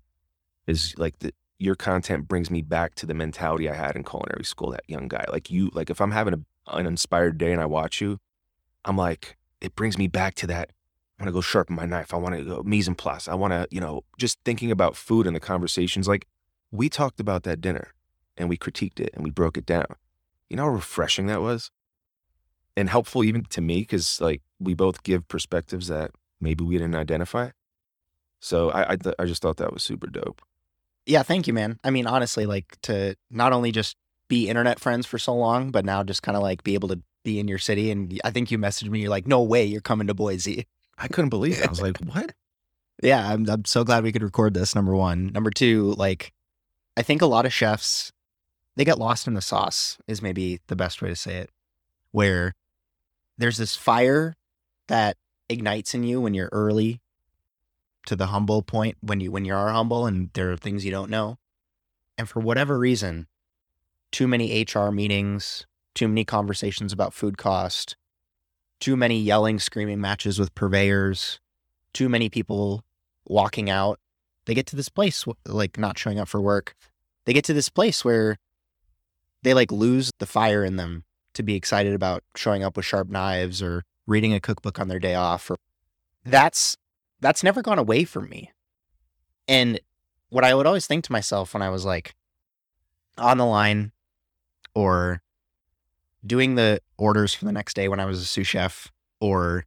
is 0.68 0.96
like 0.98 1.20
the, 1.20 1.34
your 1.60 1.76
content 1.76 2.28
brings 2.28 2.50
me 2.50 2.62
back 2.62 2.96
to 2.96 3.06
the 3.06 3.14
mentality 3.14 3.70
I 3.70 3.76
had 3.76 3.96
in 3.96 4.04
culinary 4.04 4.44
school, 4.44 4.72
that 4.72 4.84
young 4.88 5.08
guy. 5.08 5.26
Like 5.32 5.50
you, 5.52 5.70
like 5.74 5.90
if 5.90 6.02
I'm 6.02 6.12
having 6.12 6.34
a, 6.34 6.40
an 6.76 6.86
inspired 6.88 7.38
day 7.38 7.52
and 7.52 7.62
I 7.62 7.66
watch 7.66 8.02
you, 8.02 8.20
I'm 8.86 8.98
like, 8.98 9.38
it 9.62 9.76
brings 9.76 9.98
me 9.98 10.08
back 10.08 10.36
to 10.36 10.48
that 10.48 10.72
I 11.20 11.24
want 11.24 11.28
to 11.28 11.34
go 11.34 11.42
sharpen 11.42 11.76
my 11.76 11.86
knife. 11.86 12.16
I 12.16 12.18
want 12.18 12.34
to 12.36 12.44
go 12.44 12.64
mise 12.64 12.88
en 12.88 12.96
place. 12.96 13.28
I 13.28 13.36
want 13.36 13.54
to, 13.54 13.68
you 13.70 13.80
know, 13.80 14.02
just 14.18 14.40
thinking 14.44 14.72
about 14.72 14.96
food 14.96 15.28
and 15.28 15.36
the 15.36 15.40
conversations. 15.40 16.08
Like 16.08 16.26
we 16.72 16.90
talked 16.90 17.20
about 17.20 17.44
that 17.44 17.62
dinner 17.62 17.94
and 18.36 18.50
we 18.50 18.58
critiqued 18.58 19.00
it 19.00 19.12
and 19.14 19.24
we 19.24 19.30
broke 19.30 19.56
it 19.56 19.66
down. 19.68 19.86
You 20.50 20.58
know 20.58 20.64
how 20.64 20.70
refreshing 20.70 21.28
that 21.28 21.42
was? 21.42 21.70
And 22.76 22.90
helpful 22.90 23.24
even 23.24 23.44
to 23.46 23.62
me 23.62 23.82
because 23.82 24.20
like 24.20 24.42
we 24.60 24.74
both 24.74 25.04
give 25.04 25.28
perspectives 25.28 25.88
that 25.90 26.10
maybe 26.40 26.64
we 26.64 26.76
didn't 26.80 26.96
identify. 26.96 27.52
So 28.40 28.72
I 28.72 28.94
I, 28.94 28.96
th- 28.96 29.16
I 29.20 29.26
just 29.26 29.44
thought 29.44 29.58
that 29.58 29.74
was 29.74 29.84
super 29.84 30.08
dope. 30.08 30.42
yeah. 31.06 31.22
Thank 31.22 31.46
you, 31.46 31.54
man. 31.54 31.80
I 31.84 31.92
mean, 31.92 32.08
honestly, 32.08 32.48
like 32.48 32.78
to 32.82 33.16
not 33.30 33.54
only 33.54 33.72
just 33.72 33.96
be 34.28 34.50
internet 34.50 34.80
friends 34.80 35.06
for 35.06 35.20
so 35.20 35.36
long, 35.36 35.70
but 35.70 35.86
now 35.86 36.02
just 36.04 36.24
kind 36.24 36.36
of 36.36 36.42
like 36.42 36.64
be 36.64 36.74
able 36.74 36.88
to 36.88 37.00
be 37.24 37.40
in 37.40 37.48
your 37.48 37.58
city. 37.58 37.92
And 37.92 38.20
I 38.24 38.32
think 38.32 38.52
you 38.52 38.58
messaged 38.58 38.90
me, 38.90 39.02
you're 39.02 39.10
like, 39.10 39.28
no 39.28 39.42
way, 39.42 39.64
you're 39.66 39.82
coming 39.82 40.08
to 40.08 40.14
Boise. 40.14 40.68
I 40.98 41.08
couldn't 41.08 41.30
believe 41.30 41.60
it. 41.60 41.68
I 41.68 41.70
was 41.70 41.82
like, 41.82 41.98
what? 42.06 42.34
Yeah, 43.02 43.28
I'm 43.28 43.50
I'm 43.50 43.66
so 43.66 43.84
glad 43.84 44.04
we 44.04 44.12
could 44.12 44.24
record 44.24 44.54
this. 44.54 44.76
Number 44.76 44.96
one, 44.96 45.32
number 45.34 45.50
two, 45.50 45.94
like 45.98 46.34
I 46.96 47.02
think 47.02 47.22
a 47.22 47.28
lot 47.28 47.46
of 47.46 47.54
chefs 47.54 48.12
they 48.76 48.86
get 48.86 49.00
lost 49.00 49.28
in 49.28 49.34
the 49.34 49.42
sauce 49.42 49.98
is 50.08 50.22
maybe 50.22 50.60
the 50.68 50.76
best 50.76 51.02
way 51.02 51.10
to 51.10 51.16
say 51.16 51.38
it. 51.38 51.50
Where 52.12 52.54
there's 53.38 53.58
this 53.58 53.76
fire 53.76 54.36
that 54.88 55.18
ignites 55.50 55.94
in 55.94 56.04
you 56.04 56.22
when 56.22 56.34
you're 56.34 56.50
early 56.52 57.02
to 58.06 58.16
the 58.16 58.28
humble 58.28 58.62
point 58.62 58.98
when 59.02 59.20
you 59.20 59.32
when 59.32 59.46
you 59.46 59.54
are 59.54 59.70
humble 59.70 60.06
and 60.06 60.30
there 60.34 60.52
are 60.52 60.58
things 60.58 60.86
you 60.86 60.92
don't 60.92 61.10
know. 61.10 61.38
And 62.18 62.30
for 62.30 62.40
whatever 62.40 62.78
reason, 62.78 63.28
too 64.12 64.28
many 64.28 64.64
HR 64.64 64.90
meetings, 64.90 65.66
too 65.94 66.08
many 66.08 66.24
conversations 66.26 66.94
about 66.94 67.14
food 67.14 67.38
cost, 67.38 67.96
too 68.80 68.96
many 68.96 69.20
yelling, 69.20 69.60
screaming 69.60 70.02
matches 70.02 70.40
with 70.40 70.56
purveyors, 70.56 71.40
too 71.94 72.10
many 72.10 72.30
people 72.30 72.84
walking 73.26 73.70
out. 73.70 74.00
they 74.46 74.56
get 74.56 74.66
to 74.66 74.76
this 74.76 74.90
place 74.90 75.26
like 75.46 75.78
not 75.78 75.98
showing 75.98 76.20
up 76.20 76.28
for 76.28 76.42
work. 76.42 76.76
They 77.26 77.34
get 77.34 77.46
to 77.46 77.54
this 77.54 77.70
place 77.70 78.04
where 78.04 78.38
they 79.44 79.54
like 79.54 79.72
lose 79.72 80.12
the 80.20 80.26
fire 80.26 80.64
in 80.64 80.78
them 80.78 81.04
to 81.34 81.44
be 81.44 81.56
excited 81.56 81.94
about 81.94 82.24
showing 82.36 82.64
up 82.64 82.76
with 82.76 82.86
sharp 82.86 83.10
knives 83.10 83.62
or 83.62 83.84
reading 84.08 84.34
a 84.34 84.40
cookbook 84.40 84.80
on 84.80 84.88
their 84.88 85.00
day 85.00 85.16
off 85.16 85.50
or 85.50 85.58
that's 86.26 86.76
that's 87.20 87.44
never 87.44 87.62
gone 87.62 87.80
away 87.80 88.04
from 88.04 88.30
me. 88.30 88.52
And 89.48 89.80
what 90.30 90.44
I 90.44 90.56
would 90.56 90.66
always 90.66 90.88
think 90.88 91.04
to 91.06 91.12
myself 91.12 91.54
when 91.54 91.62
I 91.62 91.70
was 91.70 91.86
like 91.86 92.16
on 93.18 93.38
the 93.38 93.46
line 93.46 93.92
or 94.74 95.22
doing 96.26 96.56
the 96.56 96.82
orders 96.98 97.34
for 97.34 97.46
the 97.46 97.52
next 97.52 97.76
day 97.76 97.88
when 97.88 98.00
I 98.00 98.06
was 98.06 98.22
a 98.22 98.26
sous 98.26 98.48
chef 98.48 98.92
or 99.20 99.66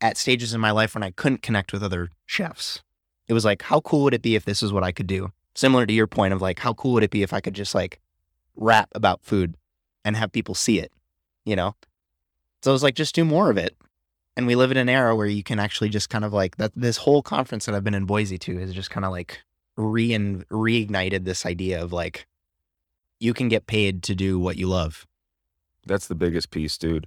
at 0.00 0.16
stages 0.16 0.54
in 0.54 0.60
my 0.60 0.70
life 0.70 0.94
when 0.94 1.02
I 1.02 1.10
couldn't 1.10 1.42
connect 1.42 1.72
with 1.72 1.82
other 1.82 2.10
chefs. 2.26 2.82
It 3.28 3.32
was 3.32 3.44
like, 3.44 3.62
how 3.62 3.80
cool 3.80 4.04
would 4.04 4.14
it 4.14 4.22
be 4.22 4.36
if 4.36 4.44
this 4.44 4.62
is 4.62 4.72
what 4.72 4.84
I 4.84 4.92
could 4.92 5.06
do? 5.06 5.32
Similar 5.54 5.86
to 5.86 5.92
your 5.92 6.06
point 6.06 6.34
of 6.34 6.42
like, 6.42 6.58
how 6.58 6.74
cool 6.74 6.92
would 6.92 7.02
it 7.02 7.10
be 7.10 7.22
if 7.22 7.32
I 7.32 7.40
could 7.40 7.54
just 7.54 7.74
like 7.74 8.00
rap 8.54 8.88
about 8.94 9.24
food 9.24 9.56
and 10.04 10.16
have 10.16 10.32
people 10.32 10.54
see 10.54 10.78
it, 10.78 10.92
you 11.44 11.56
know? 11.56 11.74
So 12.62 12.70
it 12.70 12.74
was 12.74 12.82
like, 12.82 12.94
just 12.94 13.14
do 13.14 13.24
more 13.24 13.50
of 13.50 13.56
it. 13.56 13.76
And 14.36 14.46
we 14.46 14.54
live 14.54 14.70
in 14.70 14.76
an 14.76 14.88
era 14.88 15.16
where 15.16 15.26
you 15.26 15.42
can 15.42 15.58
actually 15.58 15.88
just 15.88 16.10
kind 16.10 16.24
of 16.24 16.32
like 16.32 16.56
that. 16.56 16.72
This 16.76 16.98
whole 16.98 17.22
conference 17.22 17.66
that 17.66 17.74
I've 17.74 17.84
been 17.84 17.94
in 17.94 18.04
Boise 18.04 18.38
to 18.38 18.58
is 18.58 18.74
just 18.74 18.90
kind 18.90 19.04
of 19.04 19.12
like 19.12 19.40
re 19.76 20.10
reignited 20.10 21.24
this 21.24 21.46
idea 21.46 21.82
of 21.82 21.92
like, 21.92 22.26
you 23.18 23.32
can 23.32 23.48
get 23.48 23.66
paid 23.66 24.02
to 24.04 24.14
do 24.14 24.38
what 24.38 24.56
you 24.56 24.66
love. 24.66 25.06
That's 25.86 26.06
the 26.06 26.14
biggest 26.14 26.50
piece, 26.50 26.76
dude. 26.76 27.06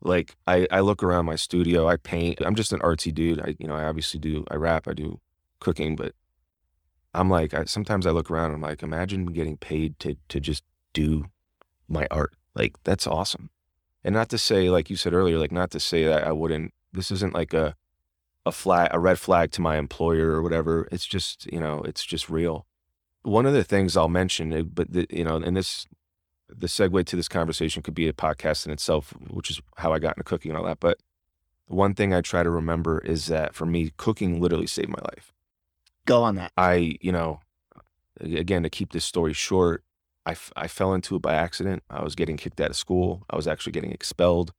Like 0.00 0.36
I, 0.46 0.66
I 0.70 0.80
look 0.80 1.02
around 1.02 1.26
my 1.26 1.36
studio, 1.36 1.88
I 1.88 1.96
paint. 1.96 2.40
I'm 2.44 2.54
just 2.54 2.72
an 2.72 2.80
artsy 2.80 3.12
dude. 3.12 3.40
I, 3.40 3.56
you 3.58 3.66
know, 3.66 3.74
I 3.74 3.84
obviously 3.84 4.20
do. 4.20 4.44
I 4.50 4.56
rap, 4.56 4.88
I 4.88 4.92
do 4.92 5.20
cooking, 5.60 5.96
but 5.96 6.12
I'm 7.14 7.30
like, 7.30 7.54
I, 7.54 7.64
sometimes 7.64 8.06
I 8.06 8.10
look 8.10 8.30
around. 8.30 8.46
and 8.46 8.56
I'm 8.56 8.60
like, 8.60 8.82
imagine 8.82 9.26
getting 9.26 9.56
paid 9.56 9.98
to 10.00 10.16
to 10.28 10.40
just 10.40 10.64
do 10.92 11.26
my 11.88 12.06
art. 12.10 12.34
Like 12.54 12.74
that's 12.84 13.06
awesome. 13.06 13.50
And 14.04 14.14
not 14.14 14.28
to 14.30 14.38
say, 14.38 14.70
like 14.70 14.90
you 14.90 14.96
said 14.96 15.14
earlier, 15.14 15.38
like 15.38 15.52
not 15.52 15.70
to 15.72 15.80
say 15.80 16.04
that 16.04 16.24
I 16.24 16.32
wouldn't. 16.32 16.72
This 16.92 17.10
isn't 17.10 17.34
like 17.34 17.52
a 17.52 17.74
a 18.46 18.52
flag, 18.52 18.90
a 18.92 19.00
red 19.00 19.18
flag 19.18 19.50
to 19.52 19.60
my 19.60 19.76
employer 19.76 20.30
or 20.30 20.42
whatever. 20.42 20.88
It's 20.92 21.04
just, 21.04 21.52
you 21.52 21.58
know, 21.58 21.82
it's 21.82 22.04
just 22.04 22.30
real. 22.30 22.64
One 23.22 23.44
of 23.44 23.52
the 23.52 23.64
things 23.64 23.96
I'll 23.96 24.08
mention, 24.08 24.52
uh, 24.52 24.62
but 24.62 24.92
the, 24.92 25.06
you 25.10 25.24
know, 25.24 25.36
and 25.36 25.56
this 25.56 25.86
the 26.48 26.66
segue 26.66 27.04
to 27.06 27.16
this 27.16 27.28
conversation 27.28 27.82
could 27.82 27.94
be 27.94 28.08
a 28.08 28.12
podcast 28.12 28.66
in 28.66 28.72
itself, 28.72 29.12
which 29.30 29.50
is 29.50 29.60
how 29.76 29.92
I 29.92 29.98
got 29.98 30.16
into 30.16 30.24
cooking 30.24 30.50
and 30.50 30.58
all 30.58 30.66
that. 30.66 30.80
But 30.80 30.98
one 31.66 31.94
thing 31.94 32.14
I 32.14 32.20
try 32.20 32.42
to 32.42 32.50
remember 32.50 33.00
is 33.00 33.26
that 33.26 33.54
for 33.54 33.66
me, 33.66 33.92
cooking 33.96 34.40
literally 34.40 34.66
saved 34.66 34.88
my 34.88 35.02
life. 35.14 35.32
Go 36.04 36.22
on 36.22 36.36
that. 36.36 36.52
I, 36.56 36.96
you 37.00 37.10
know, 37.10 37.40
again, 38.20 38.62
to 38.62 38.70
keep 38.70 38.92
this 38.92 39.04
story 39.04 39.32
short, 39.32 39.82
I, 40.24 40.32
f- 40.32 40.52
I 40.56 40.68
fell 40.68 40.94
into 40.94 41.16
it 41.16 41.22
by 41.22 41.34
accident. 41.34 41.82
I 41.90 42.02
was 42.02 42.14
getting 42.14 42.36
kicked 42.36 42.60
out 42.60 42.70
of 42.70 42.76
school. 42.76 43.24
I 43.28 43.36
was 43.36 43.48
actually 43.48 43.72
getting 43.72 43.92
expelled. 43.92 44.52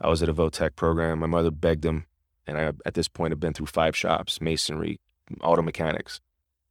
I 0.00 0.08
was 0.08 0.22
at 0.22 0.28
a 0.28 0.34
Votech 0.34 0.76
program. 0.76 1.18
My 1.18 1.26
mother 1.26 1.50
begged 1.50 1.84
him. 1.84 2.06
And 2.46 2.58
I, 2.58 2.72
at 2.84 2.94
this 2.94 3.08
point, 3.08 3.32
have 3.32 3.40
been 3.40 3.52
through 3.52 3.66
five 3.66 3.96
shops, 3.96 4.40
masonry, 4.40 5.00
auto 5.42 5.62
mechanics. 5.62 6.20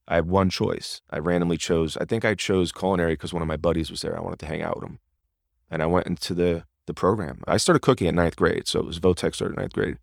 I 0.07 0.15
had 0.15 0.27
one 0.27 0.49
choice. 0.49 1.01
I 1.09 1.17
randomly 1.17 1.57
chose, 1.57 1.97
I 1.97 2.05
think 2.05 2.23
I 2.23 2.35
chose 2.35 2.71
culinary 2.71 3.13
because 3.13 3.33
one 3.33 3.41
of 3.41 3.47
my 3.47 3.57
buddies 3.57 3.89
was 3.89 4.01
there. 4.01 4.17
I 4.17 4.21
wanted 4.21 4.39
to 4.39 4.45
hang 4.45 4.61
out 4.61 4.75
with 4.75 4.89
him. 4.89 4.99
And 5.69 5.81
I 5.81 5.87
went 5.87 6.07
into 6.07 6.33
the, 6.33 6.63
the 6.85 6.93
program. 6.93 7.41
I 7.47 7.57
started 7.57 7.79
cooking 7.79 8.07
at 8.07 8.13
ninth 8.13 8.35
grade. 8.35 8.67
So 8.67 8.79
it 8.79 8.85
was 8.85 8.99
Votech 8.99 9.33
started 9.33 9.57
ninth 9.57 9.73
grade. 9.73 9.97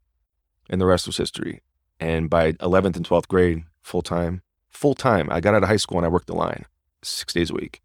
And 0.68 0.80
the 0.80 0.86
rest 0.86 1.06
was 1.06 1.16
history. 1.16 1.62
And 2.00 2.28
by 2.28 2.52
11th 2.52 2.96
and 2.96 3.08
12th 3.08 3.28
grade, 3.28 3.64
full 3.80 4.02
time, 4.02 4.42
full 4.68 4.94
time, 4.94 5.28
I 5.30 5.40
got 5.40 5.54
out 5.54 5.62
of 5.62 5.68
high 5.68 5.76
school 5.76 5.98
and 5.98 6.06
I 6.06 6.10
worked 6.10 6.26
the 6.26 6.34
line 6.34 6.66
six 7.02 7.32
days 7.32 7.50
a 7.50 7.54
week. 7.54 7.80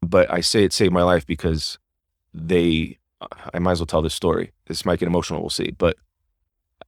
But 0.00 0.32
I 0.32 0.40
say 0.40 0.62
it 0.62 0.72
saved 0.72 0.92
my 0.92 1.02
life 1.02 1.26
because 1.26 1.78
they, 2.32 2.98
I 3.52 3.58
might 3.58 3.72
as 3.72 3.80
well 3.80 3.86
tell 3.86 4.02
this 4.02 4.14
story. 4.14 4.52
This 4.66 4.84
might 4.84 5.00
get 5.00 5.08
emotional, 5.08 5.40
we'll 5.40 5.50
see. 5.50 5.72
But 5.76 5.96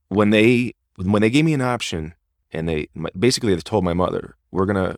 when 0.08 0.30
they, 0.30 0.74
when 0.96 1.22
they 1.22 1.30
gave 1.30 1.44
me 1.44 1.54
an 1.54 1.60
option 1.60 2.14
and 2.52 2.68
they 2.68 2.88
basically 3.18 3.54
they 3.54 3.60
told 3.60 3.84
my 3.84 3.94
mother, 3.94 4.36
we're 4.50 4.66
going 4.66 4.92
to 4.92 4.96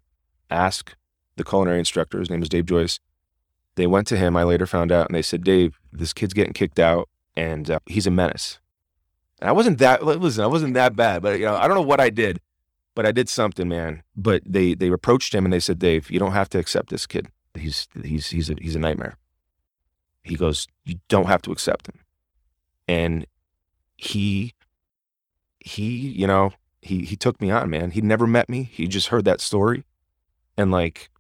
ask 0.50 0.94
the 1.36 1.44
culinary 1.44 1.78
instructor, 1.78 2.18
his 2.18 2.30
name 2.30 2.42
is 2.42 2.48
Dave 2.48 2.66
Joyce. 2.66 3.00
They 3.76 3.86
went 3.86 4.06
to 4.08 4.16
him, 4.16 4.36
I 4.36 4.44
later 4.44 4.66
found 4.66 4.92
out, 4.92 5.06
and 5.06 5.14
they 5.14 5.22
said, 5.22 5.44
Dave, 5.44 5.78
this 5.92 6.12
kid's 6.12 6.34
getting 6.34 6.52
kicked 6.52 6.78
out 6.78 7.08
and 7.36 7.70
uh, 7.70 7.78
he's 7.86 8.06
a 8.06 8.10
menace. 8.10 8.58
And 9.40 9.48
I 9.48 9.52
wasn't 9.52 9.78
that, 9.78 10.04
listen, 10.04 10.44
I 10.44 10.48
wasn't 10.48 10.74
that 10.74 10.96
bad, 10.96 11.22
but 11.22 11.38
you 11.38 11.46
know, 11.46 11.56
I 11.56 11.66
don't 11.66 11.76
know 11.76 11.82
what 11.82 12.00
I 12.00 12.10
did, 12.10 12.40
but 12.94 13.06
I 13.06 13.12
did 13.12 13.28
something, 13.28 13.68
man. 13.68 14.02
But 14.16 14.42
they, 14.44 14.74
they 14.74 14.88
approached 14.88 15.34
him 15.34 15.44
and 15.46 15.52
they 15.52 15.60
said, 15.60 15.78
Dave, 15.78 16.10
you 16.10 16.18
don't 16.18 16.32
have 16.32 16.48
to 16.50 16.58
accept 16.58 16.90
this 16.90 17.06
kid. 17.06 17.28
He's, 17.54 17.88
he's, 18.02 18.28
he's 18.28 18.50
a, 18.50 18.56
he's 18.60 18.76
a 18.76 18.80
nightmare. 18.80 19.16
He 20.22 20.36
goes, 20.36 20.66
you 20.84 20.96
don't 21.08 21.26
have 21.26 21.42
to 21.42 21.52
accept 21.52 21.88
him. 21.88 22.00
And 22.86 23.26
he, 23.96 24.52
he, 25.60 25.84
you 26.10 26.26
know, 26.26 26.52
he 26.82 27.04
he 27.04 27.16
took 27.16 27.40
me 27.40 27.50
on, 27.50 27.70
man. 27.70 27.90
He 27.90 28.00
never 28.00 28.26
met 28.26 28.48
me. 28.48 28.62
He 28.64 28.86
just 28.86 29.08
heard 29.08 29.24
that 29.24 29.40
story. 29.40 29.84
And 30.56 30.70
like, 30.70 31.10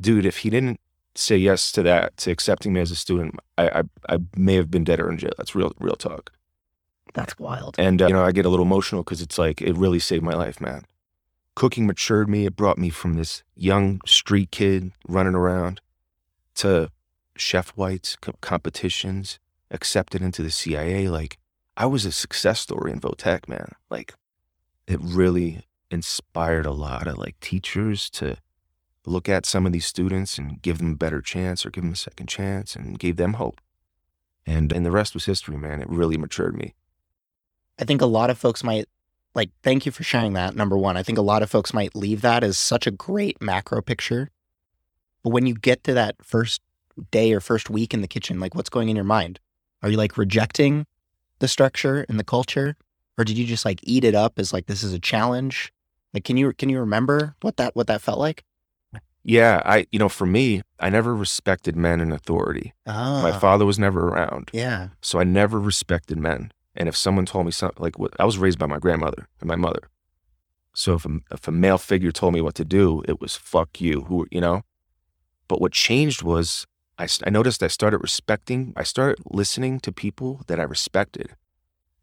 dude, 0.00 0.26
if 0.26 0.38
he 0.38 0.50
didn't 0.50 0.80
say 1.14 1.36
yes 1.36 1.70
to 1.72 1.82
that, 1.82 2.16
to 2.18 2.30
accepting 2.30 2.72
me 2.72 2.80
as 2.80 2.90
a 2.90 2.96
student, 2.96 3.38
I 3.58 3.68
I, 4.08 4.14
I 4.14 4.18
may 4.36 4.54
have 4.54 4.70
been 4.70 4.84
dead 4.84 5.00
or 5.00 5.10
in 5.10 5.18
jail. 5.18 5.32
That's 5.36 5.54
real 5.54 5.72
real 5.78 5.96
talk. 5.96 6.32
That's 7.12 7.38
wild. 7.38 7.76
And 7.78 8.02
uh, 8.02 8.08
you 8.08 8.12
know, 8.12 8.24
I 8.24 8.32
get 8.32 8.46
a 8.46 8.48
little 8.48 8.66
emotional 8.66 9.02
because 9.02 9.22
it's 9.22 9.38
like 9.38 9.62
it 9.62 9.76
really 9.76 10.00
saved 10.00 10.24
my 10.24 10.34
life, 10.34 10.60
man. 10.60 10.84
Cooking 11.54 11.86
matured 11.86 12.28
me. 12.28 12.46
It 12.46 12.56
brought 12.56 12.78
me 12.78 12.90
from 12.90 13.14
this 13.14 13.44
young 13.54 14.00
street 14.06 14.50
kid 14.50 14.90
running 15.06 15.36
around 15.36 15.80
to 16.56 16.90
chef 17.36 17.70
whites 17.70 18.16
co- 18.16 18.34
competitions, 18.40 19.38
accepted 19.70 20.22
into 20.22 20.42
the 20.42 20.50
CIA. 20.50 21.08
Like 21.08 21.38
I 21.76 21.86
was 21.86 22.04
a 22.04 22.12
success 22.12 22.60
story 22.60 22.90
in 22.90 23.00
Votech, 23.00 23.48
man. 23.48 23.72
Like 23.90 24.14
it 24.86 25.00
really 25.02 25.64
inspired 25.90 26.66
a 26.66 26.72
lot 26.72 27.06
of 27.06 27.18
like 27.18 27.38
teachers 27.40 28.10
to 28.10 28.36
look 29.06 29.28
at 29.28 29.46
some 29.46 29.66
of 29.66 29.72
these 29.72 29.86
students 29.86 30.38
and 30.38 30.62
give 30.62 30.78
them 30.78 30.92
a 30.92 30.96
better 30.96 31.20
chance 31.20 31.64
or 31.64 31.70
give 31.70 31.84
them 31.84 31.92
a 31.92 31.96
second 31.96 32.26
chance 32.26 32.74
and 32.74 32.98
gave 32.98 33.16
them 33.16 33.34
hope. 33.34 33.60
And 34.46 34.72
and 34.72 34.84
the 34.84 34.90
rest 34.90 35.14
was 35.14 35.24
history, 35.24 35.56
man. 35.56 35.80
It 35.80 35.88
really 35.88 36.18
matured 36.18 36.56
me. 36.56 36.74
I 37.78 37.84
think 37.84 38.02
a 38.02 38.06
lot 38.06 38.30
of 38.30 38.38
folks 38.38 38.62
might 38.62 38.86
like 39.34 39.50
thank 39.62 39.86
you 39.86 39.92
for 39.92 40.02
sharing 40.02 40.34
that. 40.34 40.54
Number 40.54 40.76
one, 40.76 40.96
I 40.96 41.02
think 41.02 41.18
a 41.18 41.22
lot 41.22 41.42
of 41.42 41.50
folks 41.50 41.74
might 41.74 41.94
leave 41.94 42.20
that 42.22 42.44
as 42.44 42.58
such 42.58 42.86
a 42.86 42.90
great 42.90 43.40
macro 43.40 43.82
picture. 43.82 44.30
But 45.22 45.30
when 45.30 45.46
you 45.46 45.54
get 45.54 45.84
to 45.84 45.94
that 45.94 46.16
first 46.22 46.60
day 47.10 47.32
or 47.32 47.40
first 47.40 47.70
week 47.70 47.94
in 47.94 48.02
the 48.02 48.08
kitchen, 48.08 48.38
like 48.38 48.54
what's 48.54 48.70
going 48.70 48.88
in 48.88 48.96
your 48.96 49.04
mind? 49.04 49.40
Are 49.82 49.90
you 49.90 49.96
like 49.96 50.16
rejecting 50.16 50.86
the 51.38 51.48
structure 51.48 52.06
and 52.08 52.18
the 52.18 52.24
culture? 52.24 52.76
Or 53.16 53.24
did 53.24 53.38
you 53.38 53.44
just 53.44 53.64
like 53.64 53.80
eat 53.82 54.04
it 54.04 54.14
up 54.14 54.38
as 54.38 54.52
like 54.52 54.66
this 54.66 54.82
is 54.82 54.92
a 54.92 54.98
challenge? 54.98 55.72
Like 56.12 56.24
can 56.24 56.36
you 56.36 56.52
can 56.52 56.68
you 56.68 56.80
remember 56.80 57.34
what 57.42 57.56
that 57.56 57.74
what 57.76 57.86
that 57.86 58.00
felt 58.00 58.18
like? 58.18 58.44
Yeah, 59.26 59.62
I 59.64 59.86
you 59.90 59.98
know, 59.98 60.10
for 60.10 60.26
me, 60.26 60.62
I 60.78 60.90
never 60.90 61.14
respected 61.14 61.76
men 61.76 62.00
in 62.00 62.12
authority. 62.12 62.74
Oh, 62.86 63.22
My 63.22 63.30
ah. 63.30 63.38
father 63.38 63.64
was 63.64 63.78
never 63.78 64.08
around. 64.08 64.50
yeah. 64.52 64.88
So 65.00 65.18
I 65.18 65.24
never 65.24 65.58
respected 65.58 66.18
men. 66.18 66.52
And 66.76 66.88
if 66.88 66.96
someone 66.96 67.24
told 67.24 67.46
me 67.46 67.52
something 67.52 67.82
like 67.82 67.98
what 67.98 68.12
I 68.18 68.24
was 68.24 68.36
raised 68.36 68.58
by 68.58 68.66
my 68.66 68.78
grandmother 68.78 69.28
and 69.40 69.48
my 69.48 69.56
mother. 69.56 69.88
So 70.74 70.94
if 70.94 71.06
a, 71.06 71.18
if 71.30 71.46
a 71.46 71.52
male 71.52 71.78
figure 71.78 72.10
told 72.10 72.34
me 72.34 72.40
what 72.40 72.56
to 72.56 72.64
do, 72.64 73.02
it 73.06 73.20
was 73.20 73.36
fuck 73.36 73.80
you, 73.80 74.02
who 74.02 74.26
you 74.30 74.40
know. 74.40 74.62
But 75.48 75.60
what 75.60 75.72
changed 75.72 76.22
was 76.22 76.66
I, 76.98 77.06
I 77.24 77.30
noticed 77.30 77.62
I 77.62 77.68
started 77.68 77.98
respecting. 77.98 78.72
I 78.76 78.82
started 78.82 79.18
listening 79.30 79.80
to 79.80 79.92
people 79.92 80.42
that 80.48 80.58
I 80.60 80.64
respected, 80.64 81.34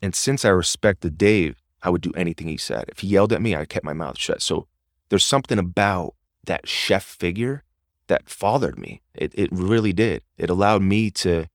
and 0.02 0.16
since 0.16 0.44
I 0.44 0.50
respected 0.50 1.18
Dave, 1.18 1.62
I 1.84 1.90
would 1.90 2.02
do 2.02 2.12
anything 2.16 2.48
he 2.48 2.58
said. 2.58 2.86
If 2.88 3.00
he 3.00 3.08
yelled 3.08 3.34
at 3.34 3.42
me, 3.42 3.56
I 3.56 3.66
kept 3.66 3.86
my 3.86 3.94
mouth 3.94 4.18
shut. 4.18 4.42
So 4.42 4.68
there's 5.10 5.26
something 5.26 5.60
about 5.60 6.16
that 6.46 6.68
chef 6.68 7.04
figure 7.04 7.64
that 8.08 8.30
fathered 8.30 8.78
me. 8.78 9.02
It 9.14 9.34
it 9.36 9.50
really 9.52 9.94
did. 9.94 10.24
It 10.38 10.50
allowed 10.50 10.82
me 10.82 11.12
to 11.12 11.48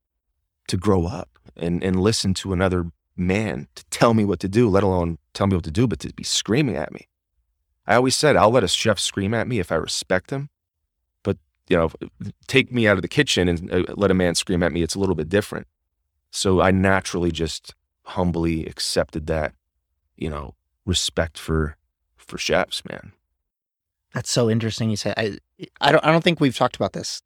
to 0.68 0.76
grow 0.76 1.06
up 1.06 1.38
and 1.56 1.82
and 1.82 2.00
listen 2.00 2.34
to 2.34 2.52
another 2.52 2.90
man 3.16 3.68
to 3.74 3.84
tell 3.86 4.14
me 4.14 4.24
what 4.24 4.40
to 4.40 4.48
do, 4.48 4.68
let 4.68 4.82
alone 4.82 5.18
tell 5.32 5.46
me 5.46 5.56
what 5.56 5.64
to 5.64 5.70
do, 5.70 5.86
but 5.86 5.98
to 6.00 6.12
be 6.12 6.24
screaming 6.24 6.76
at 6.76 6.92
me. 6.92 7.08
I 7.86 7.96
always 7.96 8.16
said 8.16 8.36
I'll 8.36 8.50
let 8.50 8.64
a 8.64 8.68
chef 8.68 8.98
scream 8.98 9.34
at 9.34 9.48
me 9.48 9.58
if 9.58 9.72
I 9.72 9.76
respect 9.76 10.30
him, 10.30 10.50
but 11.22 11.36
you 11.68 11.76
know, 11.76 11.90
take 12.46 12.72
me 12.72 12.86
out 12.86 12.96
of 12.96 13.02
the 13.02 13.08
kitchen 13.08 13.48
and 13.48 13.72
uh, 13.72 13.84
let 13.96 14.10
a 14.10 14.14
man 14.14 14.34
scream 14.34 14.62
at 14.62 14.72
me. 14.72 14.82
It's 14.82 14.94
a 14.94 14.98
little 14.98 15.14
bit 15.14 15.28
different. 15.28 15.66
So 16.30 16.60
I 16.60 16.70
naturally 16.70 17.30
just 17.30 17.74
humbly 18.06 18.66
accepted 18.66 19.26
that, 19.26 19.54
you 20.16 20.30
know, 20.30 20.54
respect 20.84 21.38
for 21.38 21.76
for 22.16 22.38
chefs, 22.38 22.82
man. 22.88 23.12
That's 24.14 24.30
so 24.30 24.48
interesting. 24.48 24.90
You 24.90 24.96
say 24.96 25.12
I, 25.16 25.38
I 25.80 25.92
don't, 25.92 26.04
I 26.04 26.10
don't 26.10 26.24
think 26.24 26.40
we've 26.40 26.56
talked 26.56 26.76
about 26.76 26.92
this. 26.92 27.22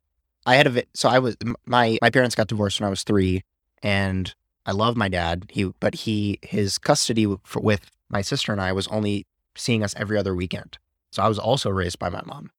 I 0.46 0.56
had 0.56 0.66
a, 0.66 0.82
so 0.94 1.08
I 1.08 1.18
was 1.18 1.36
my 1.66 1.98
my 2.02 2.10
parents 2.10 2.34
got 2.34 2.48
divorced 2.48 2.80
when 2.80 2.86
I 2.86 2.90
was 2.90 3.02
three, 3.02 3.42
and 3.82 4.34
I 4.66 4.72
love 4.72 4.96
my 4.96 5.08
dad. 5.08 5.46
He, 5.50 5.64
but 5.80 5.94
he, 5.94 6.38
his 6.42 6.78
custody 6.78 7.26
for, 7.44 7.60
with 7.60 7.90
my 8.08 8.20
sister 8.20 8.52
and 8.52 8.60
I 8.60 8.72
was 8.72 8.86
only 8.88 9.26
seeing 9.56 9.82
us 9.82 9.94
every 9.96 10.18
other 10.18 10.34
weekend. 10.34 10.78
So 11.10 11.22
I 11.22 11.28
was 11.28 11.38
also 11.38 11.70
raised 11.70 11.98
by 11.98 12.08
my 12.08 12.22
mom. 12.24 12.50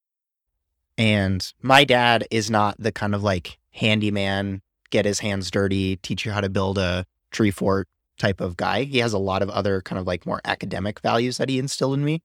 And 0.98 1.52
my 1.62 1.84
dad 1.84 2.28
is 2.32 2.50
not 2.50 2.76
the 2.78 2.92
kind 2.92 3.16
of 3.16 3.24
like 3.24 3.58
handyman, 3.72 4.62
get 4.90 5.06
his 5.06 5.20
hands 5.20 5.50
dirty, 5.50 5.96
teach 5.98 6.26
you 6.26 6.32
how 6.32 6.42
to 6.42 6.50
build 6.50 6.78
a 6.78 7.06
tree 7.32 7.52
fort 7.52 7.88
type 8.22 8.40
of 8.40 8.56
guy. 8.56 8.84
He 8.84 9.00
has 9.00 9.14
a 9.14 9.18
lot 9.18 9.42
of 9.42 9.50
other 9.50 9.82
kind 9.82 10.00
of 10.00 10.06
like 10.08 10.26
more 10.26 10.40
academic 10.46 11.00
values 11.02 11.38
that 11.38 11.50
he 11.50 11.60
instilled 11.60 11.96
in 11.96 12.06
me. 12.06 12.22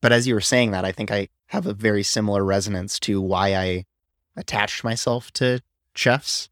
But 0.00 0.12
as 0.12 0.26
you 0.26 0.34
were 0.34 0.40
saying 0.40 0.72
that, 0.72 0.84
I 0.84 0.92
think 0.92 1.10
I 1.10 1.28
have 1.46 1.66
a 1.66 1.72
very 1.72 2.02
similar 2.02 2.44
resonance 2.44 3.00
to 3.00 3.20
why 3.20 3.54
I 3.54 3.84
attached 4.36 4.84
myself 4.84 5.32
to 5.32 5.60
chefs 5.94 6.48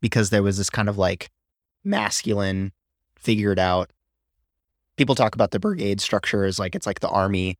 because 0.00 0.30
there 0.30 0.42
was 0.42 0.58
this 0.58 0.70
kind 0.70 0.88
of 0.88 0.96
like 0.96 1.30
masculine, 1.84 2.72
figured 3.16 3.58
out. 3.58 3.90
People 4.96 5.14
talk 5.14 5.34
about 5.34 5.50
the 5.50 5.58
brigade 5.58 6.00
structure 6.00 6.44
as 6.44 6.58
like 6.58 6.74
it's 6.74 6.86
like 6.86 7.00
the 7.00 7.08
army. 7.08 7.58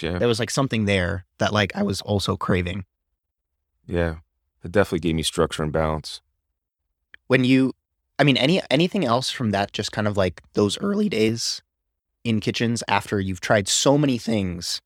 Yeah. 0.00 0.18
There 0.18 0.28
was 0.28 0.40
like 0.40 0.50
something 0.50 0.86
there 0.86 1.26
that 1.38 1.52
like 1.52 1.76
I 1.76 1.82
was 1.82 2.00
also 2.00 2.36
craving. 2.36 2.84
Yeah. 3.86 4.16
It 4.64 4.72
definitely 4.72 5.00
gave 5.00 5.14
me 5.14 5.22
structure 5.22 5.62
and 5.62 5.72
balance. 5.72 6.20
When 7.28 7.44
you 7.44 7.74
I 8.20 8.22
mean 8.22 8.36
any 8.36 8.60
anything 8.70 9.06
else 9.06 9.30
from 9.30 9.50
that 9.52 9.72
just 9.72 9.92
kind 9.92 10.06
of 10.06 10.14
like 10.14 10.42
those 10.52 10.78
early 10.80 11.08
days 11.08 11.62
in 12.22 12.38
kitchens 12.40 12.84
after 12.86 13.18
you've 13.18 13.40
tried 13.40 13.66
so 13.66 13.96
many 13.96 14.18
things 14.18 14.82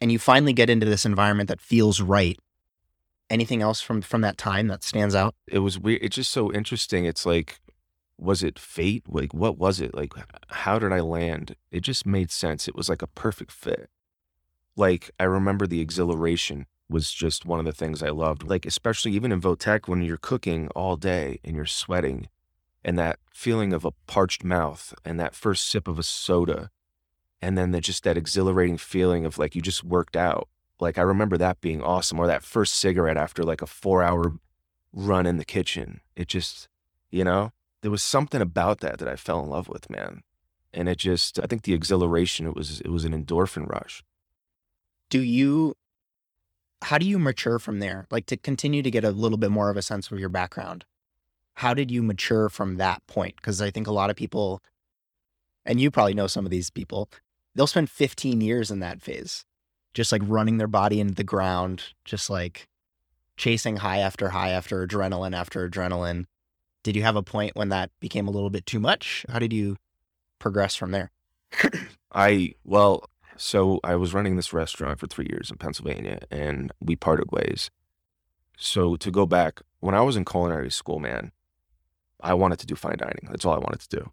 and 0.00 0.12
you 0.12 0.20
finally 0.20 0.52
get 0.52 0.70
into 0.70 0.86
this 0.86 1.04
environment 1.04 1.48
that 1.48 1.60
feels 1.60 2.00
right. 2.00 2.38
Anything 3.28 3.60
else 3.60 3.80
from 3.80 4.02
from 4.02 4.20
that 4.20 4.38
time 4.38 4.68
that 4.68 4.84
stands 4.84 5.16
out? 5.16 5.34
It 5.48 5.58
was 5.58 5.80
weird. 5.80 6.00
It's 6.00 6.14
just 6.14 6.30
so 6.30 6.52
interesting. 6.52 7.04
It's 7.04 7.26
like, 7.26 7.58
was 8.18 8.44
it 8.44 8.56
fate? 8.56 9.02
Like, 9.08 9.34
what 9.34 9.58
was 9.58 9.80
it? 9.80 9.92
Like, 9.92 10.12
how 10.46 10.78
did 10.78 10.92
I 10.92 11.00
land? 11.00 11.56
It 11.72 11.80
just 11.80 12.06
made 12.06 12.30
sense. 12.30 12.68
It 12.68 12.76
was 12.76 12.88
like 12.88 13.02
a 13.02 13.08
perfect 13.08 13.50
fit. 13.50 13.90
Like, 14.76 15.10
I 15.18 15.24
remember 15.24 15.66
the 15.66 15.80
exhilaration 15.80 16.66
was 16.88 17.10
just 17.10 17.44
one 17.44 17.58
of 17.58 17.64
the 17.64 17.72
things 17.72 18.00
I 18.00 18.10
loved. 18.10 18.44
Like, 18.44 18.64
especially 18.64 19.10
even 19.12 19.32
in 19.32 19.40
Votech 19.40 19.88
when 19.88 20.02
you're 20.02 20.18
cooking 20.18 20.68
all 20.76 20.96
day 20.96 21.40
and 21.42 21.56
you're 21.56 21.66
sweating 21.66 22.28
and 22.84 22.98
that 22.98 23.18
feeling 23.32 23.72
of 23.72 23.84
a 23.84 23.92
parched 24.06 24.44
mouth 24.44 24.94
and 25.04 25.18
that 25.18 25.34
first 25.34 25.68
sip 25.68 25.88
of 25.88 25.98
a 25.98 26.02
soda 26.02 26.70
and 27.40 27.58
then 27.58 27.72
the, 27.72 27.80
just 27.80 28.04
that 28.04 28.16
exhilarating 28.16 28.76
feeling 28.76 29.24
of 29.24 29.38
like 29.38 29.54
you 29.54 29.62
just 29.62 29.84
worked 29.84 30.16
out 30.16 30.48
like 30.80 30.98
i 30.98 31.02
remember 31.02 31.36
that 31.36 31.60
being 31.60 31.82
awesome 31.82 32.18
or 32.18 32.26
that 32.26 32.42
first 32.42 32.74
cigarette 32.74 33.16
after 33.16 33.42
like 33.42 33.62
a 33.62 33.66
four 33.66 34.02
hour 34.02 34.34
run 34.92 35.26
in 35.26 35.36
the 35.36 35.44
kitchen 35.44 36.00
it 36.14 36.28
just 36.28 36.68
you 37.10 37.24
know 37.24 37.50
there 37.82 37.90
was 37.90 38.02
something 38.02 38.40
about 38.40 38.80
that 38.80 38.98
that 38.98 39.08
i 39.08 39.16
fell 39.16 39.42
in 39.42 39.48
love 39.48 39.68
with 39.68 39.90
man 39.90 40.22
and 40.72 40.88
it 40.88 40.98
just 40.98 41.40
i 41.40 41.46
think 41.46 41.62
the 41.62 41.74
exhilaration 41.74 42.46
it 42.46 42.54
was 42.54 42.80
it 42.80 42.90
was 42.90 43.04
an 43.04 43.12
endorphin 43.12 43.68
rush 43.68 44.02
Do 45.10 45.20
you 45.20 45.74
how 46.84 46.98
do 46.98 47.06
you 47.06 47.18
mature 47.18 47.58
from 47.58 47.78
there? 47.78 48.06
Like 48.10 48.26
to 48.26 48.36
continue 48.36 48.82
to 48.82 48.90
get 48.90 49.04
a 49.04 49.10
little 49.10 49.38
bit 49.38 49.50
more 49.50 49.70
of 49.70 49.76
a 49.76 49.82
sense 49.82 50.10
of 50.10 50.20
your 50.20 50.28
background. 50.28 50.84
How 51.54 51.74
did 51.74 51.90
you 51.90 52.02
mature 52.02 52.48
from 52.48 52.76
that 52.76 53.06
point? 53.06 53.36
Because 53.36 53.60
I 53.62 53.70
think 53.70 53.86
a 53.86 53.92
lot 53.92 54.10
of 54.10 54.16
people, 54.16 54.60
and 55.64 55.80
you 55.80 55.90
probably 55.90 56.14
know 56.14 56.26
some 56.26 56.44
of 56.44 56.50
these 56.50 56.70
people, 56.70 57.08
they'll 57.54 57.66
spend 57.66 57.90
15 57.90 58.40
years 58.40 58.70
in 58.70 58.80
that 58.80 59.00
phase, 59.00 59.44
just 59.92 60.12
like 60.12 60.22
running 60.24 60.58
their 60.58 60.66
body 60.66 61.00
into 61.00 61.14
the 61.14 61.24
ground, 61.24 61.94
just 62.04 62.28
like 62.28 62.68
chasing 63.36 63.76
high 63.76 63.98
after 63.98 64.30
high 64.30 64.50
after 64.50 64.86
adrenaline 64.86 65.34
after 65.34 65.68
adrenaline. 65.68 66.26
Did 66.82 66.96
you 66.96 67.02
have 67.02 67.16
a 67.16 67.22
point 67.22 67.56
when 67.56 67.70
that 67.70 67.90
became 68.00 68.28
a 68.28 68.30
little 68.30 68.50
bit 68.50 68.66
too 68.66 68.80
much? 68.80 69.24
How 69.28 69.38
did 69.38 69.52
you 69.52 69.76
progress 70.38 70.74
from 70.74 70.90
there? 70.90 71.10
I 72.12 72.54
well, 72.64 73.08
so 73.36 73.80
I 73.82 73.96
was 73.96 74.14
running 74.14 74.36
this 74.36 74.52
restaurant 74.52 74.98
for 74.98 75.06
three 75.06 75.26
years 75.30 75.50
in 75.50 75.56
Pennsylvania, 75.56 76.20
and 76.30 76.72
we 76.80 76.96
parted 76.96 77.32
ways. 77.32 77.70
So 78.56 78.96
to 78.96 79.10
go 79.10 79.26
back, 79.26 79.62
when 79.80 79.94
I 79.94 80.02
was 80.02 80.16
in 80.16 80.24
culinary 80.24 80.70
school, 80.70 80.98
man, 81.00 81.32
I 82.20 82.34
wanted 82.34 82.58
to 82.60 82.66
do 82.66 82.74
fine 82.74 82.96
dining. 82.98 83.28
That's 83.30 83.44
all 83.44 83.54
I 83.54 83.58
wanted 83.58 83.80
to 83.80 83.96
do, 83.96 84.12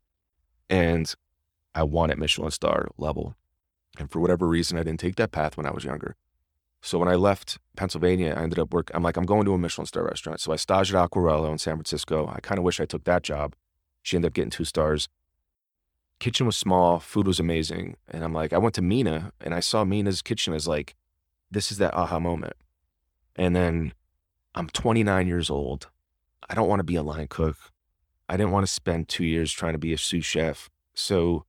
and 0.69 1.13
I 1.73 1.83
wanted 1.83 2.17
Michelin 2.17 2.51
star 2.51 2.89
level. 2.97 3.35
And 3.97 4.09
for 4.09 4.19
whatever 4.19 4.47
reason, 4.47 4.77
I 4.77 4.83
didn't 4.83 5.01
take 5.01 5.17
that 5.17 5.31
path 5.31 5.57
when 5.57 5.65
I 5.65 5.71
was 5.71 5.83
younger. 5.83 6.15
So 6.81 6.97
when 6.97 7.09
I 7.09 7.15
left 7.15 7.59
Pennsylvania, 7.75 8.33
I 8.35 8.41
ended 8.41 8.57
up 8.57 8.73
work. 8.73 8.89
I'm 8.93 9.03
like, 9.03 9.17
I'm 9.17 9.25
going 9.25 9.45
to 9.45 9.53
a 9.53 9.57
Michelin 9.57 9.85
star 9.85 10.05
restaurant. 10.05 10.39
So 10.39 10.51
I 10.51 10.55
staged 10.55 10.95
at 10.95 11.09
Acquerello 11.09 11.51
in 11.51 11.57
San 11.57 11.75
Francisco. 11.75 12.31
I 12.33 12.39
kind 12.39 12.57
of 12.57 12.63
wish 12.63 12.79
I 12.79 12.85
took 12.85 13.03
that 13.03 13.21
job. 13.21 13.53
She 14.01 14.15
ended 14.15 14.29
up 14.29 14.33
getting 14.33 14.49
two 14.49 14.63
stars 14.63 15.09
kitchen 16.21 16.45
was 16.45 16.55
small, 16.55 16.99
food 16.99 17.27
was 17.27 17.39
amazing. 17.39 17.97
And 18.07 18.23
I'm 18.23 18.31
like, 18.31 18.53
I 18.53 18.59
went 18.59 18.75
to 18.75 18.81
Mina 18.81 19.33
and 19.41 19.53
I 19.53 19.59
saw 19.59 19.83
Mina's 19.83 20.21
kitchen 20.21 20.53
as 20.53 20.67
like, 20.67 20.95
this 21.49 21.71
is 21.71 21.79
that 21.79 21.93
aha 21.93 22.19
moment. 22.19 22.53
And 23.35 23.53
then 23.53 23.93
I'm 24.55 24.69
29 24.69 25.27
years 25.27 25.49
old. 25.49 25.89
I 26.47 26.53
don't 26.53 26.69
want 26.69 26.79
to 26.79 26.85
be 26.85 26.95
a 26.95 27.03
line 27.03 27.27
cook. 27.27 27.57
I 28.31 28.37
didn't 28.37 28.51
want 28.51 28.65
to 28.65 28.71
spend 28.71 29.09
two 29.09 29.25
years 29.25 29.51
trying 29.51 29.73
to 29.73 29.77
be 29.77 29.91
a 29.91 29.97
sous 29.97 30.23
chef. 30.23 30.69
So 30.93 31.43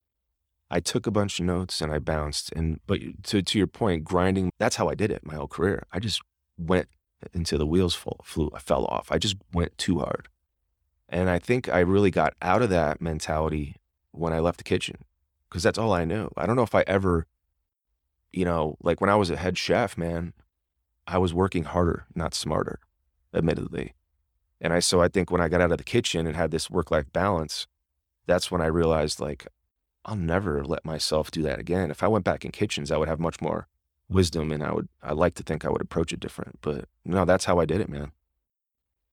I 0.68 0.80
took 0.80 1.06
a 1.06 1.12
bunch 1.12 1.38
of 1.38 1.46
notes 1.46 1.80
and 1.80 1.92
I 1.92 2.00
bounced. 2.00 2.50
And, 2.56 2.80
but 2.88 2.98
to, 3.22 3.40
to 3.40 3.58
your 3.58 3.68
point, 3.68 4.02
grinding, 4.02 4.50
that's 4.58 4.74
how 4.74 4.88
I 4.88 4.96
did 4.96 5.12
it 5.12 5.24
my 5.24 5.36
whole 5.36 5.46
career. 5.46 5.84
I 5.92 6.00
just 6.00 6.20
went 6.58 6.88
until 7.32 7.60
the 7.60 7.68
wheels 7.68 7.94
full, 7.94 8.20
flew, 8.24 8.50
I 8.52 8.58
fell 8.58 8.84
off. 8.86 9.12
I 9.12 9.18
just 9.18 9.36
went 9.52 9.78
too 9.78 10.00
hard. 10.00 10.26
And 11.08 11.30
I 11.30 11.38
think 11.38 11.68
I 11.68 11.78
really 11.78 12.10
got 12.10 12.34
out 12.42 12.62
of 12.62 12.70
that 12.70 13.00
mentality 13.00 13.76
when 14.10 14.32
I 14.32 14.40
left 14.40 14.58
the 14.58 14.64
kitchen 14.64 15.04
because 15.48 15.62
that's 15.62 15.78
all 15.78 15.92
I 15.92 16.04
knew. 16.04 16.32
I 16.36 16.46
don't 16.46 16.56
know 16.56 16.62
if 16.62 16.74
I 16.74 16.82
ever, 16.88 17.28
you 18.32 18.44
know, 18.44 18.76
like 18.82 19.00
when 19.00 19.10
I 19.10 19.14
was 19.14 19.30
a 19.30 19.36
head 19.36 19.56
chef, 19.56 19.96
man, 19.96 20.32
I 21.06 21.18
was 21.18 21.32
working 21.32 21.62
harder, 21.62 22.06
not 22.16 22.34
smarter, 22.34 22.80
admittedly. 23.32 23.94
And 24.62 24.72
I, 24.72 24.78
so 24.78 25.02
I 25.02 25.08
think 25.08 25.30
when 25.30 25.42
I 25.42 25.48
got 25.48 25.60
out 25.60 25.72
of 25.72 25.78
the 25.78 25.84
kitchen 25.84 26.26
and 26.26 26.36
had 26.36 26.50
this 26.50 26.70
work 26.70 26.90
life 26.90 27.12
balance, 27.12 27.66
that's 28.26 28.50
when 28.50 28.62
I 28.62 28.66
realized 28.66 29.20
like, 29.20 29.46
I'll 30.06 30.16
never 30.16 30.64
let 30.64 30.84
myself 30.84 31.30
do 31.30 31.42
that 31.42 31.58
again. 31.58 31.90
If 31.90 32.02
I 32.02 32.08
went 32.08 32.24
back 32.24 32.44
in 32.44 32.50
kitchens, 32.52 32.90
I 32.90 32.96
would 32.96 33.08
have 33.08 33.20
much 33.20 33.40
more 33.40 33.68
wisdom 34.08 34.50
and 34.52 34.62
I 34.62 34.72
would, 34.72 34.88
I 35.02 35.12
like 35.12 35.34
to 35.34 35.42
think 35.42 35.64
I 35.64 35.68
would 35.68 35.82
approach 35.82 36.14
it 36.14 36.20
different. 36.20 36.60
But 36.62 36.86
no, 37.04 37.26
that's 37.26 37.44
how 37.44 37.58
I 37.58 37.66
did 37.66 37.82
it, 37.82 37.90
man. 37.90 38.12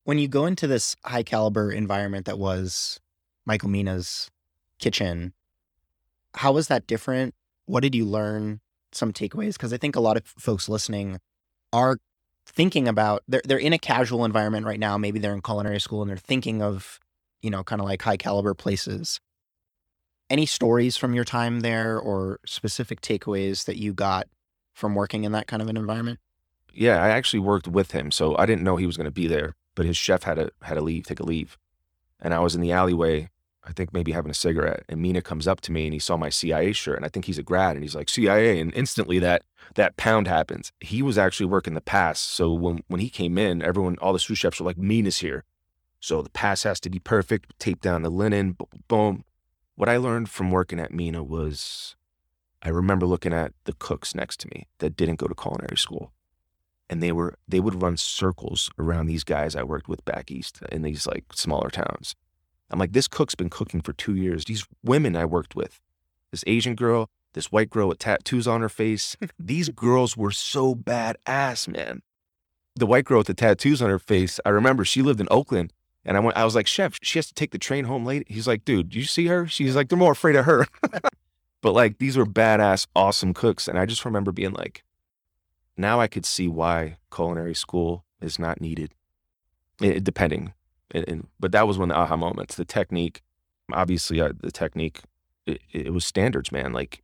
When 0.06 0.18
you 0.20 0.30
go 0.30 0.46
into 0.46 0.68
this 0.68 0.96
high 1.04 1.24
caliber 1.24 1.72
environment 1.72 2.26
that 2.28 2.40
was 2.40 3.00
Michael 3.46 3.70
Mina's 3.70 4.30
kitchen. 4.80 5.34
How 6.36 6.52
was 6.52 6.68
that 6.68 6.88
different? 6.88 7.36
What 7.66 7.82
did 7.82 7.94
you 7.94 8.06
learn? 8.06 8.62
Some 8.92 9.14
takeaways? 9.14 9.54
Because 9.54 9.74
I 9.74 9.78
think 9.78 9.96
a 9.96 10.00
lot 10.00 10.18
of 10.18 10.26
folks 10.26 10.68
listening 10.68 11.20
are 11.72 11.98
thinking 12.50 12.88
about 12.88 13.24
they're 13.28 13.42
they're 13.46 13.58
in 13.58 13.74
a 13.74 13.80
casual 13.80 14.26
environment 14.26 14.66
right 14.66 14.80
now. 14.80 14.98
Maybe 14.98 15.20
they're 15.20 15.34
in 15.34 15.42
culinary 15.42 15.80
school 15.80 16.02
and 16.02 16.10
they're 16.10 16.18
thinking 16.18 16.62
of, 16.62 17.00
you 17.42 17.50
know, 17.50 17.64
kind 17.64 17.82
of 17.82 17.88
like 17.88 18.02
high 18.02 18.18
caliber 18.18 18.54
places. 18.54 19.20
Any 20.30 20.46
stories 20.46 20.96
from 20.96 21.14
your 21.14 21.24
time 21.24 21.62
there 21.62 21.98
or 21.98 22.40
specific 22.46 23.02
takeaways 23.02 23.66
that 23.66 23.78
you 23.78 23.94
got 23.94 24.28
from 24.74 24.94
working 24.96 25.24
in 25.24 25.32
that 25.32 25.48
kind 25.48 25.62
of 25.62 25.68
an 25.68 25.78
environment? 25.78 26.20
Yeah, 26.74 27.04
I 27.04 27.10
actually 27.10 27.40
worked 27.40 27.68
with 27.68 27.92
him, 27.92 28.12
so 28.12 28.38
I 28.38 28.46
didn't 28.46 28.64
know 28.64 28.76
he 28.76 28.86
was 28.86 28.96
going 28.96 29.06
to 29.06 29.12
be 29.12 29.28
there. 29.28 29.56
But 29.74 29.86
his 29.86 29.98
chef 29.98 30.24
had 30.24 30.36
to 30.36 30.52
had 30.62 30.76
to 30.76 30.82
leave, 30.82 31.06
take 31.06 31.20
a 31.20 31.26
leave, 31.26 31.58
and 32.20 32.34
I 32.34 32.40
was 32.40 32.56
in 32.56 32.62
the 32.62 32.72
alleyway 32.72 33.30
I 33.70 33.72
think 33.72 33.94
maybe 33.94 34.14
having 34.14 34.32
a 34.32 34.36
cigarette, 34.36 34.84
and 34.90 35.00
Mina 35.00 35.22
comes 35.22 35.48
up 35.48 35.62
to 35.62 35.72
me 35.72 35.86
and 35.86 35.94
he 35.94 36.00
saw 36.00 36.18
my 36.18 36.30
CIA 36.30 36.74
shirt, 36.74 36.98
and 36.98 37.06
I 37.06 37.10
think 37.10 37.26
he's 37.26 37.38
a 37.38 37.44
grad, 37.44 37.76
and 37.76 37.84
he's 37.84 37.94
like 37.94 38.10
CIA, 38.10 38.60
and 38.60 38.74
instantly 38.74 39.20
that 39.20 39.44
that 39.76 39.96
pound 39.96 40.28
happens. 40.28 40.72
He 40.82 41.04
was 41.04 41.20
actually 41.20 41.46
working 41.46 41.76
the 41.76 41.82
pass, 41.82 42.20
so 42.20 42.52
when 42.52 42.80
when 42.88 43.00
he 43.00 43.10
came 43.10 43.38
in, 43.38 43.62
everyone, 43.62 43.98
all 44.02 44.12
the 44.12 44.20
sous 44.20 44.40
chefs 44.40 44.60
were 44.60 44.66
like, 44.66 44.80
Mina's 44.80 45.20
here, 45.20 45.44
so 46.00 46.24
the 46.24 46.32
pass 46.32 46.64
has 46.64 46.80
to 46.80 46.90
be 46.90 46.98
perfect. 46.98 47.54
Tape 47.60 47.80
down 47.80 48.02
the 48.02 48.10
linen, 48.10 48.54
boom, 48.54 48.68
boom. 48.88 49.24
What 49.76 49.88
I 49.88 49.98
learned 49.98 50.30
from 50.30 50.50
working 50.50 50.80
at 50.80 50.92
Mina 50.92 51.24
was, 51.24 51.96
I 52.64 52.70
remember 52.70 53.06
looking 53.06 53.34
at 53.34 53.54
the 53.66 53.74
cooks 53.74 54.16
next 54.16 54.40
to 54.40 54.48
me 54.48 54.68
that 54.80 54.98
didn't 54.98 55.20
go 55.20 55.28
to 55.28 55.36
culinary 55.36 55.78
school, 55.78 56.12
and 56.90 57.04
they 57.04 57.12
were 57.12 57.38
they 57.48 57.60
would 57.60 57.84
run 57.84 57.98
circles 57.98 58.72
around 58.80 59.06
these 59.06 59.24
guys 59.24 59.56
I 59.56 59.62
worked 59.62 59.88
with 59.88 60.04
back 60.06 60.32
east 60.32 60.60
in 60.72 60.82
these 60.82 61.06
like 61.06 61.26
smaller 61.34 61.70
towns 61.70 62.16
I'm 62.70 62.80
like, 62.80 62.94
this 62.94 63.08
cook's 63.08 63.36
been 63.36 63.50
cooking 63.50 63.82
for 63.82 63.94
two 63.94 64.16
years. 64.16 64.46
These 64.46 64.68
women 64.84 65.16
I 65.16 65.26
worked 65.26 65.56
with, 65.56 65.80
this 66.32 66.44
Asian 66.48 66.76
girl, 66.76 67.10
this 67.34 67.52
white 67.52 67.70
girl 67.70 67.88
with 67.88 68.00
tattoos 68.00 68.48
on 68.48 68.62
her 68.62 68.70
face, 68.70 69.16
these 69.40 69.70
girls 69.70 70.16
were 70.16 70.32
so 70.32 70.76
badass, 70.76 71.68
man. 71.68 72.02
The 72.76 72.86
white 72.86 73.06
girl 73.06 73.20
with 73.20 73.28
the 73.28 73.34
tattoos 73.34 73.82
on 73.82 73.90
her 73.90 74.00
face, 74.00 74.40
I 74.46 74.50
remember 74.50 74.86
she 74.86 75.02
lived 75.02 75.20
in 75.20 75.28
Oakland. 75.32 75.74
And 76.06 76.16
I 76.16 76.22
went, 76.22 76.38
I 76.38 76.46
was 76.46 76.56
like, 76.56 76.66
Chef, 76.66 76.98
she 77.02 77.20
has 77.20 77.28
to 77.28 77.34
take 77.34 77.52
the 77.52 77.58
train 77.58 77.86
home 77.86 78.06
late. 78.06 78.24
He's 78.28 78.48
like, 78.48 78.64
dude, 78.64 78.90
do 78.90 79.00
you 79.00 79.06
see 79.06 79.28
her? 79.28 79.48
She's 79.48 79.76
like, 79.76 79.90
they're 79.90 79.98
more 79.98 80.14
afraid 80.14 80.38
of 80.38 80.46
her. 80.46 80.66
but 81.62 81.74
like, 81.74 81.98
these 81.98 82.16
were 82.16 82.26
badass, 82.26 82.88
awesome 82.96 83.34
cooks. 83.34 83.68
And 83.68 83.78
I 83.78 83.86
just 83.86 84.06
remember 84.06 84.32
being 84.32 84.54
like, 84.54 84.84
now 85.76 86.00
I 86.00 86.08
could 86.08 86.26
see 86.26 86.48
why 86.48 86.98
culinary 87.14 87.54
school 87.54 88.06
is 88.22 88.40
not 88.40 88.62
needed, 88.62 88.94
it, 89.82 90.04
depending 90.04 90.54
and, 90.92 91.08
and, 91.08 91.28
but 91.40 91.52
that 91.52 91.68
was 91.68 91.78
when 91.78 91.90
the 91.90 91.96
aha 91.96 92.16
moments, 92.16 92.56
the 92.56 92.66
technique, 92.66 93.22
obviously 93.72 94.20
uh, 94.22 94.34
the 94.40 94.52
technique, 94.52 95.02
it, 95.46 95.62
it 95.72 95.94
was 95.94 96.06
standards, 96.06 96.52
man. 96.52 96.74
Like, 96.74 97.04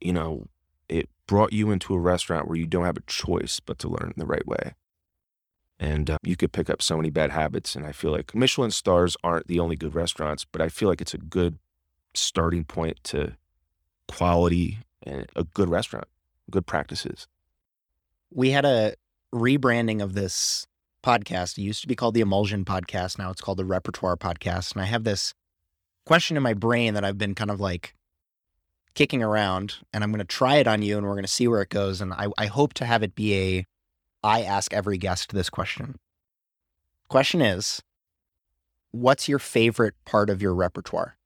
you 0.00 0.12
know, 0.12 0.46
it 0.88 1.08
brought 1.26 1.52
you 1.52 1.70
into 1.70 1.94
a 1.94 1.98
restaurant 1.98 2.48
where 2.48 2.58
you 2.58 2.66
don't 2.66 2.84
have 2.84 2.96
a 2.96 3.02
choice 3.06 3.60
but 3.60 3.78
to 3.80 3.88
learn 3.88 4.12
the 4.16 4.26
right 4.26 4.46
way. 4.46 4.74
And 5.80 6.10
uh, 6.10 6.18
you 6.22 6.36
could 6.36 6.52
pick 6.52 6.70
up 6.70 6.82
so 6.82 6.96
many 6.96 7.10
bad 7.10 7.30
habits. 7.30 7.74
And 7.74 7.86
I 7.86 7.92
feel 7.92 8.12
like 8.12 8.34
Michelin 8.34 8.70
stars 8.70 9.16
aren't 9.24 9.48
the 9.48 9.58
only 9.58 9.76
good 9.76 9.94
restaurants, 9.94 10.44
but 10.44 10.60
I 10.60 10.68
feel 10.68 10.88
like 10.88 11.00
it's 11.00 11.14
a 11.14 11.18
good 11.18 11.58
starting 12.14 12.64
point 12.64 13.02
to 13.04 13.36
quality 14.08 14.78
and 15.02 15.26
a 15.34 15.44
good 15.44 15.68
restaurant, 15.68 16.06
good 16.50 16.66
practices. 16.66 17.26
We 18.30 18.50
had 18.50 18.64
a 18.64 18.94
rebranding 19.34 20.02
of 20.02 20.14
this 20.14 20.66
podcast. 21.04 21.58
It 21.58 21.62
used 21.62 21.82
to 21.82 21.88
be 21.88 21.94
called 21.94 22.14
the 22.14 22.22
Emulsion 22.22 22.64
Podcast. 22.64 23.18
Now 23.18 23.30
it's 23.30 23.42
called 23.42 23.58
the 23.58 23.64
Repertoire 23.64 24.16
Podcast. 24.16 24.72
And 24.72 24.82
I 24.82 24.86
have 24.86 25.04
this 25.04 25.34
question 26.06 26.36
in 26.36 26.42
my 26.42 26.54
brain 26.54 26.94
that 26.94 27.04
I've 27.04 27.18
been 27.18 27.34
kind 27.34 27.50
of 27.50 27.60
like 27.60 27.94
kicking 28.94 29.22
around, 29.22 29.76
and 29.92 30.02
I'm 30.02 30.10
going 30.10 30.20
to 30.20 30.24
try 30.24 30.56
it 30.56 30.66
on 30.66 30.82
you, 30.82 30.96
and 30.96 31.06
we're 31.06 31.14
going 31.14 31.24
to 31.24 31.28
see 31.28 31.48
where 31.48 31.62
it 31.62 31.68
goes. 31.68 32.00
And 32.00 32.12
I, 32.12 32.28
I 32.38 32.46
hope 32.46 32.74
to 32.74 32.86
have 32.86 33.02
it 33.02 33.14
be 33.14 33.34
a 33.34 33.66
I 34.22 34.42
ask 34.42 34.72
every 34.72 34.96
guest 34.96 35.32
this 35.32 35.50
question. 35.50 35.96
Question 37.08 37.42
is, 37.42 37.82
what's 38.90 39.28
your 39.28 39.38
favorite 39.38 39.94
part 40.06 40.30
of 40.30 40.40
your 40.40 40.54
repertoire? 40.54 41.18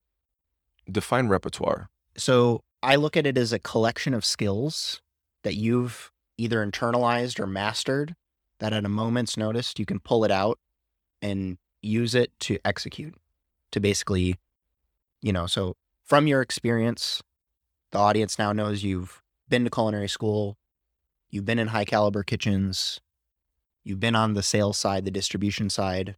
Define 0.90 1.28
repertoire. 1.28 1.90
So 2.16 2.64
I 2.82 2.96
look 2.96 3.16
at 3.16 3.26
it 3.26 3.38
as 3.38 3.52
a 3.52 3.58
collection 3.60 4.14
of 4.14 4.24
skills 4.24 5.00
that 5.44 5.54
you've 5.54 6.10
either 6.36 6.66
internalized 6.66 7.38
or 7.38 7.46
mastered 7.46 8.16
that 8.60 8.72
at 8.72 8.84
a 8.84 8.88
moment's 8.88 9.36
notice 9.36 9.74
you 9.78 9.86
can 9.86 10.00
pull 10.00 10.24
it 10.24 10.30
out 10.30 10.58
and 11.22 11.58
use 11.82 12.14
it 12.14 12.32
to 12.40 12.58
execute 12.64 13.14
to 13.70 13.80
basically 13.80 14.36
you 15.20 15.32
know 15.32 15.46
so 15.46 15.76
from 16.04 16.26
your 16.26 16.42
experience 16.42 17.22
the 17.92 17.98
audience 17.98 18.38
now 18.38 18.52
knows 18.52 18.82
you've 18.82 19.22
been 19.48 19.64
to 19.64 19.70
culinary 19.70 20.08
school 20.08 20.56
you've 21.30 21.44
been 21.44 21.58
in 21.58 21.68
high 21.68 21.84
caliber 21.84 22.22
kitchens 22.22 23.00
you've 23.84 24.00
been 24.00 24.16
on 24.16 24.34
the 24.34 24.42
sales 24.42 24.78
side 24.78 25.04
the 25.04 25.10
distribution 25.10 25.70
side. 25.70 26.16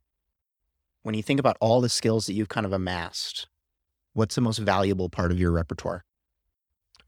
When 1.03 1.14
you 1.14 1.22
think 1.22 1.41
about 1.41 1.57
all 1.61 1.80
the 1.80 1.88
skills 1.88 2.26
that 2.26 2.34
you've 2.34 2.49
kind 2.49 2.66
of 2.66 2.72
amassed 2.72 3.47
what's 4.12 4.34
the 4.34 4.41
most 4.41 4.59
valuable 4.59 5.09
part 5.09 5.30
of 5.30 5.38
your 5.38 5.53
repertoire 5.53 6.05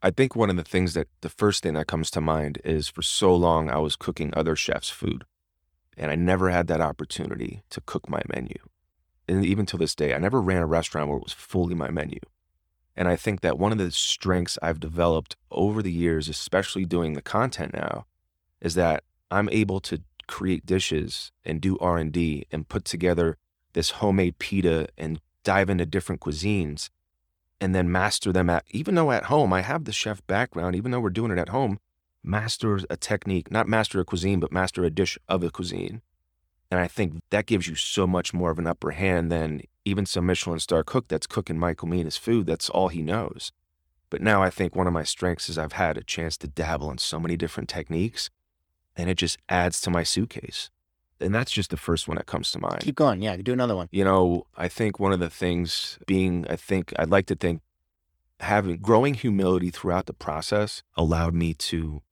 I 0.04 0.10
think 0.10 0.34
one 0.34 0.50
of 0.50 0.56
the 0.56 0.64
things 0.64 0.94
that 0.94 1.06
the 1.20 1.28
first 1.28 1.62
thing 1.62 1.74
that 1.74 1.86
comes 1.86 2.10
to 2.10 2.20
mind 2.20 2.60
is 2.64 2.88
for 2.88 3.02
so 3.02 3.34
long 3.34 3.70
I 3.70 3.78
was 3.78 3.94
cooking 3.94 4.32
other 4.34 4.56
chefs' 4.56 4.90
food 4.90 5.24
and 5.96 6.10
I 6.10 6.16
never 6.16 6.50
had 6.50 6.66
that 6.66 6.80
opportunity 6.80 7.62
to 7.70 7.80
cook 7.82 8.08
my 8.08 8.20
menu. 8.34 8.56
And 9.28 9.44
even 9.44 9.64
to 9.66 9.76
this 9.76 9.94
day, 9.94 10.12
I 10.12 10.18
never 10.18 10.40
ran 10.40 10.62
a 10.62 10.66
restaurant 10.66 11.08
where 11.08 11.18
it 11.18 11.22
was 11.22 11.32
fully 11.32 11.74
my 11.74 11.90
menu. 11.90 12.18
And 12.96 13.06
I 13.06 13.14
think 13.14 13.42
that 13.42 13.58
one 13.58 13.70
of 13.70 13.78
the 13.78 13.92
strengths 13.92 14.58
I've 14.60 14.80
developed 14.80 15.36
over 15.50 15.82
the 15.82 15.92
years, 15.92 16.28
especially 16.28 16.84
doing 16.84 17.12
the 17.12 17.22
content 17.22 17.72
now, 17.72 18.06
is 18.60 18.74
that 18.74 19.04
I'm 19.30 19.48
able 19.50 19.80
to 19.80 20.02
create 20.26 20.66
dishes 20.66 21.30
and 21.44 21.60
do 21.60 21.78
R&D 21.78 22.46
and 22.50 22.68
put 22.68 22.84
together 22.84 23.36
this 23.72 23.90
homemade 23.90 24.38
pita 24.38 24.88
and 24.98 25.20
dive 25.44 25.70
into 25.70 25.86
different 25.86 26.20
cuisines 26.20 26.90
and 27.62 27.76
then 27.76 27.92
master 27.92 28.32
them 28.32 28.50
at 28.50 28.64
even 28.72 28.96
though 28.96 29.12
at 29.12 29.26
home 29.26 29.52
I 29.52 29.60
have 29.60 29.84
the 29.84 29.92
chef 29.92 30.26
background, 30.26 30.74
even 30.74 30.90
though 30.90 30.98
we're 30.98 31.10
doing 31.10 31.30
it 31.30 31.38
at 31.38 31.50
home, 31.50 31.78
master 32.20 32.80
a 32.90 32.96
technique, 32.96 33.52
not 33.52 33.68
master 33.68 34.00
a 34.00 34.04
cuisine, 34.04 34.40
but 34.40 34.50
master 34.50 34.82
a 34.82 34.90
dish 34.90 35.16
of 35.28 35.44
a 35.44 35.50
cuisine. 35.50 36.02
And 36.72 36.80
I 36.80 36.88
think 36.88 37.20
that 37.30 37.46
gives 37.46 37.68
you 37.68 37.76
so 37.76 38.04
much 38.04 38.34
more 38.34 38.50
of 38.50 38.58
an 38.58 38.66
upper 38.66 38.90
hand 38.90 39.30
than 39.30 39.62
even 39.84 40.06
some 40.06 40.26
Michelin 40.26 40.58
star 40.58 40.82
cook 40.82 41.06
that's 41.06 41.28
cooking 41.28 41.56
Michael 41.56 41.86
Mina's 41.86 42.16
food. 42.16 42.46
That's 42.46 42.68
all 42.68 42.88
he 42.88 43.00
knows. 43.00 43.52
But 44.10 44.22
now 44.22 44.42
I 44.42 44.50
think 44.50 44.74
one 44.74 44.88
of 44.88 44.92
my 44.92 45.04
strengths 45.04 45.48
is 45.48 45.56
I've 45.56 45.74
had 45.74 45.96
a 45.96 46.02
chance 46.02 46.36
to 46.38 46.48
dabble 46.48 46.90
in 46.90 46.98
so 46.98 47.20
many 47.20 47.36
different 47.36 47.68
techniques 47.68 48.28
and 48.96 49.08
it 49.08 49.18
just 49.18 49.38
adds 49.48 49.80
to 49.82 49.90
my 49.90 50.02
suitcase. 50.02 50.68
And 51.22 51.34
that's 51.34 51.52
just 51.52 51.70
the 51.70 51.76
first 51.76 52.08
one 52.08 52.16
that 52.16 52.26
comes 52.26 52.50
to 52.52 52.58
mind. 52.58 52.80
keep 52.80 52.96
going 52.96 53.22
yeah 53.22 53.36
do 53.36 53.52
another 53.52 53.76
one 53.76 53.88
You 53.90 54.04
know, 54.04 54.46
I 54.56 54.68
think 54.68 54.98
one 54.98 55.12
of 55.12 55.20
the 55.20 55.30
things 55.30 55.98
being, 56.06 56.46
I 56.48 56.56
think, 56.56 56.92
I'd 56.98 57.10
like 57.10 57.26
to 57.26 57.34
think 57.34 57.60
having 58.40 58.78
growing 58.78 59.14
humility 59.14 59.70
throughout 59.70 60.06
the 60.06 60.12
process 60.12 60.82
allowed 60.96 61.34
me 61.34 61.54
to 61.54 62.02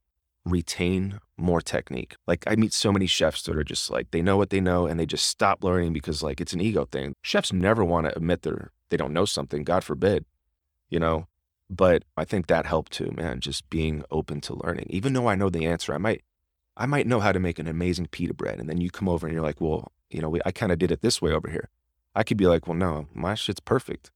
retain 0.44 1.18
more 1.36 1.60
technique. 1.60 2.16
Like 2.26 2.44
I 2.46 2.56
meet 2.56 2.72
so 2.72 2.92
many 2.92 3.06
chefs 3.06 3.42
that 3.42 3.56
are 3.56 3.64
just 3.64 3.90
like, 3.90 4.10
they 4.10 4.22
know 4.22 4.36
what 4.36 4.50
they 4.50 4.60
know 4.60 4.86
and 4.86 4.98
they 4.98 5.06
just 5.06 5.26
stop 5.26 5.64
learning 5.64 5.92
because 5.92 6.22
like 6.22 6.40
it's 6.40 6.52
an 6.52 6.60
ego 6.60 6.84
thing. 6.84 7.14
Chefs 7.22 7.52
never 7.52 7.84
want 7.84 8.06
to 8.06 8.16
admit 8.16 8.42
they're, 8.42 8.70
they 8.90 8.96
don't 8.96 9.12
know 9.12 9.24
something, 9.24 9.64
God 9.64 9.84
forbid, 9.84 10.24
you 10.88 10.98
know? 10.98 11.26
But 11.68 12.04
I 12.16 12.24
think 12.24 12.48
that 12.48 12.66
helped 12.66 12.92
too, 12.92 13.12
man, 13.16 13.40
just 13.40 13.68
being 13.70 14.02
open 14.10 14.40
to 14.42 14.58
learning. 14.64 14.86
Even 14.90 15.12
though 15.12 15.28
I 15.28 15.36
know 15.36 15.50
the 15.50 15.66
answer, 15.66 15.94
I 15.94 15.98
might, 15.98 16.24
I 16.80 16.86
might 16.86 17.06
know 17.06 17.20
how 17.20 17.30
to 17.30 17.38
make 17.38 17.58
an 17.58 17.68
amazing 17.68 18.06
pita 18.06 18.34
bread. 18.34 18.58
And 18.58 18.68
then 18.68 18.80
you 18.80 18.90
come 18.90 19.08
over 19.08 19.26
and 19.26 19.34
you're 19.34 19.44
like, 19.44 19.60
well, 19.60 19.92
you 20.10 20.20
know, 20.20 20.28
we, 20.28 20.40
I 20.46 20.50
kind 20.50 20.72
of 20.72 20.78
did 20.78 20.90
it 20.90 21.02
this 21.02 21.20
way 21.22 21.30
over 21.30 21.48
here. 21.48 21.68
I 22.14 22.24
could 22.24 22.36
be 22.36 22.46
like, 22.46 22.66
well, 22.66 22.76
no, 22.76 23.06
my 23.14 23.34
shit's 23.34 23.60
perfect. 23.60 24.10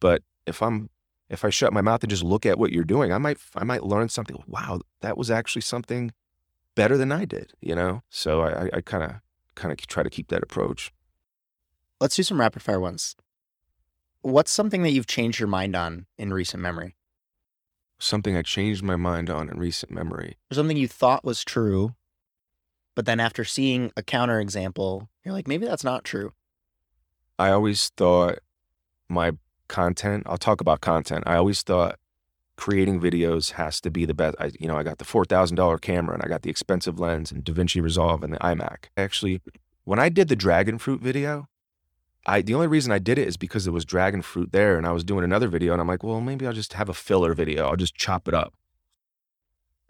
But 0.00 0.22
if 0.46 0.62
I'm, 0.62 0.88
if 1.28 1.44
I 1.44 1.50
shut 1.50 1.72
my 1.72 1.80
mouth 1.80 2.02
and 2.02 2.10
just 2.10 2.22
look 2.22 2.46
at 2.46 2.58
what 2.58 2.72
you're 2.72 2.84
doing, 2.84 3.12
I 3.12 3.18
might, 3.18 3.38
I 3.54 3.64
might 3.64 3.84
learn 3.84 4.08
something. 4.08 4.42
Wow, 4.46 4.80
that 5.00 5.18
was 5.18 5.30
actually 5.30 5.62
something 5.62 6.12
better 6.74 6.96
than 6.96 7.12
I 7.12 7.24
did, 7.24 7.52
you 7.60 7.74
know? 7.74 8.02
So 8.08 8.42
I, 8.42 8.70
I 8.72 8.80
kind 8.80 9.04
of, 9.04 9.16
kind 9.54 9.72
of 9.72 9.86
try 9.86 10.02
to 10.02 10.10
keep 10.10 10.28
that 10.28 10.42
approach. 10.42 10.92
let's 12.00 12.16
do 12.16 12.22
some 12.22 12.40
rapid 12.40 12.62
fire 12.62 12.80
ones 12.80 13.16
what's 14.22 14.50
something 14.52 14.82
that 14.82 14.90
you've 14.90 15.06
changed 15.06 15.40
your 15.40 15.48
mind 15.48 15.76
on 15.76 16.06
in 16.16 16.32
recent 16.32 16.62
memory 16.62 16.96
Something 18.02 18.36
I 18.36 18.42
changed 18.42 18.82
my 18.82 18.96
mind 18.96 19.30
on 19.30 19.48
in 19.48 19.58
recent 19.58 19.92
memory. 19.92 20.36
or 20.50 20.54
something 20.56 20.76
you 20.76 20.88
thought 20.88 21.24
was 21.24 21.44
true 21.44 21.94
but 22.94 23.06
then 23.06 23.20
after 23.20 23.44
seeing 23.44 23.92
a 23.96 24.02
counterexample 24.02 25.08
you're 25.24 25.32
like 25.32 25.46
maybe 25.46 25.66
that's 25.66 25.84
not 25.84 26.04
true 26.04 26.32
I 27.38 27.50
always 27.50 27.88
thought 27.90 28.38
my 29.08 29.32
content, 29.68 30.24
I'll 30.26 30.36
talk 30.36 30.60
about 30.60 30.80
content. 30.80 31.24
I 31.26 31.36
always 31.36 31.62
thought 31.62 31.98
creating 32.56 33.00
videos 33.00 33.52
has 33.52 33.80
to 33.80 33.90
be 33.90 34.04
the 34.04 34.14
best. 34.14 34.36
I, 34.38 34.52
you 34.60 34.68
know, 34.68 34.76
I 34.76 34.82
got 34.82 34.98
the 34.98 35.04
$4,000 35.04 35.80
camera 35.80 36.14
and 36.14 36.22
I 36.22 36.28
got 36.28 36.42
the 36.42 36.50
expensive 36.50 37.00
lens 37.00 37.32
and 37.32 37.44
DaVinci 37.44 37.82
Resolve 37.82 38.22
and 38.22 38.32
the 38.34 38.38
iMac. 38.38 38.84
Actually, 38.96 39.40
when 39.84 39.98
I 39.98 40.08
did 40.08 40.28
the 40.28 40.36
dragon 40.36 40.78
fruit 40.78 41.00
video, 41.00 41.48
I 42.24 42.42
the 42.42 42.54
only 42.54 42.68
reason 42.68 42.92
I 42.92 42.98
did 42.98 43.18
it 43.18 43.26
is 43.26 43.36
because 43.36 43.64
there 43.64 43.72
was 43.72 43.84
dragon 43.84 44.22
fruit 44.22 44.52
there 44.52 44.76
and 44.76 44.86
I 44.86 44.92
was 44.92 45.04
doing 45.04 45.24
another 45.24 45.48
video 45.48 45.72
and 45.72 45.80
I'm 45.80 45.88
like, 45.88 46.02
well, 46.02 46.20
maybe 46.20 46.46
I'll 46.46 46.52
just 46.52 46.74
have 46.74 46.88
a 46.88 46.94
filler 46.94 47.34
video. 47.34 47.66
I'll 47.66 47.76
just 47.76 47.96
chop 47.96 48.28
it 48.28 48.34
up. 48.34 48.54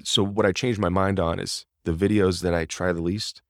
So 0.02 0.22
what 0.22 0.46
I 0.46 0.52
changed 0.52 0.80
my 0.80 0.88
mind 0.88 1.20
on 1.20 1.38
is 1.38 1.66
the 1.84 1.92
videos 1.92 2.42
that 2.42 2.54
I 2.54 2.64
try 2.64 2.92
the 2.92 3.02
least 3.02 3.42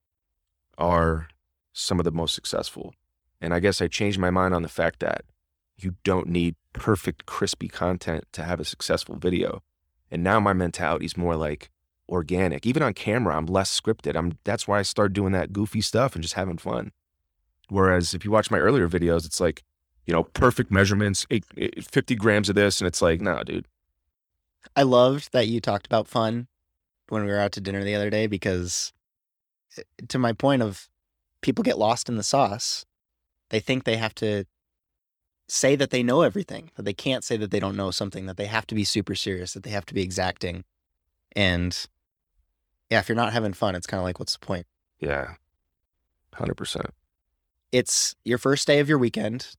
are 0.78 1.28
some 1.72 2.00
of 2.00 2.04
the 2.04 2.10
most 2.10 2.34
successful. 2.34 2.94
And 3.40 3.54
I 3.54 3.60
guess 3.60 3.80
I 3.80 3.88
changed 3.88 4.18
my 4.18 4.30
mind 4.30 4.54
on 4.54 4.62
the 4.62 4.68
fact 4.68 5.00
that 5.00 5.24
you 5.76 5.96
don't 6.04 6.28
need 6.28 6.56
perfect, 6.72 7.26
crispy 7.26 7.68
content 7.68 8.24
to 8.32 8.42
have 8.42 8.60
a 8.60 8.64
successful 8.64 9.16
video. 9.16 9.62
And 10.10 10.22
now 10.22 10.40
my 10.40 10.52
mentality 10.52 11.06
is 11.06 11.16
more 11.16 11.36
like 11.36 11.70
organic. 12.08 12.66
Even 12.66 12.82
on 12.82 12.94
camera, 12.94 13.36
I'm 13.36 13.46
less 13.46 13.80
scripted. 13.80 14.16
I'm 14.16 14.38
that's 14.44 14.68
why 14.68 14.78
I 14.78 14.82
started 14.82 15.14
doing 15.14 15.32
that 15.32 15.52
goofy 15.52 15.80
stuff 15.80 16.14
and 16.14 16.22
just 16.22 16.34
having 16.34 16.58
fun. 16.58 16.92
Whereas 17.72 18.12
if 18.12 18.22
you 18.22 18.30
watch 18.30 18.50
my 18.50 18.58
earlier 18.58 18.86
videos, 18.86 19.24
it's 19.24 19.40
like, 19.40 19.62
you 20.06 20.12
know, 20.12 20.24
perfect 20.24 20.70
measurements, 20.70 21.26
eight, 21.30 21.46
eight- 21.56 21.84
50 21.90 22.14
grams 22.16 22.50
of 22.50 22.54
this. 22.54 22.80
And 22.80 22.86
it's 22.86 23.00
like, 23.00 23.22
nah, 23.22 23.42
dude. 23.42 23.66
I 24.76 24.82
loved 24.82 25.32
that 25.32 25.48
you 25.48 25.58
talked 25.58 25.86
about 25.86 26.06
fun 26.06 26.48
when 27.08 27.24
we 27.24 27.30
were 27.30 27.38
out 27.38 27.52
to 27.52 27.60
dinner 27.62 27.82
the 27.82 27.94
other 27.94 28.10
day 28.10 28.26
because, 28.26 28.92
eh, 29.78 29.82
to 30.08 30.18
my 30.18 30.34
point 30.34 30.60
of 30.60 30.90
people 31.40 31.64
get 31.64 31.78
lost 31.78 32.10
in 32.10 32.16
the 32.16 32.22
sauce, 32.22 32.84
they 33.48 33.58
think 33.58 33.84
they 33.84 33.96
have 33.96 34.14
to 34.16 34.44
say 35.48 35.74
that 35.74 35.90
they 35.90 36.02
know 36.02 36.20
everything, 36.20 36.70
that 36.76 36.84
they 36.84 36.92
can't 36.92 37.24
say 37.24 37.38
that 37.38 37.50
they 37.50 37.60
don't 37.60 37.76
know 37.76 37.90
something, 37.90 38.26
that 38.26 38.36
they 38.36 38.46
have 38.46 38.66
to 38.66 38.74
be 38.74 38.84
super 38.84 39.14
serious, 39.14 39.54
that 39.54 39.62
they 39.62 39.70
have 39.70 39.86
to 39.86 39.94
be 39.94 40.02
exacting. 40.02 40.64
And 41.34 41.86
yeah, 42.90 42.98
if 42.98 43.08
you're 43.08 43.16
not 43.16 43.32
having 43.32 43.54
fun, 43.54 43.74
it's 43.74 43.86
kind 43.86 43.98
of 43.98 44.04
like, 44.04 44.18
what's 44.18 44.34
the 44.34 44.46
point? 44.46 44.66
Yeah. 45.00 45.34
100%. 46.34 46.90
It's 47.72 48.14
your 48.24 48.36
first 48.36 48.66
day 48.66 48.80
of 48.80 48.88
your 48.88 48.98
weekend. 48.98 49.56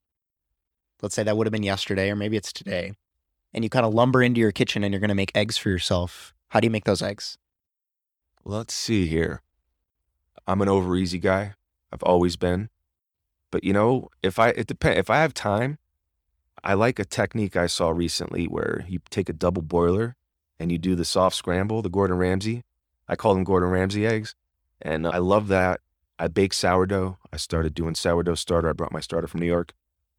Let's 1.01 1.15
say 1.15 1.23
that 1.23 1.35
would 1.35 1.47
have 1.47 1.51
been 1.51 1.63
yesterday, 1.63 2.11
or 2.11 2.15
maybe 2.15 2.37
it's 2.37 2.53
today. 2.53 2.93
And 3.53 3.63
you 3.63 3.69
kind 3.69 3.85
of 3.85 3.93
lumber 3.93 4.21
into 4.21 4.39
your 4.39 4.51
kitchen 4.51 4.83
and 4.83 4.93
you're 4.93 5.01
going 5.01 5.09
to 5.09 5.15
make 5.15 5.35
eggs 5.35 5.57
for 5.57 5.69
yourself. 5.69 6.33
How 6.49 6.59
do 6.59 6.67
you 6.67 6.71
make 6.71 6.85
those 6.85 7.01
eggs? 7.01 7.37
Let's 8.45 8.73
see 8.73 9.07
here. 9.07 9.41
I'm 10.47 10.61
an 10.61 10.69
over 10.69 10.95
easy 10.95 11.17
guy. 11.17 11.55
I've 11.91 12.03
always 12.03 12.35
been. 12.35 12.69
But 13.51 13.63
you 13.63 13.73
know, 13.73 14.09
if 14.21 14.39
I 14.39 14.49
it 14.49 14.67
depend 14.67 14.97
if 14.99 15.09
I 15.09 15.17
have 15.17 15.33
time, 15.33 15.77
I 16.63 16.73
like 16.73 16.99
a 16.99 17.05
technique 17.05 17.55
I 17.55 17.67
saw 17.67 17.89
recently 17.89 18.45
where 18.45 18.85
you 18.87 18.99
take 19.09 19.29
a 19.29 19.33
double 19.33 19.61
boiler 19.61 20.15
and 20.59 20.71
you 20.71 20.77
do 20.77 20.95
the 20.95 21.05
soft 21.05 21.35
scramble, 21.35 21.81
the 21.81 21.89
Gordon 21.89 22.17
Ramsay. 22.17 22.63
I 23.07 23.15
call 23.15 23.33
them 23.33 23.43
Gordon 23.43 23.69
Ramsay 23.69 24.05
eggs. 24.05 24.35
And 24.81 25.07
I 25.07 25.17
love 25.17 25.47
that. 25.49 25.81
I 26.19 26.27
bake 26.27 26.53
sourdough. 26.53 27.17
I 27.31 27.37
started 27.37 27.73
doing 27.73 27.95
sourdough 27.95 28.35
starter. 28.35 28.69
I 28.69 28.73
brought 28.73 28.91
my 28.91 28.99
starter 28.99 29.27
from 29.27 29.41
New 29.41 29.47
York. 29.47 29.73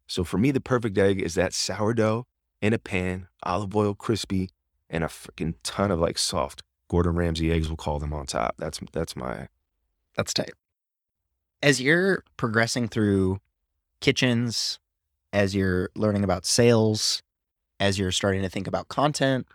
So 0.07 0.23
for 0.23 0.37
me, 0.37 0.51
the 0.51 0.61
perfect 0.61 0.97
egg 0.97 1.21
is 1.21 1.35
that 1.35 1.53
sourdough 1.53 2.27
in 2.61 2.73
a 2.73 2.77
pan, 2.77 3.27
olive 3.43 3.75
oil 3.75 3.95
crispy, 3.95 4.49
and 4.89 5.03
a 5.03 5.07
freaking 5.07 5.55
ton 5.63 5.91
of 5.91 5.99
like 5.99 6.17
soft 6.17 6.63
Gordon 6.89 7.15
Ramsay 7.15 7.51
eggs. 7.51 7.67
We'll 7.69 7.77
call 7.77 7.99
them 7.99 8.13
on 8.13 8.25
top. 8.25 8.55
That's 8.57 8.79
that's 8.91 9.15
my 9.15 9.47
That's 10.15 10.33
tight. 10.33 10.53
As 11.63 11.81
you're 11.81 12.23
progressing 12.37 12.87
through 12.87 13.39
kitchens, 14.01 14.79
as 15.33 15.55
you're 15.55 15.89
learning 15.95 16.23
about 16.23 16.45
sales, 16.45 17.23
as 17.79 17.97
you're 17.97 18.11
starting 18.11 18.41
to 18.43 18.49
think 18.49 18.67
about 18.67 18.87
content, 18.87 19.47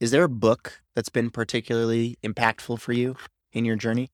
is 0.00 0.10
there 0.10 0.24
a 0.24 0.28
book 0.28 0.82
that's 0.94 1.08
been 1.08 1.30
particularly 1.30 2.16
impactful 2.24 2.80
for 2.80 2.92
you 2.92 3.16
in 3.52 3.64
your 3.64 3.76
journey? 3.76 4.10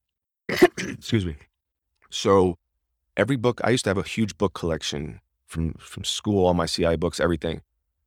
Excuse 0.49 1.25
me. 1.27 1.37
So 2.11 2.59
every 3.17 3.37
book 3.37 3.61
I 3.65 3.71
used 3.71 3.85
to 3.85 3.91
have 3.91 3.99
a 3.99 4.03
huge 4.03 4.39
book 4.39 4.55
collection 4.55 5.21
from 5.47 5.75
from 5.75 6.05
school, 6.05 6.47
all 6.47 6.55
my 6.55 6.67
CI 6.67 6.97
books, 6.97 7.21
everything. 7.21 7.63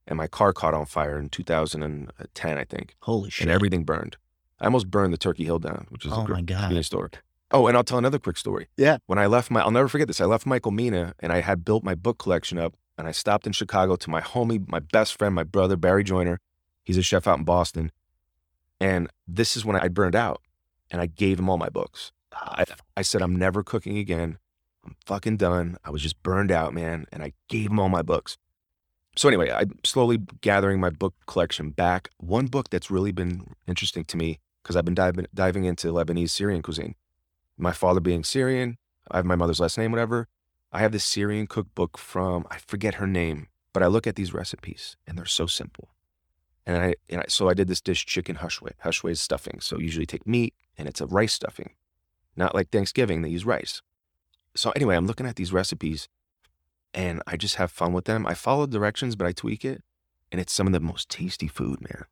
And 0.08 0.18
my 0.18 0.28
car 0.28 0.54
caught 0.54 0.74
on 0.74 0.86
fire 0.88 1.20
in 1.20 1.30
2010, 1.30 2.58
I 2.58 2.64
think, 2.64 2.96
Holy 3.02 3.30
shit. 3.30 3.46
and 3.46 3.52
everything 3.52 3.84
burned. 3.84 4.18
I 4.60 4.66
almost 4.66 4.90
burned 4.90 5.14
the 5.14 5.18
Turkey 5.20 5.46
Hill 5.46 5.60
down, 5.60 5.86
which 5.90 6.04
is 6.04 6.12
oh 6.12 6.24
a 6.24 6.26
great 6.26 6.36
my 6.36 6.42
God. 6.70 6.84
store. 6.86 7.12
Oh, 7.52 7.68
and 7.68 7.78
I'll 7.78 7.84
tell 7.84 8.00
another 8.00 8.18
quick 8.20 8.38
story. 8.38 8.68
Yeah. 8.76 8.98
When 9.06 9.20
I 9.20 9.28
left 9.28 9.52
my, 9.52 9.62
I'll 9.62 9.72
never 9.72 9.88
forget 9.88 10.08
this. 10.08 10.20
I 10.20 10.26
left 10.26 10.46
Michael 10.48 10.72
Mina 10.72 11.14
and 11.20 11.32
I 11.32 11.42
had 11.42 11.64
built 11.64 11.84
my 11.84 11.96
book 11.96 12.18
collection 12.18 12.58
up 12.58 12.76
and 12.98 13.08
I 13.08 13.12
stopped 13.12 13.46
in 13.48 13.54
Chicago 13.54 13.96
to 13.98 14.10
my 14.10 14.22
homie, 14.22 14.68
my 14.68 14.80
best 14.80 15.18
friend, 15.18 15.34
my 15.36 15.44
brother, 15.44 15.76
Barry 15.76 16.04
Joyner. 16.04 16.40
He's 16.84 16.98
a 16.98 17.02
chef 17.04 17.28
out 17.28 17.38
in 17.40 17.46
Boston. 17.46 17.92
And 18.80 19.10
this 19.28 19.56
is 19.56 19.64
when 19.66 19.76
I 19.76 19.88
burned 19.88 20.16
out 20.16 20.42
and 20.92 21.02
I 21.02 21.06
gave 21.06 21.38
him 21.40 21.50
all 21.50 21.58
my 21.58 21.70
books. 21.70 22.12
I, 22.42 22.66
I 22.98 23.02
said, 23.02 23.22
I'm 23.22 23.36
never 23.36 23.64
cooking 23.64 23.98
again. 23.98 24.38
I'm 24.86 24.96
fucking 25.06 25.38
done. 25.38 25.78
I 25.84 25.90
was 25.90 26.02
just 26.02 26.22
burned 26.24 26.52
out, 26.52 26.74
man. 26.74 27.06
And 27.12 27.24
I 27.24 27.34
gave 27.48 27.70
him 27.70 27.80
all 27.80 27.90
my 27.90 28.02
books. 28.02 28.38
So 29.16 29.28
anyway, 29.28 29.52
I'm 29.52 29.80
slowly 29.84 30.20
gathering 30.42 30.80
my 30.80 30.90
book 30.90 31.14
collection 31.28 31.72
back. 31.72 32.10
One 32.18 32.48
book 32.48 32.70
that's 32.70 32.90
really 32.90 33.12
been 33.12 33.56
interesting 33.68 34.06
to 34.06 34.18
me 34.18 34.40
because 34.64 34.76
I've 34.76 34.86
been 34.86 34.96
diving, 34.96 35.26
diving 35.34 35.66
into 35.66 35.88
Lebanese 35.92 36.30
Syrian 36.30 36.62
cuisine. 36.62 36.96
My 37.58 37.74
father 37.74 38.00
being 38.00 38.24
Syrian, 38.24 38.78
I 39.12 39.18
have 39.18 39.26
my 39.26 39.36
mother's 39.36 39.60
last 39.60 39.78
name, 39.78 39.92
whatever. 39.92 40.28
I 40.72 40.80
have 40.80 40.92
this 40.92 41.04
Syrian 41.04 41.48
cookbook 41.48 41.98
from 41.98 42.46
I 42.50 42.60
forget 42.60 42.96
her 42.96 43.08
name, 43.08 43.48
but 43.74 43.84
I 43.84 43.88
look 43.88 44.08
at 44.08 44.16
these 44.16 44.34
recipes 44.34 44.96
and 45.06 45.18
they're 45.18 45.26
so 45.26 45.48
simple. 45.48 45.90
And 46.66 46.78
I, 46.78 46.96
and 47.10 47.22
I 47.22 47.26
so 47.28 47.50
I 47.50 47.56
did 47.56 47.68
this 47.68 47.82
dish 47.82 48.06
chicken 48.06 48.38
hashweh. 48.38 48.74
Hashweh 48.86 49.12
is 49.12 49.20
stuffing. 49.20 49.60
So 49.60 49.80
usually 49.80 50.06
take 50.06 50.28
meat 50.28 50.54
and 50.78 50.88
it's 50.88 51.02
a 51.02 51.08
rice 51.08 51.34
stuffing. 51.34 51.72
Not 52.40 52.56
like 52.56 52.70
Thanksgiving, 52.70 53.22
they 53.22 53.30
use 53.30 53.46
rice. 53.46 53.82
So 54.56 54.72
anyway, 54.72 54.96
I'm 54.96 55.06
looking 55.06 55.28
at 55.28 55.36
these 55.36 55.54
recipes 55.54 56.08
and 56.94 57.22
I 57.28 57.38
just 57.38 57.56
have 57.56 57.70
fun 57.70 57.92
with 57.94 58.06
them. 58.06 58.26
I 58.26 58.34
follow 58.34 58.66
directions, 58.66 59.16
but 59.18 59.28
I 59.28 59.34
tweak 59.34 59.64
it. 59.64 59.84
And 60.32 60.40
it's 60.40 60.54
some 60.54 60.66
of 60.66 60.74
the 60.74 60.80
most 60.80 61.10
tasty 61.10 61.48
food, 61.48 61.82
man. 61.82 62.06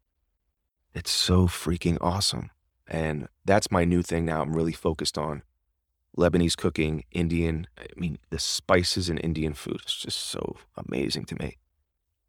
It's 0.93 1.11
so 1.11 1.47
freaking 1.47 1.97
awesome. 2.01 2.49
And 2.87 3.27
that's 3.45 3.71
my 3.71 3.85
new 3.85 4.01
thing 4.03 4.25
now. 4.25 4.41
I'm 4.41 4.55
really 4.55 4.73
focused 4.73 5.17
on 5.17 5.43
Lebanese 6.17 6.57
cooking, 6.57 7.03
Indian. 7.11 7.67
I 7.77 7.85
mean, 7.95 8.17
the 8.29 8.39
spices 8.39 9.09
in 9.09 9.17
Indian 9.19 9.53
food 9.53 9.81
is 9.85 9.93
just 9.93 10.17
so 10.17 10.57
amazing 10.75 11.25
to 11.25 11.35
me. 11.35 11.57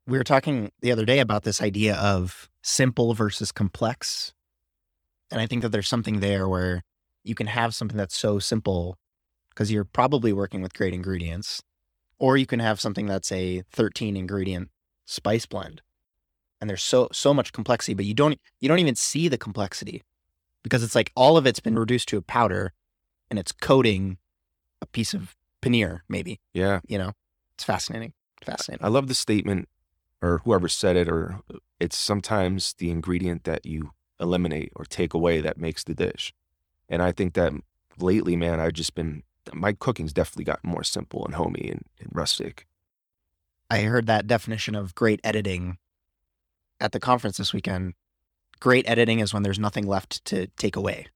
we 0.09 0.17
were 0.17 0.25
talking 0.25 0.73
the 0.81 0.91
other 0.91 1.05
day 1.05 1.21
about 1.21 1.43
this 1.43 1.61
idea 1.61 1.95
of 1.97 2.49
simple 2.63 3.13
versus 3.13 3.53
complex. 3.53 4.33
And 5.31 5.41
I 5.41 5.47
think 5.47 5.63
that 5.63 5.69
there's 5.69 5.89
something 5.89 6.21
there 6.21 6.49
where 6.49 6.83
you 7.25 7.35
can 7.35 7.47
have 7.47 7.75
something 7.75 7.97
that's 7.97 8.17
so 8.17 8.39
simple 8.39 8.97
because 9.51 9.73
you're 9.73 9.85
probably 9.85 10.33
working 10.33 10.63
with 10.63 10.75
great 10.75 10.95
ingredients, 10.95 11.63
or 12.19 12.37
you 12.37 12.47
can 12.47 12.61
have 12.61 12.81
something 12.81 13.07
that's 13.07 13.33
a 13.33 13.63
13 13.73 14.17
ingredient 14.17 14.71
spice 15.05 15.47
blend. 15.47 15.83
And 16.61 16.69
there's 16.69 16.83
so 16.83 17.09
so 17.13 17.33
much 17.33 17.53
complexity, 17.53 17.95
but 17.95 18.05
you 18.05 18.15
don't 18.15 18.41
you 18.61 18.69
don't 18.69 18.81
even 18.81 18.97
see 18.97 19.29
the 19.29 19.39
complexity 19.39 20.03
because 20.63 20.83
it's 20.83 20.95
like 20.95 21.13
all 21.15 21.37
of 21.37 21.47
it's 21.47 21.61
been 21.61 21.79
reduced 21.79 22.09
to 22.09 22.17
a 22.17 22.23
powder 22.23 22.73
and 23.31 23.39
it's 23.39 23.53
coating 23.53 24.19
a 24.81 24.87
piece 24.87 25.15
of 25.15 25.37
paneer, 25.63 26.01
maybe. 26.09 26.41
Yeah. 26.53 26.81
You 26.87 26.99
know, 26.99 27.13
it's 27.55 27.65
fascinating. 27.65 28.13
Fascinating. 28.45 28.85
I 28.85 28.89
love 28.89 29.09
the 29.09 29.15
statement, 29.15 29.69
or 30.23 30.39
whoever 30.45 30.69
said 30.69 30.97
it, 30.97 31.09
or 31.09 31.41
uh, 31.53 31.59
it's 31.81 31.97
sometimes 31.97 32.75
the 32.79 32.91
ingredient 32.91 33.45
that 33.45 33.67
you 33.67 33.91
eliminate 34.21 34.73
or 34.77 34.85
take 34.85 35.15
away 35.15 35.41
that 35.41 35.59
makes 35.59 35.85
the 35.85 35.95
dish. 35.95 36.33
And 36.89 37.03
I 37.03 37.13
think 37.13 37.35
that 37.35 37.53
lately, 37.99 38.37
man, 38.37 38.61
I've 38.61 38.73
just 38.73 38.95
been, 38.95 39.23
my 39.53 39.73
cooking's 39.73 40.13
definitely 40.13 40.45
gotten 40.45 40.71
more 40.71 40.85
simple 40.85 41.25
and 41.25 41.35
homey 41.35 41.69
and, 41.71 41.85
and 42.01 42.09
rustic. 42.13 42.67
I 43.71 43.83
heard 43.83 44.07
that 44.07 44.27
definition 44.27 44.75
of 44.75 44.95
great 44.95 45.21
editing 45.23 45.79
at 46.81 46.93
the 46.93 47.01
conference 47.01 47.37
this 47.37 47.53
weekend. 47.53 47.95
Great 48.61 48.89
editing 48.89 49.21
is 49.21 49.35
when 49.35 49.43
there's 49.43 49.59
nothing 49.59 49.87
left 49.87 50.25
to 50.27 50.47
take 50.57 50.77
away. 50.77 51.07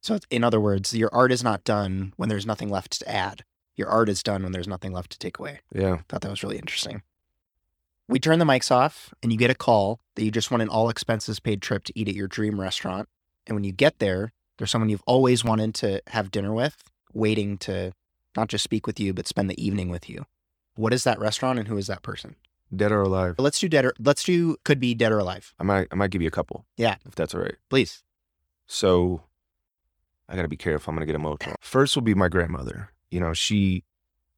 So, 0.00 0.18
in 0.30 0.44
other 0.44 0.60
words, 0.60 0.94
your 0.94 1.10
art 1.12 1.32
is 1.32 1.42
not 1.42 1.64
done 1.64 2.12
when 2.16 2.28
there's 2.28 2.46
nothing 2.46 2.70
left 2.70 3.00
to 3.00 3.10
add. 3.10 3.44
Your 3.76 3.88
art 3.88 4.08
is 4.08 4.22
done 4.22 4.42
when 4.42 4.52
there's 4.52 4.68
nothing 4.68 4.92
left 4.92 5.10
to 5.12 5.18
take 5.18 5.38
away. 5.38 5.60
Yeah. 5.74 5.98
Thought 6.08 6.22
that 6.22 6.30
was 6.30 6.42
really 6.42 6.58
interesting. 6.58 7.02
We 8.08 8.18
turn 8.18 8.38
the 8.38 8.44
mics 8.44 8.70
off 8.70 9.12
and 9.22 9.32
you 9.32 9.38
get 9.38 9.50
a 9.50 9.54
call 9.54 10.00
that 10.14 10.24
you 10.24 10.30
just 10.30 10.50
want 10.50 10.62
an 10.62 10.68
all 10.68 10.88
expenses 10.88 11.40
paid 11.40 11.60
trip 11.60 11.84
to 11.84 11.98
eat 11.98 12.08
at 12.08 12.14
your 12.14 12.28
dream 12.28 12.60
restaurant. 12.60 13.08
And 13.46 13.54
when 13.54 13.64
you 13.64 13.72
get 13.72 13.98
there, 13.98 14.32
there's 14.58 14.70
someone 14.70 14.90
you've 14.90 15.02
always 15.06 15.44
wanted 15.44 15.74
to 15.76 16.02
have 16.08 16.30
dinner 16.30 16.52
with, 16.52 16.84
waiting 17.14 17.56
to 17.58 17.92
not 18.36 18.48
just 18.48 18.64
speak 18.64 18.86
with 18.86 19.00
you, 19.00 19.14
but 19.14 19.26
spend 19.26 19.48
the 19.48 19.64
evening 19.64 19.88
with 19.88 20.08
you. 20.10 20.26
What 20.74 20.92
is 20.92 21.04
that 21.04 21.18
restaurant 21.18 21.58
and 21.58 21.68
who 21.68 21.76
is 21.76 21.86
that 21.86 22.02
person? 22.02 22.36
Dead 22.74 22.92
or 22.92 23.02
alive. 23.02 23.36
Let's 23.38 23.58
do 23.58 23.68
dead 23.68 23.84
or 23.84 23.94
let's 23.98 24.22
do 24.22 24.56
could 24.64 24.78
be 24.78 24.94
dead 24.94 25.10
or 25.10 25.18
alive. 25.18 25.54
I 25.58 25.64
might, 25.64 25.88
I 25.90 25.94
might 25.94 26.10
give 26.10 26.20
you 26.20 26.28
a 26.28 26.32
couple. 26.32 26.66
Yeah. 26.76 26.96
If 27.06 27.14
that's 27.14 27.34
all 27.34 27.40
right. 27.40 27.56
Please. 27.70 28.02
So 28.66 29.22
I 30.28 30.36
got 30.36 30.42
to 30.42 30.48
be 30.48 30.56
careful. 30.56 30.92
I'm 30.92 31.00
to 31.00 31.06
get 31.06 31.14
emotional. 31.14 31.56
First 31.60 31.96
will 31.96 32.02
be 32.02 32.14
my 32.14 32.28
grandmother. 32.28 32.90
You 33.10 33.20
know, 33.20 33.32
she 33.32 33.84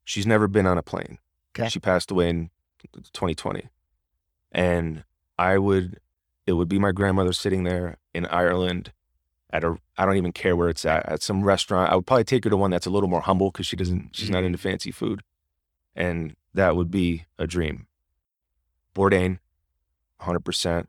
she's 0.04 0.26
never 0.26 0.46
been 0.46 0.66
on 0.66 0.78
a 0.78 0.82
plane. 0.82 1.18
Okay. 1.58 1.68
She 1.68 1.80
passed 1.80 2.10
away 2.10 2.28
in 2.28 2.50
2020. 3.12 3.68
And 4.52 5.04
I 5.38 5.58
would 5.58 5.98
it 6.46 6.52
would 6.52 6.68
be 6.68 6.78
my 6.78 6.92
grandmother 6.92 7.32
sitting 7.32 7.64
there 7.64 7.98
in 8.14 8.26
Ireland 8.26 8.92
at 9.52 9.64
a 9.64 9.76
I 9.96 10.06
don't 10.06 10.16
even 10.16 10.32
care 10.32 10.56
where 10.56 10.68
it's 10.68 10.84
at 10.84 11.06
at 11.06 11.22
some 11.22 11.42
restaurant. 11.42 11.92
I 11.92 11.96
would 11.96 12.06
probably 12.06 12.24
take 12.24 12.44
her 12.44 12.50
to 12.50 12.56
one 12.56 12.70
that's 12.70 12.86
a 12.86 12.90
little 12.90 13.08
more 13.08 13.20
humble 13.20 13.50
cuz 13.50 13.66
she 13.66 13.76
doesn't 13.76 14.14
she's 14.14 14.30
not 14.30 14.42
mm. 14.42 14.46
into 14.46 14.58
fancy 14.58 14.90
food. 14.90 15.22
And 15.94 16.36
that 16.54 16.76
would 16.76 16.90
be 16.90 17.26
a 17.38 17.46
dream. 17.46 17.86
Bourdain 18.94 19.38
100%. 20.20 20.86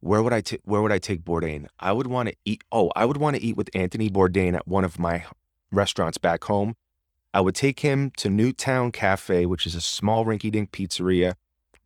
Where 0.00 0.22
would 0.22 0.32
I 0.32 0.40
ta- 0.40 0.58
where 0.64 0.80
would 0.80 0.92
I 0.92 0.98
take 0.98 1.24
Bourdain? 1.24 1.66
I 1.80 1.92
would 1.92 2.06
want 2.06 2.28
to 2.28 2.36
eat 2.44 2.62
oh, 2.70 2.90
I 2.94 3.04
would 3.04 3.16
want 3.16 3.36
to 3.36 3.42
eat 3.42 3.56
with 3.56 3.70
Anthony 3.74 4.08
Bourdain 4.08 4.54
at 4.54 4.68
one 4.68 4.84
of 4.84 4.98
my 4.98 5.24
restaurants 5.72 6.18
back 6.18 6.44
home. 6.44 6.74
I 7.34 7.40
would 7.40 7.54
take 7.54 7.80
him 7.80 8.10
to 8.16 8.30
Newtown 8.30 8.90
Cafe, 8.92 9.44
which 9.46 9.66
is 9.66 9.74
a 9.74 9.80
small 9.80 10.24
rinky-dink 10.24 10.70
pizzeria 10.70 11.34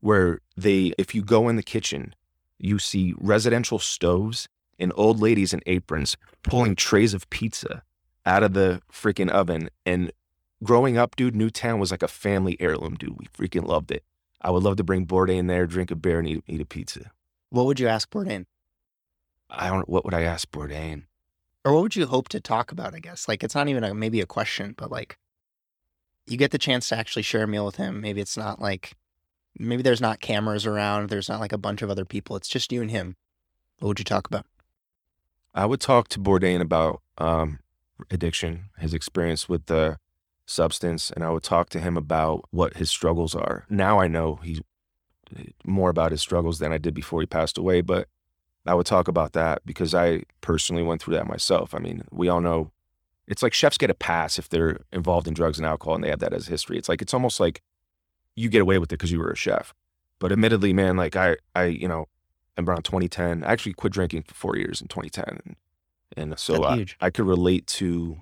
where 0.01 0.41
they 0.57 0.93
if 0.99 1.15
you 1.15 1.23
go 1.23 1.49
in 1.49 1.57
the 1.57 1.63
kitchen, 1.63 2.15
you 2.59 2.79
see 2.79 3.15
residential 3.19 3.79
stoves 3.79 4.49
and 4.83 4.93
old 4.97 5.21
ladies 5.21 5.55
in 5.55 5.61
aprons 5.67 6.17
pulling 6.43 6.77
trays 6.77 7.15
of 7.15 7.29
pizza 7.31 7.83
out 8.27 8.43
of 8.43 8.53
the 8.53 8.81
freaking 8.93 9.31
oven 9.31 9.71
and 9.87 10.13
growing 10.63 10.97
up, 10.97 11.17
dude, 11.17 11.35
Newtown 11.35 11.79
was 11.79 11.91
like 11.91 12.03
a 12.03 12.09
family 12.09 12.57
heirloom, 12.61 12.95
dude. 12.95 13.17
We 13.19 13.27
freaking 13.27 13.67
loved 13.67 13.91
it. 13.91 14.05
I 14.41 14.51
would 14.51 14.63
love 14.63 14.77
to 14.77 14.85
bring 14.85 15.07
Bourdain 15.07 15.49
there, 15.49 15.67
drink 15.67 15.91
a 15.91 15.97
beer, 15.97 16.19
and 16.19 16.29
eat, 16.29 16.45
eat 16.47 16.61
a 16.61 16.65
pizza. 16.65 17.11
What 17.51 17.67
would 17.67 17.79
you 17.79 17.89
ask 17.89 18.11
Bourdain? 18.11 18.47
I 19.51 19.69
don't. 19.69 19.89
What 19.89 20.05
would 20.05 20.15
I 20.15 20.23
ask 20.23 20.51
Bourdain? 20.51 21.05
Or 21.65 21.75
what 21.75 21.83
would 21.83 21.97
you 21.97 22.07
hope 22.07 22.29
to 22.31 22.41
talk 22.41 22.73
about, 22.73 22.95
I 22.95 22.99
guess? 22.99 23.29
Like 23.29 23.45
it's 23.45 23.55
not 23.55 23.69
even 23.69 23.85
a, 23.85 23.95
maybe 23.95 24.21
a 24.21 24.27
question, 24.27 24.75
but 24.77 24.91
like 24.91 25.19
you 26.27 26.37
get 26.37 26.51
the 26.51 26.59
chance 26.59 26.89
to 26.89 26.97
actually 26.97 27.23
share 27.23 27.45
a 27.45 27.49
meal 27.49 27.67
with 27.67 27.77
him. 27.77 28.01
Maybe 28.01 28.21
it's 28.21 28.37
not 28.37 28.61
like 28.61 28.95
maybe 29.59 29.83
there's 29.83 30.01
not 30.01 30.21
cameras 30.21 30.67
around, 30.67 31.09
there's 31.09 31.29
not 31.29 31.41
like 31.41 31.53
a 31.53 31.59
bunch 31.59 31.83
of 31.83 31.91
other 31.91 32.05
people. 32.05 32.35
It's 32.37 32.49
just 32.49 32.73
you 32.73 32.83
and 32.83 32.91
him. 32.91 33.17
What 33.79 33.89
would 33.89 33.99
you 33.99 34.05
talk 34.05 34.27
about? 34.27 34.47
I 35.55 35.67
would 35.67 35.81
talk 35.81 36.09
to 36.09 36.21
Bourdain 36.21 36.61
about 36.61 37.03
um, 37.19 37.59
addiction, 38.11 38.71
his 38.79 38.95
experience 38.95 39.49
with 39.49 39.67
the 39.67 39.99
substance, 40.47 41.11
and 41.11 41.25
I 41.25 41.31
would 41.31 41.43
talk 41.43 41.69
to 41.71 41.81
him 41.81 41.97
about 41.97 42.45
what 42.51 42.77
his 42.77 42.91
struggles 42.91 43.35
are. 43.35 43.67
Now 43.69 44.01
I 44.01 44.09
know 44.09 44.37
he's 44.43 44.61
more 45.65 45.91
about 45.91 46.11
his 46.11 46.21
struggles 46.21 46.59
than 46.59 46.73
I 46.73 46.79
did 46.79 46.95
before 46.95 47.21
he 47.21 47.27
passed 47.27 47.59
away, 47.59 47.81
but 47.81 48.09
I 48.67 48.75
would 48.75 48.87
talk 48.87 49.09
about 49.09 49.33
that 49.33 49.65
because 49.65 49.95
I 49.95 50.23
personally 50.41 50.83
went 50.83 51.03
through 51.03 51.15
that 51.15 51.27
myself. 51.27 51.75
I 51.75 51.79
mean, 51.79 52.05
we 52.11 52.29
all 52.29 52.41
know 52.41 52.71
it's 53.27 53.43
like 53.43 53.55
chefs 53.55 53.79
get 53.79 53.91
a 53.91 53.95
pass 53.95 54.39
if 54.39 54.49
they're 54.49 54.81
involved 54.93 55.27
in 55.27 55.35
drugs 55.35 55.59
and 55.59 55.67
alcohol 55.67 55.95
and 55.95 56.05
they 56.05 56.11
have 56.11 56.21
that 56.21 56.33
as 56.33 56.47
history. 56.47 56.79
It's 56.79 56.89
like 56.89 57.03
it's 57.03 57.15
almost 57.15 57.41
like 57.41 57.63
you 58.37 58.49
get 58.49 58.63
away 58.63 58.79
with 58.79 58.93
it 58.93 58.99
because 58.99 59.13
you 59.13 59.19
were 59.19 59.31
a 59.31 59.37
chef. 59.37 59.75
But 60.19 60.33
admittedly, 60.33 60.73
man, 60.73 60.97
like 60.97 61.17
I, 61.17 61.37
I, 61.55 61.65
you 61.65 61.89
know, 61.89 62.07
around 62.59 62.83
2010, 62.83 63.45
I 63.45 63.53
actually 63.53 63.73
quit 63.73 63.93
drinking 63.93 64.23
for 64.23 64.35
four 64.35 64.57
years 64.57 64.81
in 64.81 64.89
2010, 64.89 65.41
and, 65.45 65.57
and 66.17 66.39
so 66.39 66.65
I. 66.65 66.87
I 67.01 67.11
could 67.11 67.27
relate 67.27 67.67
to 67.69 68.19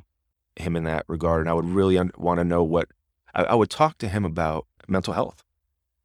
him 0.57 0.76
in 0.76 0.85
that 0.85 1.05
regard, 1.09 1.41
and 1.41 1.51
I 1.51 1.55
would 1.55 1.64
really 1.64 1.99
un- 1.99 2.12
want 2.16 2.39
to 2.39 2.45
know 2.45 2.62
what 2.62 2.89
I, 3.35 3.45
I 3.45 3.55
would 3.55 3.70
talk 3.70 3.99
to 3.99 4.09
him 4.09 4.24
about 4.24 4.66
mental 4.89 5.14
health. 5.14 5.45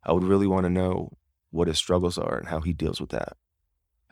I 0.03 0.11
would 0.11 0.23
really 0.23 0.47
want 0.47 0.65
to 0.65 0.69
know 0.69 1.11
what 1.51 1.67
his 1.67 1.77
struggles 1.77 2.17
are 2.17 2.37
and 2.37 2.47
how 2.47 2.61
he 2.61 2.73
deals 2.73 2.99
with 2.99 3.09
that. 3.09 3.37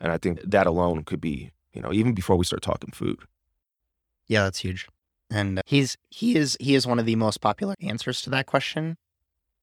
And 0.00 0.10
I 0.10 0.18
think 0.18 0.40
that 0.42 0.66
alone 0.66 1.04
could 1.04 1.20
be, 1.20 1.52
you 1.72 1.80
know, 1.80 1.92
even 1.92 2.14
before 2.14 2.36
we 2.36 2.44
start 2.44 2.62
talking 2.62 2.90
food. 2.90 3.18
Yeah, 4.26 4.44
that's 4.44 4.60
huge. 4.60 4.88
And 5.30 5.58
uh, 5.58 5.62
he's 5.66 5.96
he 6.10 6.36
is 6.36 6.56
he 6.60 6.74
is 6.74 6.86
one 6.86 6.98
of 6.98 7.06
the 7.06 7.16
most 7.16 7.40
popular 7.40 7.74
answers 7.80 8.22
to 8.22 8.30
that 8.30 8.46
question. 8.46 8.96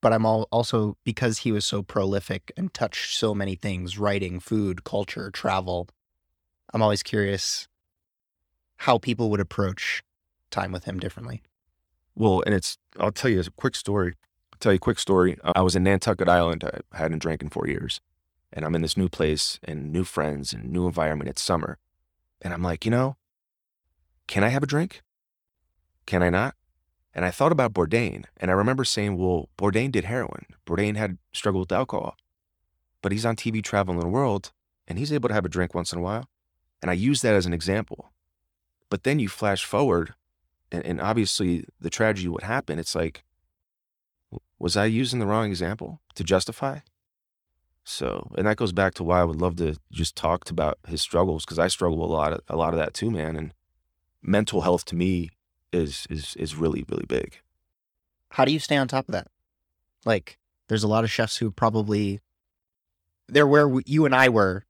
But 0.02 0.14
I'm 0.14 0.26
all, 0.26 0.48
also 0.52 0.98
because 1.04 1.40
he 1.40 1.52
was 1.52 1.64
so 1.64 1.84
prolific 1.84 2.52
and 2.58 2.74
touched 2.74 3.18
so 3.18 3.36
many 3.36 3.56
things, 3.56 4.00
writing, 4.00 4.40
food, 4.40 4.84
culture, 4.84 5.30
travel. 5.30 5.88
I'm 6.74 6.82
always 6.82 7.04
curious 7.04 7.68
how 8.78 8.98
people 8.98 9.30
would 9.30 9.40
approach 9.40 10.04
time 10.50 10.72
with 10.72 10.86
him 10.86 11.00
differently. 11.00 11.44
Well, 12.16 12.42
and 12.46 12.56
it's, 12.56 12.78
I'll 13.00 13.12
tell 13.12 13.30
you 13.30 13.40
a 13.40 13.46
quick 13.56 13.76
story. 13.76 14.16
I'll 14.52 14.60
tell 14.60 14.72
you 14.72 14.78
a 14.78 14.80
quick 14.80 14.98
story. 14.98 15.38
I 15.44 15.62
was 15.62 15.76
in 15.76 15.84
Nantucket 15.84 16.28
Island. 16.28 16.64
I 16.64 16.98
hadn't 16.98 17.20
drank 17.20 17.44
in 17.44 17.50
four 17.50 17.68
years. 17.68 18.02
And 18.52 18.66
I'm 18.66 18.76
in 18.76 18.82
this 18.82 18.98
new 18.98 19.08
place 19.08 19.60
and 19.64 19.94
new 19.94 20.04
friends 20.04 20.52
and 20.52 20.72
new 20.72 20.88
environment. 20.88 21.30
It's 21.30 21.42
summer. 21.42 21.78
And 22.42 22.54
I'm 22.54 22.64
like, 22.64 22.86
you 22.86 22.92
know, 22.92 23.18
can 24.28 24.44
I 24.44 24.50
have 24.50 24.64
a 24.64 24.68
drink? 24.68 25.04
Can 26.06 26.24
I 26.24 26.30
not? 26.30 26.56
And 27.14 27.26
I 27.26 27.32
thought 27.32 27.52
about 27.52 27.74
Bourdain. 27.74 28.26
And 28.38 28.50
I 28.50 28.54
remember 28.54 28.84
saying, 28.84 29.18
well, 29.18 29.50
Bourdain 29.58 29.92
did 29.92 30.06
heroin. 30.06 30.46
Bourdain 30.66 30.96
had 30.96 31.18
struggled 31.34 31.64
with 31.64 31.72
alcohol. 31.72 32.16
But 33.02 33.12
he's 33.12 33.26
on 33.26 33.36
TV 33.36 33.64
traveling 33.64 34.00
the 34.00 34.08
world 34.08 34.52
and 34.88 34.98
he's 34.98 35.12
able 35.12 35.30
to 35.30 35.36
have 35.36 35.46
a 35.46 35.50
drink 35.50 35.74
once 35.74 35.92
in 35.92 36.00
a 36.00 36.02
while. 36.02 36.30
And 36.82 36.90
I 36.90 36.94
use 36.94 37.22
that 37.22 37.36
as 37.36 37.46
an 37.46 37.54
example. 37.54 38.12
But 38.90 39.04
then 39.04 39.20
you 39.20 39.28
flash 39.28 39.66
forward 39.66 40.14
and, 40.72 40.86
and 40.86 41.02
obviously 41.02 41.66
the 41.80 41.90
tragedy 41.90 42.28
would 42.28 42.44
happen. 42.44 42.80
It's 42.80 42.96
like, 42.96 43.24
was 44.58 44.78
I 44.78 44.86
using 44.86 45.20
the 45.20 45.26
wrong 45.26 45.50
example 45.50 46.00
to 46.16 46.24
justify? 46.24 46.80
So, 47.84 48.32
and 48.38 48.46
that 48.48 48.58
goes 48.58 48.72
back 48.72 48.94
to 48.96 49.04
why 49.04 49.22
I 49.22 49.24
would 49.24 49.42
love 49.42 49.56
to 49.58 49.76
just 49.92 50.16
talk 50.16 50.50
about 50.50 50.78
his 50.88 51.02
struggles 51.02 51.46
because 51.46 51.60
I 51.60 51.68
struggle 51.68 52.06
a 52.06 52.06
lot, 52.06 52.40
a 52.48 52.56
lot 52.56 52.74
of 52.74 52.80
that 52.80 52.94
too, 52.94 53.10
man. 53.10 53.36
And 53.36 53.54
mental 54.22 54.62
health 54.62 54.86
to 54.86 54.96
me 54.96 55.32
is 55.72 56.08
is 56.10 56.36
is 56.38 56.56
really 56.56 56.86
really 56.90 57.06
big. 57.08 57.40
How 58.30 58.46
do 58.46 58.52
you 58.52 58.60
stay 58.60 58.78
on 58.78 58.88
top 58.88 59.08
of 59.08 59.14
that? 59.14 59.28
Like, 60.06 60.38
there's 60.68 60.84
a 60.84 60.88
lot 60.88 61.04
of 61.04 61.12
chefs 61.12 61.38
who 61.38 61.52
probably 61.52 62.22
they're 63.28 63.48
where 63.48 63.70
you 63.86 64.06
and 64.06 64.16
I 64.16 64.30
were 64.30 64.66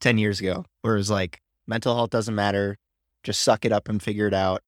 ten 0.00 0.18
years 0.18 0.40
ago, 0.40 0.64
where 0.82 0.96
it's 0.96 1.10
like 1.10 1.40
mental 1.66 1.94
health 1.94 2.10
doesn't 2.10 2.34
matter, 2.34 2.78
just 3.22 3.42
suck 3.42 3.64
it 3.64 3.72
up 3.72 3.88
and 3.88 4.02
figure 4.02 4.26
it 4.26 4.34
out 4.34 4.62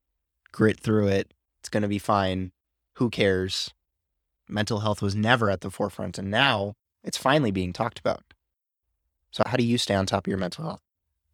grit 0.57 0.81
through 0.81 1.09
it. 1.09 1.35
It's 1.61 1.69
to 1.69 1.87
be 1.89 1.99
fine. 1.99 2.51
Who 2.95 3.11
cares? 3.11 3.75
Mental 4.49 4.81
health 4.81 5.03
was 5.03 5.15
never 5.15 5.51
at 5.51 5.61
the 5.61 5.71
forefront, 5.71 6.19
and 6.19 6.31
now 6.31 6.75
it's 7.05 7.19
finally 7.19 7.51
being 7.51 7.75
talked 7.75 7.99
about. 7.99 8.23
So, 9.31 9.43
how 9.45 9.57
do 9.59 9.65
you 9.65 9.77
stay 9.77 9.95
on 9.95 10.07
top 10.07 10.27
of 10.27 10.31
your 10.31 10.39
mental 10.39 10.65
health? 10.65 10.81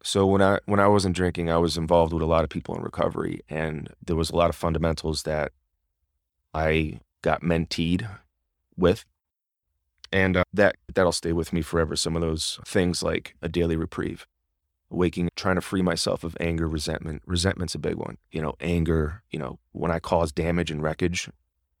So 0.03 0.25
when 0.27 0.41
I 0.41 0.59
when 0.65 0.81
I 0.81 0.87
wasn't 0.87 1.15
drinking, 1.15 1.49
I 1.49 1.57
was 1.57 1.77
involved 1.77 2.11
with 2.11 2.21
a 2.21 2.27
lot 2.27 2.43
of 2.43 2.49
people 2.49 2.75
in 2.75 2.83
recovery, 2.83 3.41
and 3.49 3.89
there 4.05 4.17
was 4.17 4.29
a 4.29 4.35
lot 4.35 4.49
of 4.49 4.55
fundamentals 4.55 5.23
that 5.23 5.53
I 6.53 6.99
got 7.21 7.41
menteed 7.41 8.07
with, 8.75 9.05
and 10.11 10.35
uh, 10.37 10.43
that 10.53 10.75
that'll 10.93 11.13
stay 11.13 11.31
with 11.31 11.53
me 11.53 11.61
forever. 11.61 11.95
Some 11.95 12.17
of 12.17 12.21
those 12.21 12.59
things 12.65 13.01
like 13.01 13.35
a 13.41 13.47
daily 13.47 13.77
reprieve, 13.77 14.27
waking, 14.89 15.29
trying 15.37 15.55
to 15.55 15.61
free 15.61 15.81
myself 15.81 16.25
of 16.25 16.35
anger, 16.37 16.67
resentment. 16.67 17.23
Resentment's 17.25 17.75
a 17.75 17.79
big 17.79 17.95
one. 17.95 18.17
You 18.29 18.41
know, 18.41 18.55
anger, 18.59 19.23
you 19.31 19.39
know, 19.39 19.57
when 19.71 19.89
I 19.89 19.99
cause 19.99 20.33
damage 20.33 20.69
and 20.69 20.83
wreckage, 20.83 21.29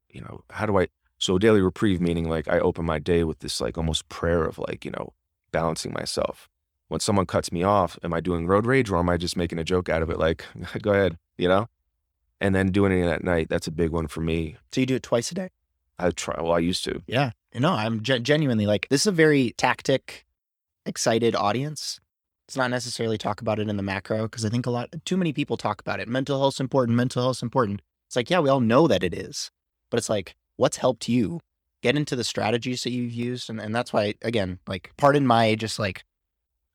you 0.09 0.21
know, 0.21 0.45
how 0.49 0.65
do 0.65 0.79
I, 0.79 0.87
so 1.17 1.37
daily 1.37 1.61
reprieve 1.61 1.99
meaning 1.99 2.29
like 2.29 2.47
I 2.47 2.59
open 2.59 2.85
my 2.85 2.99
day 2.99 3.25
with 3.25 3.39
this 3.39 3.59
like 3.59 3.77
almost 3.77 4.07
prayer 4.07 4.45
of 4.45 4.59
like, 4.59 4.85
you 4.85 4.91
know, 4.91 5.13
balancing 5.51 5.91
myself. 5.91 6.49
When 6.89 6.99
someone 6.99 7.25
cuts 7.25 7.51
me 7.51 7.63
off, 7.63 7.97
am 8.03 8.13
I 8.13 8.19
doing 8.19 8.45
road 8.45 8.65
rage 8.65 8.89
or 8.89 8.97
am 8.97 9.09
I 9.09 9.17
just 9.17 9.37
making 9.37 9.59
a 9.59 9.63
joke 9.63 9.89
out 9.89 10.03
of 10.03 10.09
it? 10.09 10.19
Like, 10.19 10.45
go 10.81 10.91
ahead, 10.91 11.17
you 11.37 11.47
know? 11.47 11.67
And 12.39 12.53
then 12.53 12.71
doing 12.71 12.91
it 12.91 13.07
at 13.07 13.23
night, 13.23 13.47
that's 13.49 13.67
a 13.67 13.71
big 13.71 13.91
one 13.91 14.07
for 14.07 14.21
me. 14.21 14.57
So 14.71 14.81
you 14.81 14.85
do 14.85 14.95
it 14.95 15.03
twice 15.03 15.31
a 15.31 15.35
day? 15.35 15.49
I 15.97 16.09
try, 16.11 16.41
well, 16.41 16.53
I 16.53 16.59
used 16.59 16.83
to. 16.85 17.01
Yeah. 17.07 17.31
No, 17.55 17.71
I'm 17.71 18.01
genuinely 18.01 18.65
like, 18.65 18.87
this 18.89 19.01
is 19.01 19.07
a 19.07 19.11
very 19.11 19.53
tactic, 19.57 20.25
excited 20.85 21.35
audience. 21.35 21.99
It's 22.47 22.57
not 22.57 22.71
necessarily 22.71 23.17
talk 23.17 23.41
about 23.41 23.59
it 23.59 23.69
in 23.69 23.77
the 23.77 23.83
macro 23.83 24.23
because 24.23 24.43
I 24.43 24.49
think 24.49 24.65
a 24.65 24.71
lot, 24.71 24.93
too 25.05 25.17
many 25.17 25.31
people 25.31 25.55
talk 25.55 25.79
about 25.79 25.99
it. 25.99 26.07
Mental 26.07 26.39
health's 26.39 26.59
important. 26.59 26.97
Mental 26.97 27.21
health's 27.21 27.43
important. 27.43 27.81
It's 28.07 28.15
like, 28.15 28.29
yeah, 28.29 28.39
we 28.39 28.49
all 28.49 28.59
know 28.59 28.87
that 28.87 29.03
it 29.03 29.13
is, 29.13 29.49
but 29.89 29.97
it's 29.97 30.09
like, 30.09 30.35
what's 30.57 30.77
helped 30.77 31.07
you 31.07 31.39
get 31.81 31.95
into 31.95 32.15
the 32.15 32.23
strategies 32.23 32.83
that 32.83 32.91
you've 32.91 33.13
used? 33.13 33.49
And, 33.49 33.59
and 33.59 33.73
that's 33.73 33.93
why, 33.93 34.15
again, 34.21 34.59
like, 34.67 34.91
pardon 34.97 35.25
my 35.25 35.55
just 35.55 35.79
like 35.79 36.03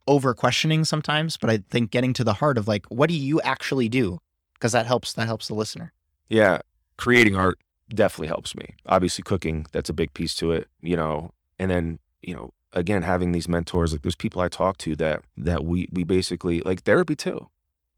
over 0.09 0.35
questioning 0.35 0.85
sometimes, 0.85 1.37
but 1.37 1.51
I 1.51 1.59
think 1.71 1.93
getting 1.93 2.13
to 2.15 2.25
the 2.25 2.35
heart 2.35 2.59
of 2.59 2.67
like, 2.67 2.87
what 2.87 3.09
do 3.09 3.17
you 3.17 3.41
actually 3.43 3.89
do? 3.89 4.19
Because 4.55 4.73
that 4.73 4.87
helps, 4.87 5.13
that 5.13 5.27
helps 5.27 5.47
the 5.47 5.55
listener. 5.55 5.93
Yeah. 6.29 6.59
Creating 6.97 7.37
art 7.37 7.59
definitely 7.95 8.27
helps 8.27 8.57
me. 8.57 8.75
Obviously, 8.87 9.23
cooking, 9.23 9.67
that's 9.71 9.89
a 9.89 9.93
big 9.93 10.13
piece 10.15 10.35
to 10.37 10.51
it, 10.51 10.67
you 10.81 10.97
know, 10.97 11.31
and 11.59 11.71
then, 11.71 12.01
you 12.23 12.35
know, 12.35 12.53
again 12.73 13.03
having 13.03 13.33
these 13.33 13.49
mentors 13.49 13.93
like 13.93 14.03
there's 14.03 14.15
people 14.15 14.43
i 14.43 14.49
talk 14.49 14.77
to 14.77 14.95
that 14.95 15.23
that 15.37 15.65
we 15.65 15.89
we 15.91 16.05
basically 16.05 16.61
like 16.61 16.83
therapy 16.83 17.17
too 17.17 17.49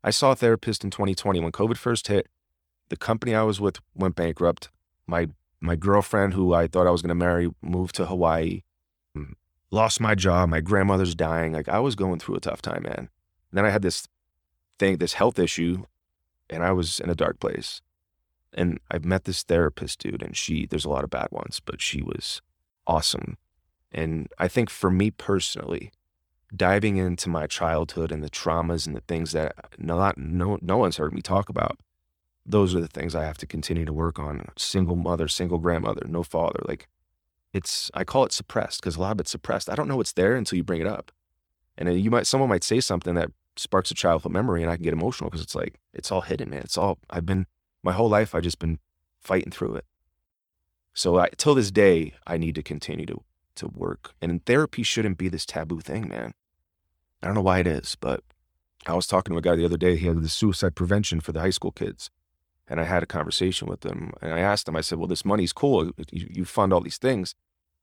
i 0.04 0.10
saw 0.10 0.32
a 0.32 0.36
therapist 0.36 0.84
in 0.84 0.90
2020 0.90 1.40
when 1.40 1.52
covid 1.52 1.76
first 1.76 2.08
hit 2.08 2.28
the 2.88 2.96
company 2.96 3.34
i 3.34 3.42
was 3.42 3.60
with 3.60 3.80
went 3.94 4.14
bankrupt 4.14 4.70
my 5.06 5.28
my 5.60 5.74
girlfriend 5.74 6.34
who 6.34 6.54
i 6.54 6.66
thought 6.66 6.86
i 6.86 6.90
was 6.90 7.02
going 7.02 7.08
to 7.08 7.14
marry 7.14 7.50
moved 7.62 7.94
to 7.96 8.06
hawaii 8.06 8.62
lost 9.70 10.00
my 10.00 10.14
job 10.14 10.48
my 10.48 10.60
grandmother's 10.60 11.14
dying 11.14 11.52
like 11.52 11.68
i 11.68 11.78
was 11.78 11.94
going 11.94 12.18
through 12.18 12.34
a 12.34 12.40
tough 12.40 12.62
time 12.62 12.82
man 12.82 12.98
and 12.98 13.08
then 13.52 13.64
i 13.64 13.70
had 13.70 13.82
this 13.82 14.08
thing 14.78 14.96
this 14.98 15.14
health 15.14 15.38
issue 15.38 15.84
and 16.48 16.62
i 16.62 16.72
was 16.72 17.00
in 17.00 17.10
a 17.10 17.14
dark 17.14 17.38
place 17.38 17.80
and 18.52 18.80
i 18.90 18.98
met 18.98 19.24
this 19.24 19.42
therapist 19.42 20.00
dude 20.00 20.22
and 20.22 20.36
she 20.36 20.66
there's 20.66 20.84
a 20.84 20.90
lot 20.90 21.04
of 21.04 21.10
bad 21.10 21.28
ones 21.30 21.60
but 21.64 21.80
she 21.80 22.02
was 22.02 22.42
awesome 22.86 23.36
and 23.92 24.28
I 24.38 24.48
think 24.48 24.70
for 24.70 24.90
me 24.90 25.10
personally, 25.10 25.90
diving 26.54 26.96
into 26.96 27.28
my 27.28 27.46
childhood 27.46 28.12
and 28.12 28.22
the 28.22 28.30
traumas 28.30 28.86
and 28.86 28.94
the 28.94 29.02
things 29.02 29.32
that 29.32 29.54
not, 29.78 30.18
no, 30.18 30.58
no 30.60 30.76
one's 30.78 30.96
heard 30.96 31.12
me 31.12 31.22
talk 31.22 31.48
about, 31.48 31.78
those 32.46 32.74
are 32.74 32.80
the 32.80 32.88
things 32.88 33.14
I 33.14 33.24
have 33.24 33.38
to 33.38 33.46
continue 33.46 33.84
to 33.84 33.92
work 33.92 34.18
on. 34.18 34.46
Single 34.56 34.96
mother, 34.96 35.28
single 35.28 35.58
grandmother, 35.58 36.06
no 36.08 36.22
father. 36.22 36.60
Like 36.66 36.88
it's, 37.52 37.90
I 37.94 38.04
call 38.04 38.24
it 38.24 38.32
suppressed 38.32 38.80
because 38.80 38.96
a 38.96 39.00
lot 39.00 39.12
of 39.12 39.20
it's 39.20 39.30
suppressed. 39.30 39.68
I 39.68 39.74
don't 39.74 39.88
know 39.88 39.96
what's 39.96 40.12
there 40.12 40.36
until 40.36 40.56
you 40.56 40.64
bring 40.64 40.80
it 40.80 40.86
up. 40.86 41.12
And 41.76 42.00
you 42.00 42.10
might, 42.10 42.26
someone 42.26 42.48
might 42.50 42.64
say 42.64 42.80
something 42.80 43.14
that 43.14 43.30
sparks 43.56 43.90
a 43.90 43.94
childhood 43.94 44.32
memory 44.32 44.62
and 44.62 44.70
I 44.70 44.76
can 44.76 44.84
get 44.84 44.92
emotional 44.92 45.30
because 45.30 45.42
it's 45.42 45.54
like, 45.54 45.80
it's 45.92 46.12
all 46.12 46.20
hidden, 46.20 46.50
man. 46.50 46.60
It's 46.60 46.78
all, 46.78 46.98
I've 47.08 47.26
been, 47.26 47.46
my 47.82 47.92
whole 47.92 48.08
life, 48.08 48.34
I've 48.34 48.42
just 48.42 48.58
been 48.58 48.78
fighting 49.20 49.50
through 49.50 49.76
it. 49.76 49.84
So 50.92 51.18
I, 51.18 51.28
till 51.36 51.54
this 51.54 51.70
day, 51.70 52.14
I 52.26 52.36
need 52.36 52.54
to 52.56 52.62
continue 52.62 53.06
to 53.06 53.22
to 53.60 53.68
work. 53.68 54.14
And 54.20 54.44
therapy 54.44 54.82
shouldn't 54.82 55.18
be 55.18 55.28
this 55.28 55.46
taboo 55.46 55.80
thing, 55.80 56.08
man. 56.08 56.32
I 57.22 57.26
don't 57.26 57.34
know 57.34 57.42
why 57.42 57.60
it 57.60 57.66
is, 57.66 57.96
but 58.00 58.22
I 58.86 58.94
was 58.94 59.06
talking 59.06 59.32
to 59.32 59.38
a 59.38 59.42
guy 59.42 59.54
the 59.54 59.64
other 59.64 59.76
day. 59.76 59.96
He 59.96 60.06
had 60.06 60.22
the 60.22 60.28
suicide 60.28 60.74
prevention 60.74 61.20
for 61.20 61.32
the 61.32 61.40
high 61.40 61.50
school 61.50 61.70
kids. 61.70 62.10
And 62.70 62.80
I 62.80 62.84
had 62.84 63.02
a 63.02 63.06
conversation 63.06 63.68
with 63.68 63.80
them 63.80 64.12
And 64.22 64.32
I 64.32 64.38
asked 64.38 64.66
them, 64.66 64.76
I 64.76 64.80
said, 64.80 64.98
Well, 64.98 65.08
this 65.08 65.24
money's 65.24 65.52
cool. 65.52 65.86
You, 66.10 66.28
you 66.30 66.44
fund 66.44 66.72
all 66.72 66.80
these 66.80 66.98
things. 66.98 67.34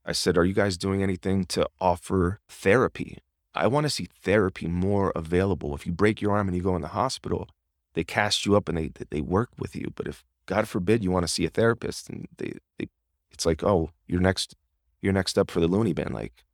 I 0.05 0.13
said, 0.13 0.37
Are 0.37 0.45
you 0.45 0.53
guys 0.53 0.77
doing 0.77 1.03
anything 1.03 1.45
to 1.45 1.67
offer 1.79 2.39
therapy? 2.47 3.19
I 3.53 3.67
want 3.67 3.85
to 3.85 3.89
see 3.89 4.07
therapy 4.21 4.67
more 4.67 5.11
available. 5.15 5.75
If 5.75 5.85
you 5.85 5.91
break 5.91 6.21
your 6.21 6.31
arm 6.31 6.47
and 6.47 6.55
you 6.55 6.63
go 6.63 6.75
in 6.75 6.81
the 6.81 6.89
hospital, 6.89 7.49
they 7.93 8.03
cast 8.03 8.45
you 8.45 8.55
up 8.55 8.69
and 8.69 8.77
they 8.77 8.91
they 9.09 9.21
work 9.21 9.49
with 9.59 9.75
you. 9.75 9.91
But 9.95 10.07
if 10.07 10.23
God 10.45 10.67
forbid 10.67 11.03
you 11.03 11.11
want 11.11 11.23
to 11.23 11.31
see 11.31 11.45
a 11.45 11.49
therapist 11.49 12.09
and 12.09 12.27
they, 12.37 12.53
they 12.79 12.87
it's 13.31 13.45
like, 13.45 13.63
oh, 13.63 13.91
you're 14.07 14.21
next 14.21 14.55
you're 15.01 15.13
next 15.13 15.37
up 15.37 15.51
for 15.51 15.59
the 15.59 15.67
loony 15.67 15.93
bin. 15.93 16.13
Like, 16.13 16.45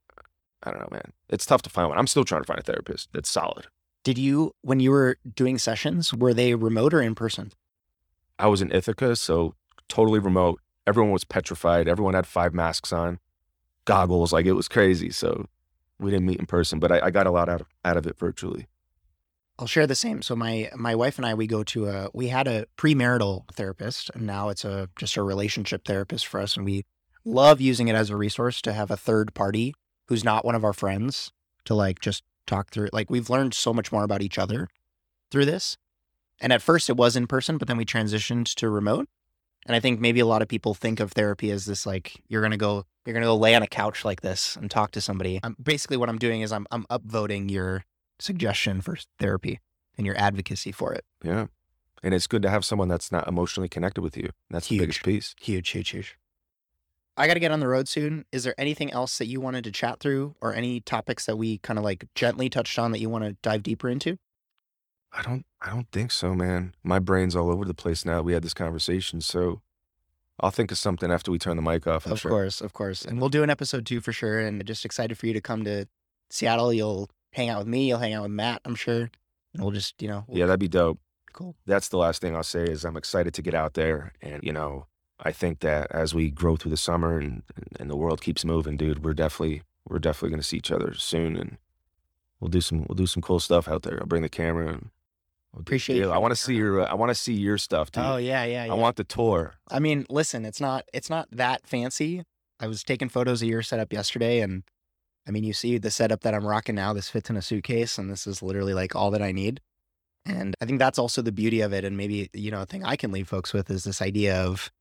I 0.64 0.72
don't 0.72 0.80
know, 0.80 0.90
man. 0.92 1.14
It's 1.30 1.46
tough 1.46 1.62
to 1.64 1.70
find 1.70 1.90
one. 1.90 1.98
I'm 1.98 2.08
still 2.08 2.26
trying 2.26 2.42
to 2.42 2.48
find 2.48 2.60
a 2.60 2.64
therapist 2.64 3.10
that's 3.14 3.30
solid. 3.30 3.68
Did 4.04 4.18
you, 4.18 4.54
when 4.62 4.80
you 4.80 4.92
were 4.92 5.18
doing 5.36 5.58
sessions, 5.58 6.14
were 6.14 6.34
they 6.34 6.56
remote 6.56 6.94
or 6.94 7.02
in 7.02 7.16
person? 7.16 7.54
I 8.44 8.48
was 8.48 8.62
in 8.62 8.74
Ithaca, 8.74 9.16
so 9.16 9.56
totally 9.88 10.20
remote. 10.20 10.60
Everyone 10.86 11.14
was 11.14 11.24
petrified. 11.24 11.88
Everyone 11.88 12.14
had 12.14 12.28
five 12.28 12.54
masks 12.54 12.92
on, 12.92 13.20
goggles. 13.86 14.34
Like 14.34 14.46
it 14.46 14.52
was 14.52 14.68
crazy. 14.68 15.12
So 15.12 15.48
we 15.98 16.12
didn't 16.12 16.26
meet 16.26 16.42
in 16.42 16.46
person, 16.46 16.78
but 16.78 16.92
I, 16.92 17.06
I 17.06 17.10
got 17.10 17.26
a 17.26 17.32
lot 17.32 17.48
out 17.48 17.62
of, 17.62 17.68
out 17.86 17.96
of 17.96 18.06
it 18.06 18.20
virtually. 18.20 18.68
I'll 19.58 19.68
share 19.68 19.88
the 19.88 19.96
same. 19.96 20.22
So 20.22 20.36
my 20.36 20.70
my 20.76 20.94
wife 20.94 21.18
and 21.18 21.26
I 21.26 21.36
we 21.36 21.48
go 21.48 21.64
to 21.64 21.88
a 21.88 22.10
we 22.14 22.28
had 22.28 22.50
a 22.50 22.66
premarital 22.78 23.50
therapist 23.54 24.12
and 24.14 24.28
now 24.28 24.50
it's 24.50 24.66
a 24.66 24.90
just 24.98 25.16
a 25.16 25.24
relationship 25.24 25.86
therapist 25.86 26.28
for 26.28 26.42
us 26.42 26.58
and 26.58 26.66
we 26.66 26.84
love 27.24 27.62
using 27.62 27.88
it 27.88 27.96
as 27.96 28.10
a 28.10 28.18
resource 28.18 28.62
to 28.64 28.74
have 28.74 28.92
a 28.92 28.98
third 28.98 29.34
party 29.34 29.74
who's 30.10 30.26
not 30.26 30.44
one 30.44 30.56
of 30.56 30.66
our 30.66 30.74
friends 30.74 31.32
to 31.64 31.76
like 31.76 32.02
just 32.02 32.24
talk 32.46 32.72
through. 32.72 32.90
Like 32.92 33.10
we've 33.10 33.30
learned 33.30 33.54
so 33.54 33.74
much 33.74 33.90
more 33.90 34.04
about 34.04 34.22
each 34.22 34.38
other 34.38 34.68
through 35.32 35.46
this. 35.46 35.78
And 36.44 36.52
at 36.52 36.62
first 36.62 36.90
it 36.90 36.98
was 36.98 37.16
in 37.16 37.26
person, 37.26 37.58
but 37.58 37.68
then 37.68 37.78
we 37.78 37.86
transitioned 37.86 38.54
to 38.56 38.70
remote. 38.70 39.08
And 39.66 39.76
I 39.76 39.80
think 39.80 40.02
maybe 40.02 40.20
a 40.20 40.26
lot 40.26 40.42
of 40.42 40.50
people 40.50 40.74
think 40.74 41.00
of 41.00 41.14
therapy 41.14 41.50
as 41.50 41.66
this 41.66 41.86
like 41.86 42.22
you're 42.28 42.42
gonna 42.42 42.58
go 42.58 42.86
you're 43.06 43.14
gonna 43.14 43.26
go 43.26 43.38
lay 43.38 43.56
on 43.56 43.64
a 43.64 43.68
couch 43.68 44.04
like 44.04 44.22
this 44.22 44.58
and 44.58 44.70
talk 44.70 44.92
to 44.92 45.02
somebody. 45.02 45.40
Um, 45.42 45.56
basically, 45.62 45.96
what 45.96 46.10
I'm 46.10 46.20
doing 46.20 46.42
is 46.42 46.52
I'm 46.52 46.68
I'm 46.70 46.86
upvoting 46.92 47.50
your 47.50 47.86
suggestion 48.20 48.82
for 48.82 48.98
therapy 49.20 49.62
and 49.98 50.06
your 50.06 50.18
advocacy 50.18 50.74
for 50.74 50.94
it. 50.94 51.06
Yeah. 51.24 51.48
And 52.04 52.14
it's 52.14 52.28
good 52.28 52.42
to 52.42 52.50
have 52.50 52.66
someone 52.66 52.90
that's 52.90 53.10
not 53.10 53.26
emotionally 53.28 53.70
connected 53.70 54.02
with 54.02 54.18
you. 54.18 54.30
That's 54.50 54.68
Huge. 54.68 54.80
the 54.80 54.84
biggest 54.84 55.04
piece. 55.04 55.36
Huge, 55.40 55.70
huge, 55.70 55.90
huge. 55.90 56.18
I 57.16 57.28
got 57.28 57.36
to 57.36 57.40
get 57.40 57.52
on 57.52 57.62
the 57.62 57.68
road 57.68 57.88
soon. 57.88 58.26
Is 58.32 58.44
there 58.44 58.56
anything 58.58 58.92
else 58.92 59.18
that 59.20 59.28
you 59.28 59.40
wanted 59.40 59.64
to 59.66 59.72
chat 59.72 60.00
through 60.00 60.36
or 60.42 60.54
any 60.54 60.82
topics 60.82 61.26
that 61.28 61.38
we 61.38 61.60
kind 61.60 61.78
of 61.78 61.86
like 61.86 62.08
gently 62.16 62.50
touched 62.50 62.78
on 62.78 62.92
that 62.92 63.00
you 63.00 63.08
want 63.08 63.24
to 63.24 63.38
dive 63.42 63.64
deeper 63.64 63.88
into? 63.88 64.18
I 65.16 65.22
don't 65.22 65.46
I 65.62 65.70
don't 65.70 65.90
think 65.92 66.12
so, 66.12 66.34
man. 66.34 66.74
My 66.84 67.00
brain's 67.00 67.36
all 67.36 67.50
over 67.52 67.66
the 67.66 67.74
place 67.74 68.04
now. 68.06 68.18
that 68.18 68.24
We 68.24 68.34
had 68.34 68.44
this 68.44 68.54
conversation, 68.54 69.22
so 69.22 69.62
I'll 70.40 70.52
think 70.52 70.72
of 70.72 70.78
something 70.78 71.12
after 71.12 71.32
we 71.32 71.38
turn 71.40 71.56
the 71.56 71.62
mic 71.62 71.86
off. 71.88 72.06
I'm 72.06 72.14
of 72.14 72.20
sure. 72.20 72.32
course, 72.32 72.60
of 72.62 72.74
course. 72.74 73.06
And 73.06 73.20
we'll 73.20 73.30
do 73.30 73.44
an 73.44 73.50
episode 73.50 73.86
two 73.86 74.02
for 74.02 74.12
sure. 74.12 74.40
And 74.40 74.66
just 74.66 74.84
excited 74.86 75.18
for 75.18 75.28
you 75.28 75.34
to 75.34 75.42
come 75.42 75.64
to 75.66 75.88
Seattle. 76.32 76.74
You'll 76.74 77.10
hang 77.32 77.50
out 77.50 77.60
with 77.60 77.68
me. 77.68 77.88
You'll 77.88 78.00
hang 78.00 78.14
out 78.14 78.24
with 78.24 78.32
Matt, 78.32 78.62
I'm 78.66 78.76
sure. 78.76 79.12
And 79.54 79.62
we'll 79.62 79.72
just, 79.72 80.02
you 80.02 80.08
know, 80.08 80.24
we'll- 80.28 80.40
Yeah, 80.40 80.48
that'd 80.48 80.60
be 80.60 80.68
dope. 80.68 81.00
cool. 81.32 81.56
That's 81.68 81.88
the 81.90 81.98
last 81.98 82.20
thing 82.22 82.36
I'll 82.36 82.44
say 82.44 82.64
is 82.64 82.84
I'm 82.84 82.98
excited 82.98 83.34
to 83.36 83.42
get 83.44 83.54
out 83.54 83.74
there 83.76 84.14
and 84.22 84.42
you 84.44 84.52
know, 84.52 84.88
I 85.20 85.32
think 85.32 85.60
that 85.60 85.92
as 85.92 86.14
we 86.16 86.32
grow 86.32 86.56
through 86.58 86.72
the 86.72 86.78
summer 86.78 87.20
and 87.20 87.44
and 87.80 87.90
the 87.90 87.96
world 87.96 88.20
keeps 88.22 88.44
moving, 88.44 88.76
dude, 88.78 89.04
we're 89.06 89.14
definitely 89.14 89.62
we're 89.88 90.00
definitely 90.00 90.30
going 90.30 90.42
to 90.42 90.48
see 90.48 90.58
each 90.58 90.72
other 90.72 90.94
soon 90.96 91.36
and 91.36 91.58
we'll 92.40 92.50
do 92.50 92.62
some 92.62 92.86
we'll 92.90 92.96
do 92.96 93.06
some 93.08 93.22
cool 93.22 93.40
stuff 93.40 93.68
out 93.68 93.84
there. 93.84 94.00
I'll 94.00 94.08
bring 94.08 94.24
the 94.24 94.30
camera 94.30 94.68
and 94.74 94.90
Oh, 95.56 95.60
Appreciate 95.60 95.98
Yeah, 95.98 96.06
you 96.06 96.12
I 96.12 96.18
want 96.18 96.32
to 96.32 96.36
see 96.36 96.56
your 96.56 96.90
I 96.90 96.96
want 96.96 97.10
to 97.10 97.16
see 97.16 97.34
your 97.34 97.58
stuff, 97.58 97.92
dude. 97.92 98.04
Oh, 98.04 98.18
yeah, 98.18 98.44
yeah, 98.44 98.66
yeah. 98.66 98.72
I 98.72 98.76
want 98.76 98.96
the 98.96 99.04
tour. 99.04 99.56
I 99.70 99.80
mean, 99.80 100.06
listen, 100.10 100.46
it's 100.46 100.60
not 100.60 100.86
it's 100.94 101.10
not 101.10 101.28
that 101.32 101.68
fancy. 101.68 102.24
I 102.60 102.68
was 102.68 102.84
taking 102.84 103.10
photos 103.10 103.42
of 103.42 103.50
your 103.50 103.62
setup 103.62 103.94
yesterday 103.94 104.40
and 104.42 104.64
I 105.28 105.32
mean, 105.32 105.44
you 105.44 105.54
see 105.54 105.78
the 105.78 105.92
setup 105.92 106.22
that 106.22 106.34
I'm 106.34 106.46
rocking 106.46 106.76
now. 106.76 106.94
This 106.94 107.10
fits 107.10 107.30
in 107.30 107.38
a 107.38 107.42
suitcase 107.42 107.98
and 107.98 108.10
this 108.10 108.28
is 108.28 108.42
literally 108.42 108.74
like 108.74 108.96
all 108.96 109.12
that 109.12 109.22
I 109.22 109.32
need. 109.32 109.62
And 110.26 110.56
I 110.62 110.66
think 110.66 110.80
that's 110.80 111.00
also 111.00 111.22
the 111.22 111.32
beauty 111.32 111.62
of 111.62 111.74
it 111.74 111.86
and 111.86 111.98
maybe, 111.98 112.30
you 112.34 112.52
know, 112.52 112.62
a 112.62 112.66
thing 112.66 112.84
I 112.84 112.96
can 112.96 113.12
leave 113.12 113.28
folks 113.28 113.54
with 113.54 113.70
is 113.70 113.84
this 113.84 114.02
idea 114.02 114.36
of 114.36 114.72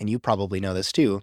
and 0.00 0.08
you 0.10 0.18
probably 0.18 0.60
know 0.60 0.74
this 0.74 0.90
too. 0.90 1.22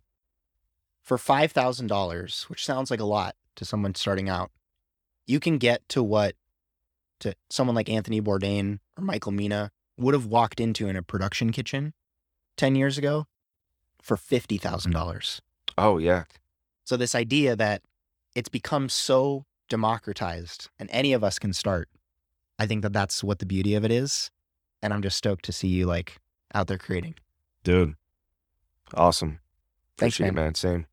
For 1.02 1.18
$5,000, 1.18 2.50
which 2.50 2.66
sounds 2.66 2.92
like 2.92 3.00
a 3.00 3.06
lot 3.06 3.36
to 3.56 3.66
someone 3.66 3.96
starting 3.96 4.30
out, 4.30 4.52
you 5.26 5.40
can 5.40 5.58
get 5.58 5.88
to 5.90 6.04
what 6.04 6.36
to 7.20 7.34
someone 7.50 7.76
like 7.76 7.90
Anthony 7.90 8.22
Bourdain 8.22 8.80
or 8.98 9.04
Michael 9.04 9.32
Mina 9.32 9.72
would 9.98 10.14
have 10.14 10.26
walked 10.26 10.60
into 10.60 10.88
in 10.88 10.96
a 10.96 11.04
production 11.04 11.52
kitchen 11.52 11.94
10 12.58 12.76
years 12.76 12.98
ago 12.98 13.26
for 14.02 14.18
$50,000. 14.18 15.40
Oh 15.78 15.98
yeah. 15.98 16.24
So, 16.86 16.98
this 16.98 17.14
idea 17.16 17.56
that 17.56 17.82
it's 18.36 18.50
become 18.50 18.90
so 18.90 19.46
democratized 19.70 20.70
and 20.80 20.90
any 20.92 21.14
of 21.14 21.24
us 21.24 21.38
can 21.40 21.54
start, 21.54 21.90
I 22.58 22.66
think 22.66 22.82
that 22.82 22.94
that's 22.94 23.24
what 23.24 23.40
the 23.40 23.46
beauty 23.46 23.76
of 23.76 23.86
it 23.86 23.92
is. 23.92 24.32
And 24.82 24.94
I'm 24.94 25.02
just 25.02 25.18
stoked 25.18 25.46
to 25.46 25.52
see 25.52 25.68
you 25.68 25.86
like 25.86 26.18
out 26.54 26.68
there 26.68 26.78
creating. 26.78 27.16
Dude. 27.64 27.96
Awesome. 28.94 29.40
Thanks, 29.98 30.16
Appreciate 30.16 30.28
it, 30.30 30.36
man. 30.36 30.46
man. 30.46 30.56
Same. 30.56 30.86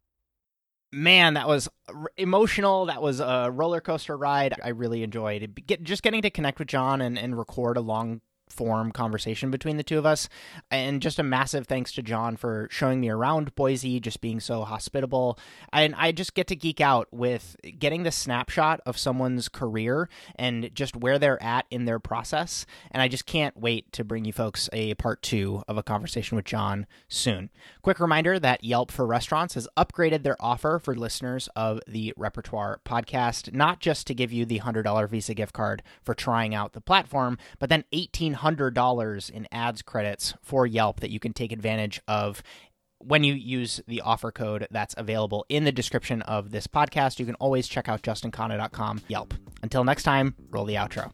Man, 0.93 1.35
that 1.35 1.49
was 1.49 1.69
emotional. 2.17 2.87
That 2.87 3.03
was 3.03 3.21
a 3.21 3.51
roller 3.53 3.81
coaster 3.81 4.17
ride. 4.17 4.55
I 4.63 4.69
really 4.69 5.03
enjoyed 5.03 5.43
it. 5.43 5.67
Get, 5.67 5.83
just 5.83 6.03
getting 6.03 6.23
to 6.23 6.31
connect 6.31 6.59
with 6.59 6.69
Jon 6.69 7.01
and, 7.01 7.19
and 7.19 7.37
record 7.37 7.77
a 7.77 7.81
long 7.81 8.21
form 8.49 8.93
conversation 8.93 9.51
between 9.51 9.77
the 9.77 9.83
two 9.83 9.99
of 9.99 10.07
us. 10.07 10.29
And 10.71 11.03
just 11.03 11.19
a 11.19 11.23
massive 11.23 11.67
thanks 11.67 11.93
to 11.93 12.03
Jon 12.03 12.37
for 12.37 12.69
showing 12.71 13.01
me 13.01 13.09
around 13.09 13.55
Boise, 13.55 14.01
just 14.01 14.21
being 14.21 14.41
so 14.41 14.65
hospitable. 14.65 15.39
And 15.73 15.95
I 15.97 16.13
just 16.13 16.35
get 16.35 16.47
to 16.49 16.57
geek 16.57 16.81
out 16.81 17.09
with 17.13 17.57
getting 17.79 18.03
the 18.03 18.11
snapshot 18.11 18.81
of 18.87 18.99
someone's 18.99 19.49
career 19.49 20.09
and 20.37 20.71
just 20.75 20.97
where 20.97 21.19
they're 21.19 21.43
at 21.43 21.67
in 21.71 21.85
their 21.85 21.99
process. 21.99 22.67
And 22.91 23.03
I 23.03 23.09
just 23.09 23.27
can't 23.27 23.57
wait 23.57 23.93
to 23.93 24.05
bring 24.05 24.25
you 24.25 24.33
folks 24.33 24.69
a 24.73 24.95
part 24.95 25.23
two 25.23 25.63
of 25.69 25.77
a 25.77 25.83
conversation 25.83 26.37
with 26.37 26.45
Jon 26.45 26.87
soon. 27.09 27.51
Quick 27.83 28.01
reminder 28.01 28.39
that 28.39 28.65
Yelp 28.65 28.91
for 28.91 29.07
Restaurants 29.07 29.55
has 29.55 29.69
upgraded 29.77 30.23
their 30.23 30.37
offer 30.41 30.79
for 30.79 30.95
listeners 30.95 31.49
of 31.57 31.81
the 31.87 32.13
Repertoire 32.17 32.81
podcast, 32.85 33.53
not 33.53 33.81
just 33.81 34.07
to 34.07 34.15
give 34.15 34.33
you 34.33 34.45
the 34.45 34.61
$100 34.61 35.09
Visa 35.09 35.35
gift 35.35 35.53
card 35.53 35.83
for 36.03 36.15
trying 36.15 36.55
out 36.55 36.73
the 36.73 36.81
platform, 36.81 37.39
but 37.59 37.69
then 37.69 37.85
$1,800 38.37 39.31
in 39.31 39.47
ads 39.51 39.83
credits 39.83 40.35
for 40.43 40.67
Yelp 40.67 41.01
that 41.01 41.11
you 41.11 41.21
can 41.21 41.33
take 41.33 41.53
advantage 41.53 42.01
of 42.09 42.43
when 42.99 43.25
you 43.25 43.35
use 43.35 43.81
the 43.87 44.01
offer 44.01 44.33
code 44.33 44.67
that's 44.71 44.95
available 44.97 45.45
in 45.49 45.65
the 45.65 45.73
description 45.73 46.23
of 46.23 46.51
this 46.51 46.67
podcast. 46.67 47.19
You 47.19 47.27
can 47.27 47.35
always 47.37 47.69
check 47.69 47.89
out 47.89 48.03
justinkhanna.com 48.03 49.03
Yelp. 49.09 49.35
Until 49.63 49.85
next 49.85 50.03
time, 50.03 50.35
roll 50.51 50.65
the 50.65 50.77
outro. 50.77 51.13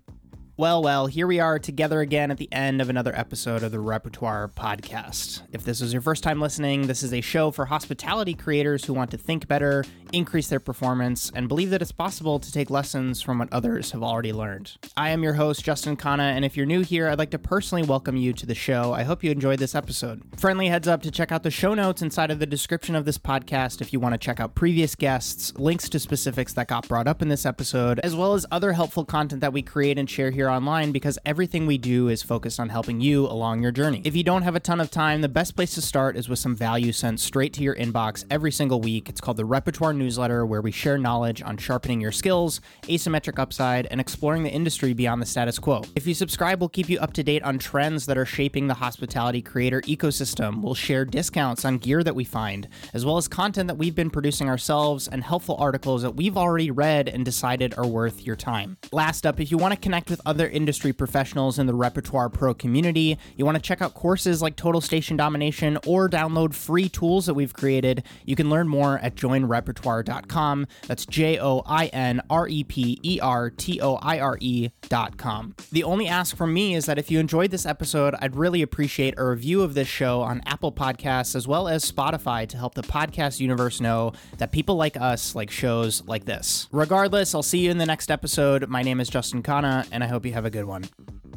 Well, 0.62 0.80
well, 0.80 1.08
here 1.08 1.26
we 1.26 1.40
are 1.40 1.58
together 1.58 2.02
again 2.02 2.30
at 2.30 2.38
the 2.38 2.48
end 2.52 2.80
of 2.80 2.88
another 2.88 3.12
episode 3.16 3.64
of 3.64 3.72
the 3.72 3.80
Repertoire 3.80 4.46
Podcast. 4.46 5.42
If 5.50 5.64
this 5.64 5.80
is 5.80 5.92
your 5.92 6.02
first 6.02 6.22
time 6.22 6.40
listening, 6.40 6.86
this 6.86 7.02
is 7.02 7.12
a 7.12 7.20
show 7.20 7.50
for 7.50 7.64
hospitality 7.64 8.34
creators 8.34 8.84
who 8.84 8.94
want 8.94 9.10
to 9.10 9.18
think 9.18 9.48
better, 9.48 9.84
increase 10.12 10.46
their 10.46 10.60
performance, 10.60 11.32
and 11.34 11.48
believe 11.48 11.70
that 11.70 11.82
it's 11.82 11.90
possible 11.90 12.38
to 12.38 12.52
take 12.52 12.70
lessons 12.70 13.20
from 13.20 13.40
what 13.40 13.52
others 13.52 13.90
have 13.90 14.04
already 14.04 14.32
learned. 14.32 14.76
I 14.96 15.10
am 15.10 15.24
your 15.24 15.32
host, 15.32 15.64
Justin 15.64 15.96
Khanna, 15.96 16.30
and 16.36 16.44
if 16.44 16.56
you're 16.56 16.64
new 16.64 16.82
here, 16.82 17.08
I'd 17.08 17.18
like 17.18 17.32
to 17.32 17.40
personally 17.40 17.82
welcome 17.82 18.16
you 18.16 18.32
to 18.32 18.46
the 18.46 18.54
show. 18.54 18.92
I 18.92 19.02
hope 19.02 19.24
you 19.24 19.32
enjoyed 19.32 19.58
this 19.58 19.74
episode. 19.74 20.22
Friendly 20.38 20.68
heads 20.68 20.86
up 20.86 21.02
to 21.02 21.10
check 21.10 21.32
out 21.32 21.42
the 21.42 21.50
show 21.50 21.74
notes 21.74 22.02
inside 22.02 22.30
of 22.30 22.38
the 22.38 22.46
description 22.46 22.94
of 22.94 23.04
this 23.04 23.18
podcast 23.18 23.80
if 23.80 23.92
you 23.92 23.98
want 23.98 24.12
to 24.12 24.18
check 24.18 24.38
out 24.38 24.54
previous 24.54 24.94
guests, 24.94 25.52
links 25.56 25.88
to 25.88 25.98
specifics 25.98 26.52
that 26.52 26.68
got 26.68 26.86
brought 26.86 27.08
up 27.08 27.20
in 27.20 27.28
this 27.28 27.44
episode, 27.44 27.98
as 28.04 28.14
well 28.14 28.34
as 28.34 28.46
other 28.52 28.74
helpful 28.74 29.04
content 29.04 29.40
that 29.40 29.52
we 29.52 29.60
create 29.60 29.98
and 29.98 30.08
share 30.08 30.30
here 30.30 30.51
online 30.52 30.92
because 30.92 31.18
everything 31.26 31.66
we 31.66 31.78
do 31.78 32.08
is 32.08 32.22
focused 32.22 32.60
on 32.60 32.68
helping 32.68 33.00
you 33.00 33.26
along 33.26 33.62
your 33.62 33.72
journey. 33.72 34.02
If 34.04 34.14
you 34.14 34.22
don't 34.22 34.42
have 34.42 34.54
a 34.54 34.60
ton 34.60 34.80
of 34.80 34.90
time, 34.90 35.20
the 35.22 35.28
best 35.28 35.56
place 35.56 35.74
to 35.74 35.82
start 35.82 36.16
is 36.16 36.28
with 36.28 36.38
some 36.38 36.54
value 36.54 36.92
sent 36.92 37.18
straight 37.18 37.52
to 37.54 37.62
your 37.62 37.74
inbox 37.74 38.24
every 38.30 38.52
single 38.52 38.80
week. 38.80 39.08
It's 39.08 39.20
called 39.20 39.38
the 39.38 39.44
Repertoire 39.44 39.92
Newsletter, 39.92 40.46
where 40.46 40.60
we 40.60 40.70
share 40.70 40.98
knowledge 40.98 41.42
on 41.42 41.56
sharpening 41.56 42.00
your 42.00 42.12
skills, 42.12 42.60
asymmetric 42.82 43.38
upside, 43.38 43.86
and 43.86 44.00
exploring 44.00 44.44
the 44.44 44.50
industry 44.50 44.92
beyond 44.92 45.20
the 45.20 45.26
status 45.26 45.58
quo. 45.58 45.82
If 45.96 46.06
you 46.06 46.14
subscribe, 46.14 46.60
we'll 46.60 46.68
keep 46.68 46.88
you 46.88 46.98
up 46.98 47.12
to 47.14 47.22
date 47.22 47.42
on 47.42 47.58
trends 47.58 48.06
that 48.06 48.18
are 48.18 48.26
shaping 48.26 48.66
the 48.66 48.74
hospitality 48.74 49.42
creator 49.42 49.80
ecosystem. 49.82 50.62
We'll 50.62 50.74
share 50.74 51.04
discounts 51.04 51.64
on 51.64 51.78
gear 51.78 52.02
that 52.04 52.14
we 52.14 52.24
find, 52.24 52.68
as 52.94 53.04
well 53.04 53.16
as 53.16 53.28
content 53.28 53.68
that 53.68 53.78
we've 53.78 53.94
been 53.94 54.10
producing 54.10 54.48
ourselves 54.48 55.08
and 55.08 55.24
helpful 55.24 55.56
articles 55.58 56.02
that 56.02 56.16
we've 56.16 56.36
already 56.36 56.70
read 56.70 57.08
and 57.08 57.24
decided 57.24 57.74
are 57.78 57.86
worth 57.86 58.26
your 58.26 58.36
time. 58.36 58.76
Last 58.92 59.26
up, 59.26 59.40
if 59.40 59.50
you 59.50 59.58
want 59.58 59.72
to 59.74 59.80
connect 59.80 60.10
with 60.10 60.20
other 60.26 60.31
industry 60.40 60.92
professionals 60.92 61.58
in 61.58 61.66
the 61.66 61.74
Repertoire 61.74 62.28
Pro 62.28 62.54
community, 62.54 63.18
you 63.36 63.44
want 63.44 63.56
to 63.56 63.62
check 63.62 63.82
out 63.82 63.94
courses 63.94 64.40
like 64.40 64.56
Total 64.56 64.80
Station 64.80 65.16
Domination 65.16 65.78
or 65.86 66.08
download 66.08 66.54
free 66.54 66.88
tools 66.88 67.26
that 67.26 67.34
we've 67.34 67.52
created, 67.52 68.04
you 68.24 68.36
can 68.36 68.48
learn 68.48 68.68
more 68.68 68.98
at 68.98 69.14
joinrepertoire.com. 69.14 70.66
That's 70.86 71.06
J 71.06 71.38
O 71.38 71.62
I 71.66 71.86
N 71.86 72.20
R 72.30 72.48
E 72.48 72.64
P 72.64 72.98
E 73.02 73.20
R 73.20 73.50
T 73.50 73.80
O 73.80 73.96
I 73.96 74.20
R 74.20 74.38
E.com. 74.40 75.54
The 75.70 75.84
only 75.84 76.08
ask 76.08 76.36
from 76.36 76.54
me 76.54 76.74
is 76.74 76.86
that 76.86 76.98
if 76.98 77.10
you 77.10 77.18
enjoyed 77.18 77.50
this 77.50 77.66
episode, 77.66 78.14
I'd 78.20 78.36
really 78.36 78.62
appreciate 78.62 79.14
a 79.18 79.24
review 79.24 79.62
of 79.62 79.74
this 79.74 79.88
show 79.88 80.20
on 80.22 80.42
Apple 80.46 80.72
Podcasts 80.72 81.34
as 81.34 81.46
well 81.46 81.68
as 81.68 81.90
Spotify 81.90 82.48
to 82.48 82.56
help 82.56 82.74
the 82.74 82.82
podcast 82.82 83.40
universe 83.40 83.80
know 83.80 84.12
that 84.38 84.52
people 84.52 84.76
like 84.76 84.96
us 84.96 85.34
like 85.34 85.50
shows 85.50 86.02
like 86.06 86.24
this. 86.24 86.68
Regardless, 86.72 87.34
I'll 87.34 87.42
see 87.42 87.58
you 87.58 87.70
in 87.70 87.78
the 87.78 87.86
next 87.86 88.10
episode. 88.10 88.68
My 88.68 88.82
name 88.82 89.00
is 89.00 89.08
Justin 89.08 89.42
Khanna, 89.42 89.86
and 89.92 90.02
I 90.02 90.06
Hope 90.22 90.26
you 90.28 90.34
have 90.34 90.44
a 90.44 90.50
good 90.50 90.66
one. 90.66 90.82
Mm-hmm. 90.82 91.31